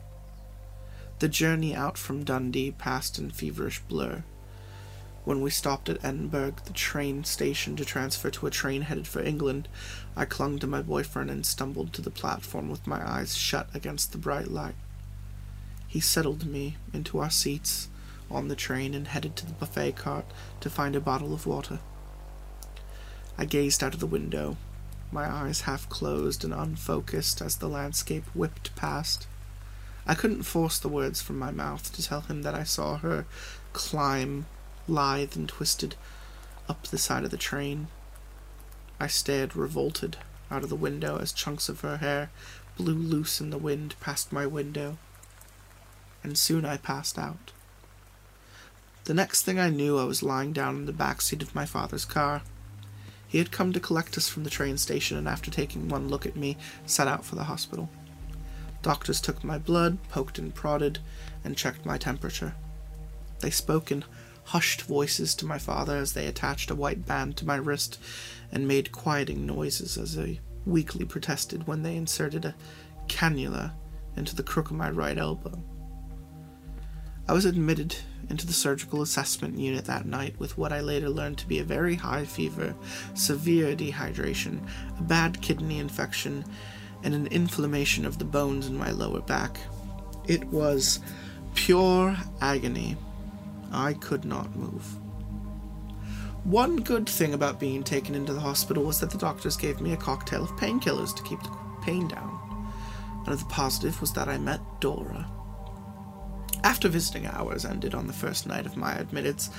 [1.18, 4.24] The journey out from Dundee passed in feverish blur.
[5.24, 9.22] When we stopped at Edinburgh, the train station, to transfer to a train headed for
[9.22, 9.68] England,
[10.16, 14.10] I clung to my boyfriend and stumbled to the platform with my eyes shut against
[14.10, 14.74] the bright light.
[15.86, 17.88] He settled me into our seats
[18.32, 20.24] on the train and headed to the buffet cart
[20.60, 21.78] to find a bottle of water.
[23.38, 24.56] I gazed out of the window,
[25.12, 29.28] my eyes half closed and unfocused as the landscape whipped past.
[30.04, 33.24] I couldn't force the words from my mouth to tell him that I saw her
[33.72, 34.46] climb
[34.88, 35.94] lithe and twisted,
[36.68, 37.88] up the side of the train.
[39.00, 40.16] I stared revolted
[40.50, 42.30] out of the window as chunks of her hair
[42.76, 44.98] blew loose in the wind past my window,
[46.22, 47.52] and soon I passed out.
[49.04, 51.66] The next thing I knew, I was lying down in the back seat of my
[51.66, 52.42] father's car.
[53.26, 56.24] He had come to collect us from the train station, and after taking one look
[56.24, 56.56] at me,
[56.86, 57.88] set out for the hospital.
[58.82, 60.98] Doctors took my blood, poked and prodded,
[61.42, 62.54] and checked my temperature.
[63.40, 64.04] They spoke in
[64.44, 67.98] hushed voices to my father as they attached a white band to my wrist
[68.50, 72.54] and made quieting noises as I weakly protested when they inserted a
[73.08, 73.72] cannula
[74.16, 75.62] into the crook of my right elbow.
[77.28, 77.96] I was admitted
[78.28, 81.64] into the surgical assessment unit that night with what I later learned to be a
[81.64, 82.74] very high fever,
[83.14, 84.60] severe dehydration,
[84.98, 86.44] a bad kidney infection,
[87.04, 89.58] and an inflammation of the bones in my lower back.
[90.26, 91.00] It was
[91.54, 92.96] pure agony.
[93.72, 94.98] I could not move.
[96.44, 99.92] One good thing about being taken into the hospital was that the doctors gave me
[99.92, 102.38] a cocktail of painkillers to keep the pain down.
[103.26, 105.30] Another positive was that I met Dora.
[106.64, 109.50] After visiting hours ended on the first night of my admittance,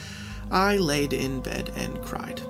[0.51, 2.41] I laid in bed and cried.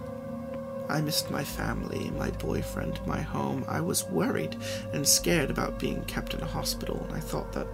[0.90, 3.64] I missed my family, my boyfriend, my home.
[3.68, 4.58] I was worried
[4.94, 7.68] and scared about being kept in a hospital, and I thought that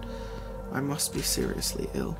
[0.72, 2.16] I must be seriously ill.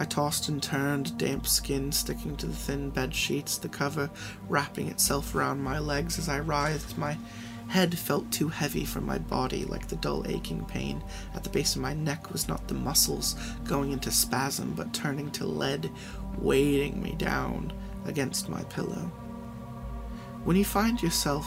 [0.00, 4.08] I tossed and turned, damp skin sticking to the thin bed sheets, the cover
[4.48, 6.96] wrapping itself around my legs as I writhed.
[6.96, 7.18] My
[7.68, 11.04] head felt too heavy for my body, like the dull aching pain
[11.34, 15.30] at the base of my neck was not the muscles going into spasm, but turning
[15.32, 15.90] to lead,
[16.38, 17.70] weighting me down
[18.06, 19.12] against my pillow.
[20.44, 21.46] When you find yourself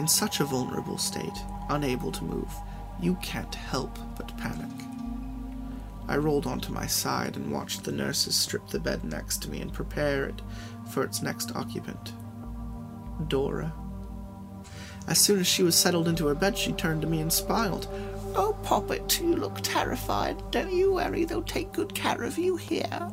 [0.00, 1.38] in such a vulnerable state,
[1.68, 2.52] unable to move,
[3.00, 4.95] you can't help but panic.
[6.08, 9.60] I rolled onto my side and watched the nurses strip the bed next to me
[9.60, 10.40] and prepare it
[10.90, 12.12] for its next occupant,
[13.28, 13.72] Dora.
[15.08, 17.88] As soon as she was settled into her bed, she turned to me and smiled.
[18.34, 20.50] Oh, Poppet, you look terrified.
[20.50, 23.10] Don't you worry, they'll take good care of you here.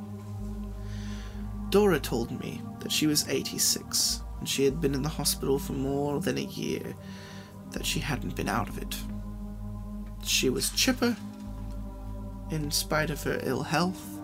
[1.69, 5.73] Dora told me that she was 86 and she had been in the hospital for
[5.73, 6.93] more than a year,
[7.71, 8.95] that she hadn't been out of it.
[10.23, 11.15] She was chipper,
[12.53, 14.19] in spite of her ill health,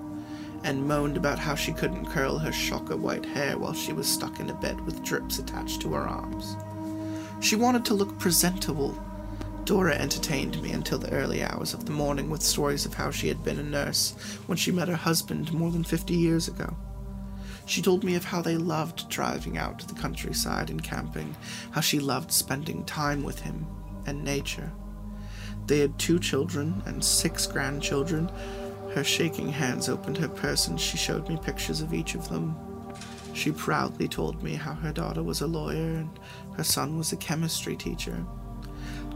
[0.63, 4.39] and moaned about how she couldn't curl her shocker white hair while she was stuck
[4.39, 6.55] in a bed with drips attached to her arms.
[7.41, 8.97] She wanted to look presentable.
[9.65, 13.27] Dora entertained me until the early hours of the morning with stories of how she
[13.27, 14.11] had been a nurse
[14.47, 16.75] when she met her husband more than fifty years ago.
[17.65, 21.35] She told me of how they loved driving out to the countryside and camping,
[21.71, 23.67] how she loved spending time with him
[24.07, 24.71] and nature.
[25.69, 28.27] They had two children and six grandchildren.
[28.95, 32.55] Her shaking hands opened her purse and she showed me pictures of each of them.
[33.35, 36.09] She proudly told me how her daughter was a lawyer and
[36.53, 38.25] her son was a chemistry teacher.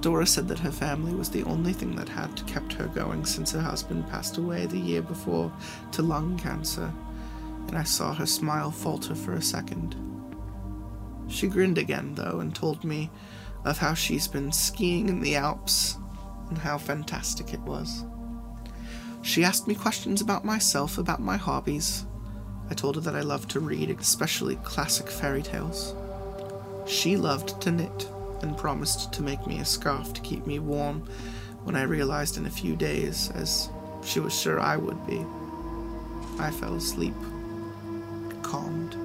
[0.02, 3.52] Dora said that her family was the only thing that had kept her going since
[3.54, 5.52] her husband passed away the year before
[5.94, 6.94] to lung cancer,
[7.68, 9.96] and I saw her smile falter for a second.
[11.30, 13.10] She grinned again, though, and told me
[13.66, 15.98] of how she's been skiing in the Alps
[16.54, 18.06] and how fantastic it was.
[19.24, 22.06] She asked me questions about myself, about my hobbies.
[22.70, 25.96] I told her that I loved to read, especially classic fairy tales.
[26.86, 28.08] She loved to knit
[28.44, 31.00] and promised to make me a scarf to keep me warm
[31.64, 33.68] when I realized in a few days, as
[34.04, 35.26] she was sure I would be.
[36.38, 37.16] I fell asleep,
[38.44, 38.96] calmed.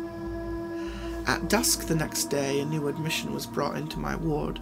[1.26, 4.60] At dusk the next day, a new admission was brought into my ward.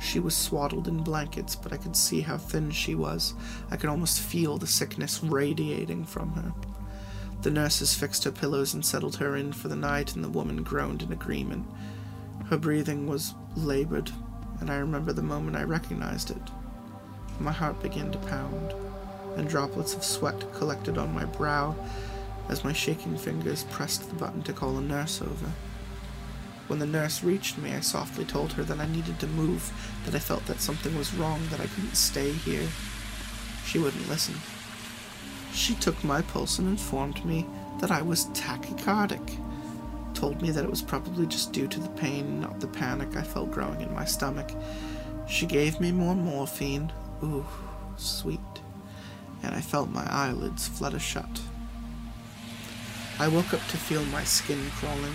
[0.00, 3.34] She was swaddled in blankets, but I could see how thin she was.
[3.70, 6.52] I could almost feel the sickness radiating from her.
[7.42, 10.62] The nurses fixed her pillows and settled her in for the night, and the woman
[10.62, 11.66] groaned in agreement.
[12.46, 14.10] Her breathing was labored,
[14.60, 16.42] and I remember the moment I recognized it.
[17.38, 18.74] My heart began to pound,
[19.36, 21.76] and droplets of sweat collected on my brow
[22.48, 25.52] as my shaking fingers pressed the button to call a nurse over.
[26.66, 29.72] When the nurse reached me, I softly told her that I needed to move,
[30.10, 32.66] that I felt that something was wrong, that I couldn't stay here.
[33.64, 34.34] She wouldn't listen.
[35.52, 37.46] She took my pulse and informed me
[37.78, 39.38] that I was tachycardic.
[40.14, 43.22] Told me that it was probably just due to the pain, not the panic I
[43.22, 44.50] felt growing in my stomach.
[45.28, 46.92] She gave me more morphine.
[47.22, 47.46] Ooh,
[47.96, 48.40] sweet.
[49.44, 51.40] And I felt my eyelids flutter shut.
[53.20, 55.14] I woke up to feel my skin crawling.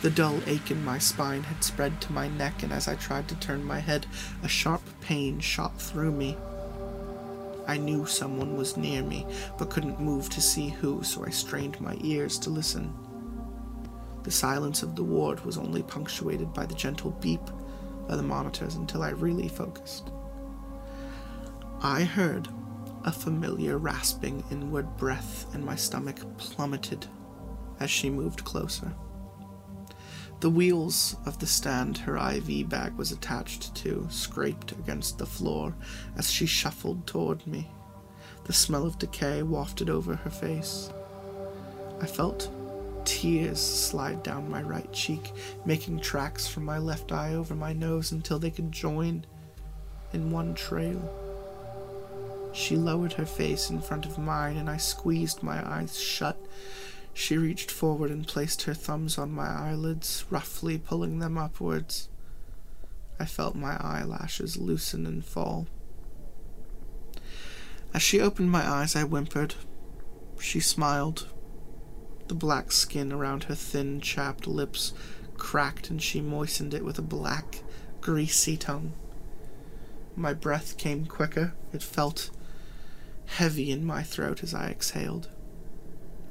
[0.00, 3.26] The dull ache in my spine had spread to my neck, and as I tried
[3.28, 4.06] to turn my head,
[4.44, 6.36] a sharp pain shot through me.
[7.66, 9.26] I knew someone was near me,
[9.58, 12.94] but couldn't move to see who, so I strained my ears to listen.
[14.22, 17.42] The silence of the ward was only punctuated by the gentle beep
[18.08, 20.12] of the monitors until I really focused.
[21.82, 22.48] I heard
[23.04, 27.06] a familiar rasping inward breath, and my stomach plummeted
[27.80, 28.94] as she moved closer.
[30.40, 35.74] The wheels of the stand her IV bag was attached to scraped against the floor
[36.16, 37.68] as she shuffled toward me.
[38.44, 40.90] The smell of decay wafted over her face.
[42.00, 42.50] I felt
[43.04, 45.32] tears slide down my right cheek,
[45.64, 49.26] making tracks from my left eye over my nose until they could join
[50.12, 51.10] in one trail.
[52.52, 56.38] She lowered her face in front of mine, and I squeezed my eyes shut.
[57.12, 62.08] She reached forward and placed her thumbs on my eyelids, roughly pulling them upwards.
[63.20, 65.66] I felt my eyelashes loosen and fall.
[67.92, 69.54] As she opened my eyes, I whimpered.
[70.38, 71.28] She smiled.
[72.28, 74.92] The black skin around her thin, chapped lips
[75.36, 77.62] cracked, and she moistened it with a black,
[78.00, 78.92] greasy tongue.
[80.14, 81.54] My breath came quicker.
[81.72, 82.30] It felt
[83.26, 85.28] heavy in my throat as I exhaled.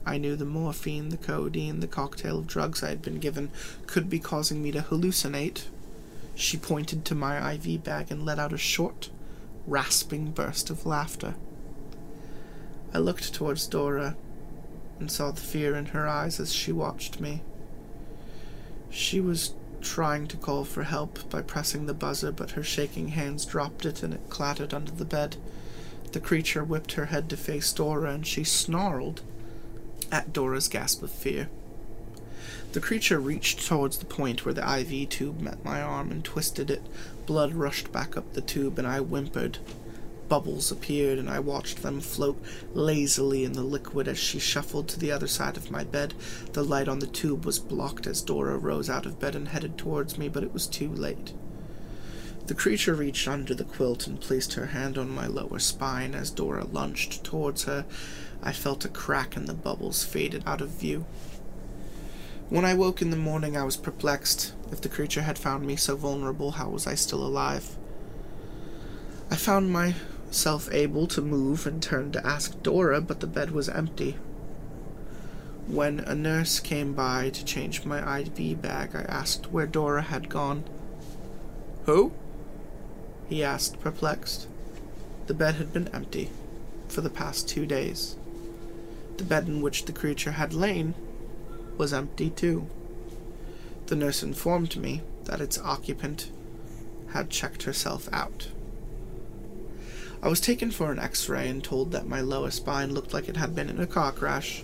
[0.08, 3.52] I knew the morphine, the codeine, the cocktail of drugs I had been given
[3.88, 5.66] could be causing me to hallucinate.
[6.34, 9.10] She pointed to my IV bag and let out a short,
[9.68, 11.36] rasping burst of laughter.
[12.94, 14.16] I looked towards Dora
[14.98, 17.42] and saw the fear in her eyes as she watched me.
[18.90, 23.46] She was trying to call for help by pressing the buzzer, but her shaking hands
[23.46, 25.36] dropped it and it clattered under the bed.
[26.14, 29.22] The creature whipped her head to face Dora and she snarled
[30.12, 31.50] at Dora's gasp of fear.
[32.74, 36.70] The creature reached towards the point where the IV tube met my arm and twisted
[36.70, 36.82] it.
[37.26, 39.60] Blood rushed back up the tube and I whimpered.
[40.28, 42.42] Bubbles appeared and I watched them float
[42.74, 46.14] lazily in the liquid as she shuffled to the other side of my bed.
[46.54, 49.78] The light on the tube was blocked as Dora rose out of bed and headed
[49.78, 51.34] towards me, but it was too late.
[52.48, 56.32] The creature reached under the quilt and placed her hand on my lower spine as
[56.32, 57.86] Dora lunged towards her.
[58.42, 61.06] I felt a crack and the bubbles faded out of view.
[62.50, 64.54] When I woke in the morning, I was perplexed.
[64.72, 67.76] If the creature had found me so vulnerable, how was I still alive?
[69.30, 73.68] I found myself able to move and turned to ask Dora, but the bed was
[73.68, 74.16] empty.
[75.68, 80.30] When a nurse came by to change my IV bag, I asked where Dora had
[80.30, 80.64] gone.
[81.86, 82.14] Who?
[83.28, 84.48] He asked, perplexed.
[85.26, 86.30] The bed had been empty
[86.88, 88.16] for the past two days.
[89.18, 90.94] The bed in which the creature had lain
[91.78, 92.68] was empty too.
[93.88, 96.30] The nurse informed me that its occupant
[97.14, 98.50] had checked herself out.
[100.22, 103.30] I was taken for an x ray and told that my lower spine looked like
[103.30, 104.64] it had been in a car crash.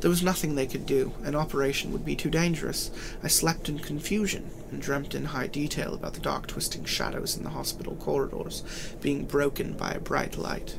[0.00, 1.12] There was nothing they could do.
[1.22, 2.90] An operation would be too dangerous.
[3.22, 7.44] I slept in confusion and dreamt in high detail about the dark twisting shadows in
[7.44, 8.62] the hospital corridors
[9.00, 10.76] being broken by a bright light.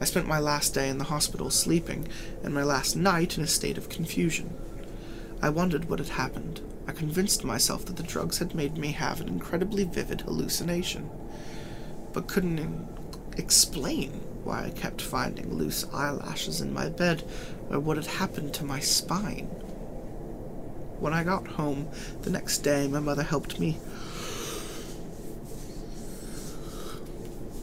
[0.00, 2.08] I spent my last day in the hospital sleeping,
[2.42, 4.56] and my last night in a state of confusion.
[5.42, 6.62] I wondered what had happened.
[6.86, 11.10] I convinced myself that the drugs had made me have an incredibly vivid hallucination,
[12.14, 12.88] but couldn't in-
[13.36, 14.10] explain
[14.42, 17.22] why I kept finding loose eyelashes in my bed
[17.68, 19.46] or what had happened to my spine.
[20.98, 21.88] When I got home
[22.22, 23.78] the next day, my mother helped me.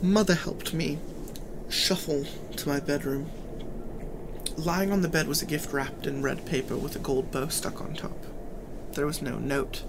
[0.03, 0.99] Mother helped me
[1.69, 2.25] shuffle
[2.55, 3.29] to my bedroom.
[4.57, 7.47] Lying on the bed was a gift wrapped in red paper with a gold bow
[7.47, 8.17] stuck on top.
[8.93, 9.83] There was no note,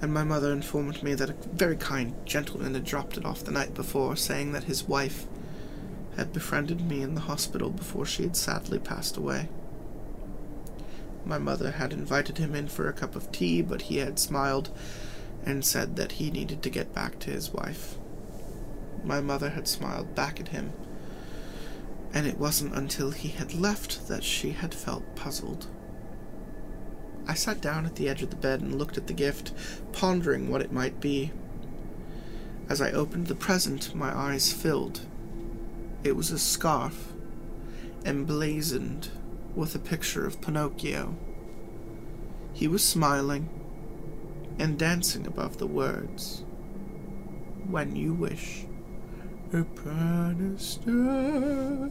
[0.00, 3.52] and my mother informed me that a very kind gentleman had dropped it off the
[3.52, 5.26] night before, saying that his wife
[6.16, 9.48] had befriended me in the hospital before she had sadly passed away.
[11.24, 14.70] My mother had invited him in for a cup of tea, but he had smiled
[15.44, 17.98] and said that he needed to get back to his wife.
[19.08, 20.74] My mother had smiled back at him,
[22.12, 25.66] and it wasn't until he had left that she had felt puzzled.
[27.26, 29.54] I sat down at the edge of the bed and looked at the gift,
[29.92, 31.32] pondering what it might be.
[32.68, 35.00] As I opened the present, my eyes filled.
[36.04, 37.14] It was a scarf,
[38.04, 39.08] emblazoned
[39.54, 41.16] with a picture of Pinocchio.
[42.52, 43.48] He was smiling
[44.58, 46.44] and dancing above the words,
[47.66, 48.66] When you wish.
[49.50, 49.64] A
[50.58, 51.90] star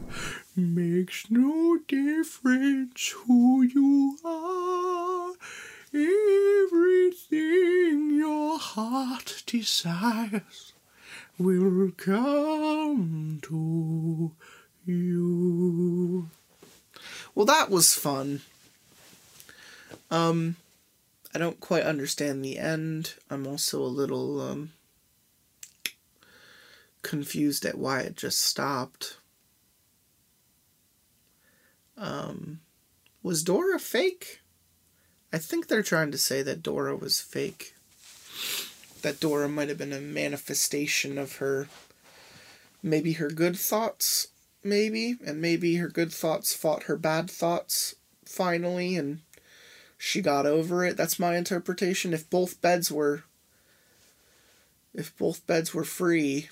[0.54, 5.32] makes no difference who you are.
[5.92, 7.30] Everything
[8.14, 10.72] your heart desires
[11.36, 14.30] will come to
[14.86, 16.30] you.
[17.34, 18.42] Well, that was fun.
[20.12, 20.54] Um,
[21.34, 23.14] I don't quite understand the end.
[23.28, 24.70] I'm also a little, um,
[27.02, 29.18] confused at why it just stopped.
[31.96, 32.60] Um,
[33.22, 34.40] was Dora fake?
[35.32, 37.74] I think they're trying to say that Dora was fake.
[39.02, 41.68] That Dora might have been a manifestation of her
[42.82, 44.28] maybe her good thoughts,
[44.62, 47.94] maybe, and maybe her good thoughts fought her bad thoughts
[48.24, 49.20] finally and
[49.96, 50.96] she got over it.
[50.96, 52.14] That's my interpretation.
[52.14, 53.24] If both beds were
[54.94, 56.48] if both beds were free,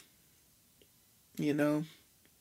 [1.37, 1.85] you know,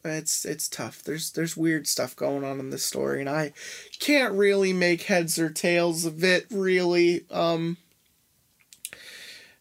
[0.04, 1.04] it's it's tough.
[1.04, 3.54] There's there's weird stuff going on in this story and I
[4.00, 7.26] can't really make heads or tails of it really.
[7.32, 7.78] Um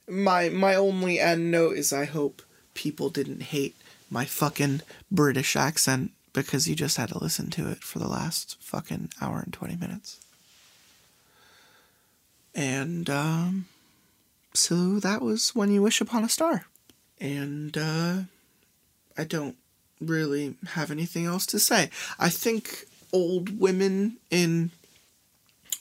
[0.09, 2.43] my my only end note is I hope
[2.74, 3.77] people didn't hate
[4.11, 8.56] my fucking British accent because you just had to listen to it for the last
[8.61, 10.20] fucking hour and 20 minutes.
[12.55, 13.66] And um
[14.52, 16.66] so that was when you wish upon a star.
[17.19, 18.19] And uh
[19.16, 19.56] I don't
[20.00, 21.90] really have anything else to say.
[22.18, 24.70] I think old women in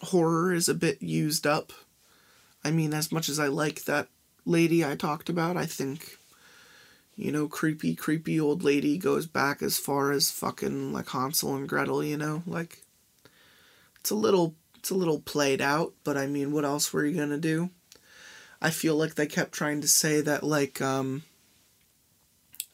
[0.01, 1.73] horror is a bit used up.
[2.63, 4.07] I mean, as much as I like that
[4.45, 6.17] lady I talked about, I think,
[7.15, 11.67] you know, creepy, creepy old lady goes back as far as fucking like Hansel and
[11.67, 12.43] Gretel, you know?
[12.45, 12.83] Like,
[13.99, 17.17] it's a little, it's a little played out, but I mean, what else were you
[17.17, 17.69] gonna do?
[18.61, 21.23] I feel like they kept trying to say that, like, um,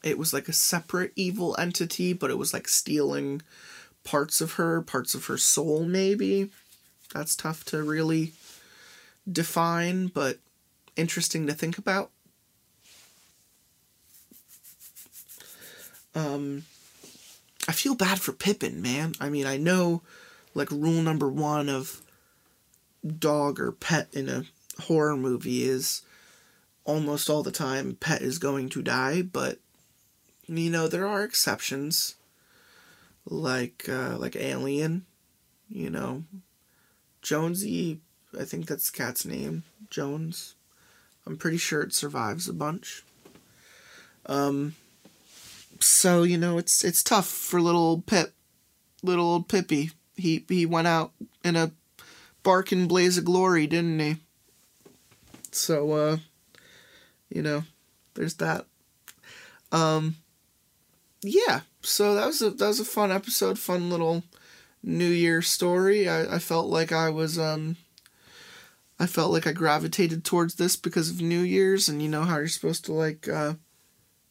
[0.02, 3.42] it was like a separate evil entity, but it was like stealing
[4.04, 6.50] parts of her, parts of her soul, maybe.
[7.12, 8.32] That's tough to really
[9.30, 10.38] define, but
[10.96, 12.10] interesting to think about.
[16.14, 16.64] Um,
[17.68, 19.14] I feel bad for Pippin, man.
[19.20, 20.02] I mean, I know,
[20.54, 22.02] like, rule number one of
[23.18, 24.44] dog or pet in a
[24.82, 26.02] horror movie is
[26.84, 29.58] almost all the time pet is going to die, but
[30.58, 32.16] you know there are exceptions
[33.24, 35.04] like uh, like alien
[35.68, 36.24] you know.
[37.22, 38.00] Jonesy
[38.38, 40.54] i think that's cat's name jones.
[41.26, 43.04] I'm pretty sure it survives a bunch.
[44.26, 44.74] Um
[45.80, 48.32] so you know it's it's tough for little old pip
[49.02, 51.12] little old pippy he he went out
[51.44, 51.72] in a
[52.42, 54.16] barking blaze of glory didn't he?
[55.52, 56.16] So uh
[57.28, 57.64] you know
[58.14, 58.64] there's that.
[59.72, 60.16] Um
[61.22, 64.22] yeah, so that was a that was a fun episode, fun little
[64.82, 66.08] New Year story.
[66.08, 67.76] I, I felt like I was um
[68.98, 72.36] I felt like I gravitated towards this because of New Year's and you know how
[72.38, 73.54] you're supposed to like uh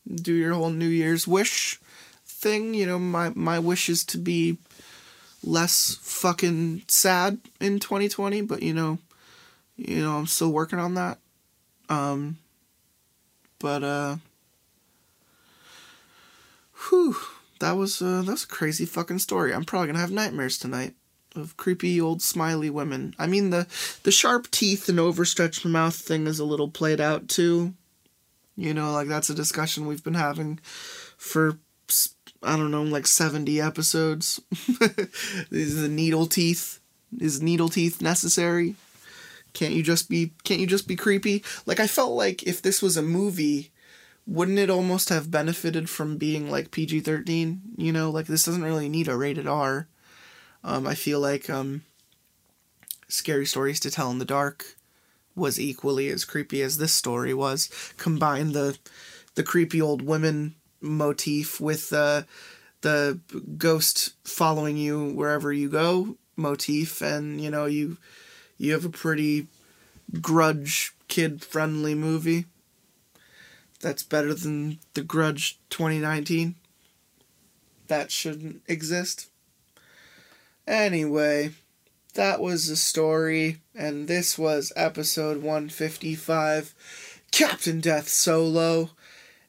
[0.08, 1.80] do your whole New Year's wish
[2.26, 2.74] thing.
[2.74, 4.58] You know, my my wish is to be
[5.44, 8.98] less fucking sad in 2020, but you know,
[9.78, 11.20] you know, I'm still working on that.
[11.88, 12.38] Um
[13.60, 14.16] but uh
[16.90, 17.16] Whew,
[17.60, 19.54] that was uh, that was a crazy fucking story.
[19.54, 20.96] I'm probably gonna have nightmares tonight
[21.36, 23.14] of creepy old smiley women.
[23.20, 23.68] I mean the
[24.04, 27.74] the sharp teeth and overstretched mouth thing is a little played out too.
[28.56, 30.60] You know, like that's a discussion we've been having
[31.18, 31.60] for
[32.42, 34.40] I don't know, like 70 episodes.
[35.52, 36.80] is the needle teeth
[37.20, 38.76] is needle teeth necessary?
[39.54, 41.44] Can't you just be can't you just be creepy?
[41.66, 43.72] Like I felt like if this was a movie
[44.30, 47.62] wouldn't it almost have benefited from being like PG 13?
[47.78, 49.88] You know, like this doesn't really need a rated R.
[50.64, 51.82] Um, I feel like um,
[53.08, 54.76] Scary Stories to Tell in the Dark
[55.36, 57.70] was equally as creepy as this story was.
[57.98, 58.78] Combine the
[59.34, 62.24] the creepy old women motif with uh,
[62.82, 63.20] the
[63.58, 67.98] ghost following you wherever you go motif, and you know you
[68.60, 69.48] you have a pretty
[70.22, 72.46] grudge kid friendly movie
[73.80, 76.56] that's better than The Grudge 2019.
[77.88, 79.30] That shouldn't exist.
[80.68, 81.52] Anyway,
[82.14, 86.76] that was the story, and this was episode 155
[87.32, 88.92] Captain Death Solo.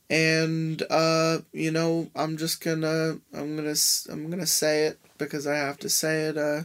[0.08, 3.74] And uh, you know, I'm just gonna I'm gonna
[4.10, 6.62] I'm gonna say it because I have to say it uh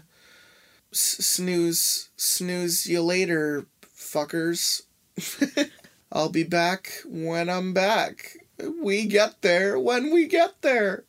[0.91, 3.65] snooze snooze you later
[3.97, 4.83] fuckers.
[6.15, 8.37] I'll be back when I'm back.
[8.81, 11.03] We get there when we get there.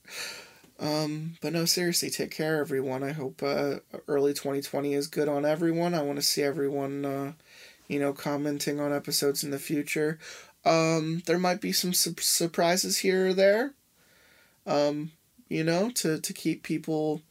[0.80, 3.04] Um, but no, seriously, take care, everyone.
[3.04, 3.76] I hope uh,
[4.08, 5.94] early 2020 is good on everyone.
[5.94, 7.32] I want to see everyone, uh,
[7.86, 10.18] you know, commenting on episodes in the future.
[10.64, 13.74] Um, there might be some su- surprises here or there,
[14.66, 15.12] um,
[15.48, 17.22] you know, to, to keep people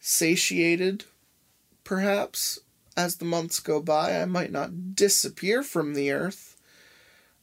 [0.00, 1.04] satiated,
[1.84, 2.58] perhaps,
[2.96, 4.20] as the months go by.
[4.20, 6.53] I might not disappear from the earth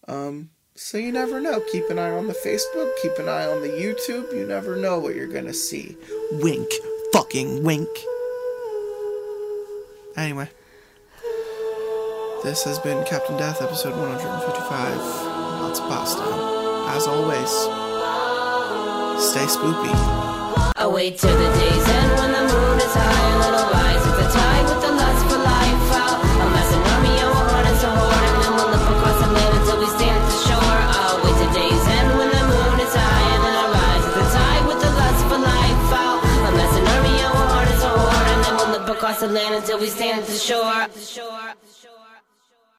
[0.08, 1.60] um, so you never know.
[1.72, 4.34] Keep an eye on the Facebook, keep an eye on the YouTube.
[4.36, 5.98] You never know what you're gonna see.
[6.32, 6.70] Wink.
[7.14, 7.90] Fucking wink.
[10.16, 10.50] Anyway.
[12.44, 14.98] This has been Captain Death, episode 155.
[15.62, 16.24] Lots of pasta.
[16.90, 17.50] As always,
[19.24, 19.94] stay spoopy.
[20.76, 23.31] I wait till the day's end when the moon is high
[39.12, 41.61] across land until we stand at the shore.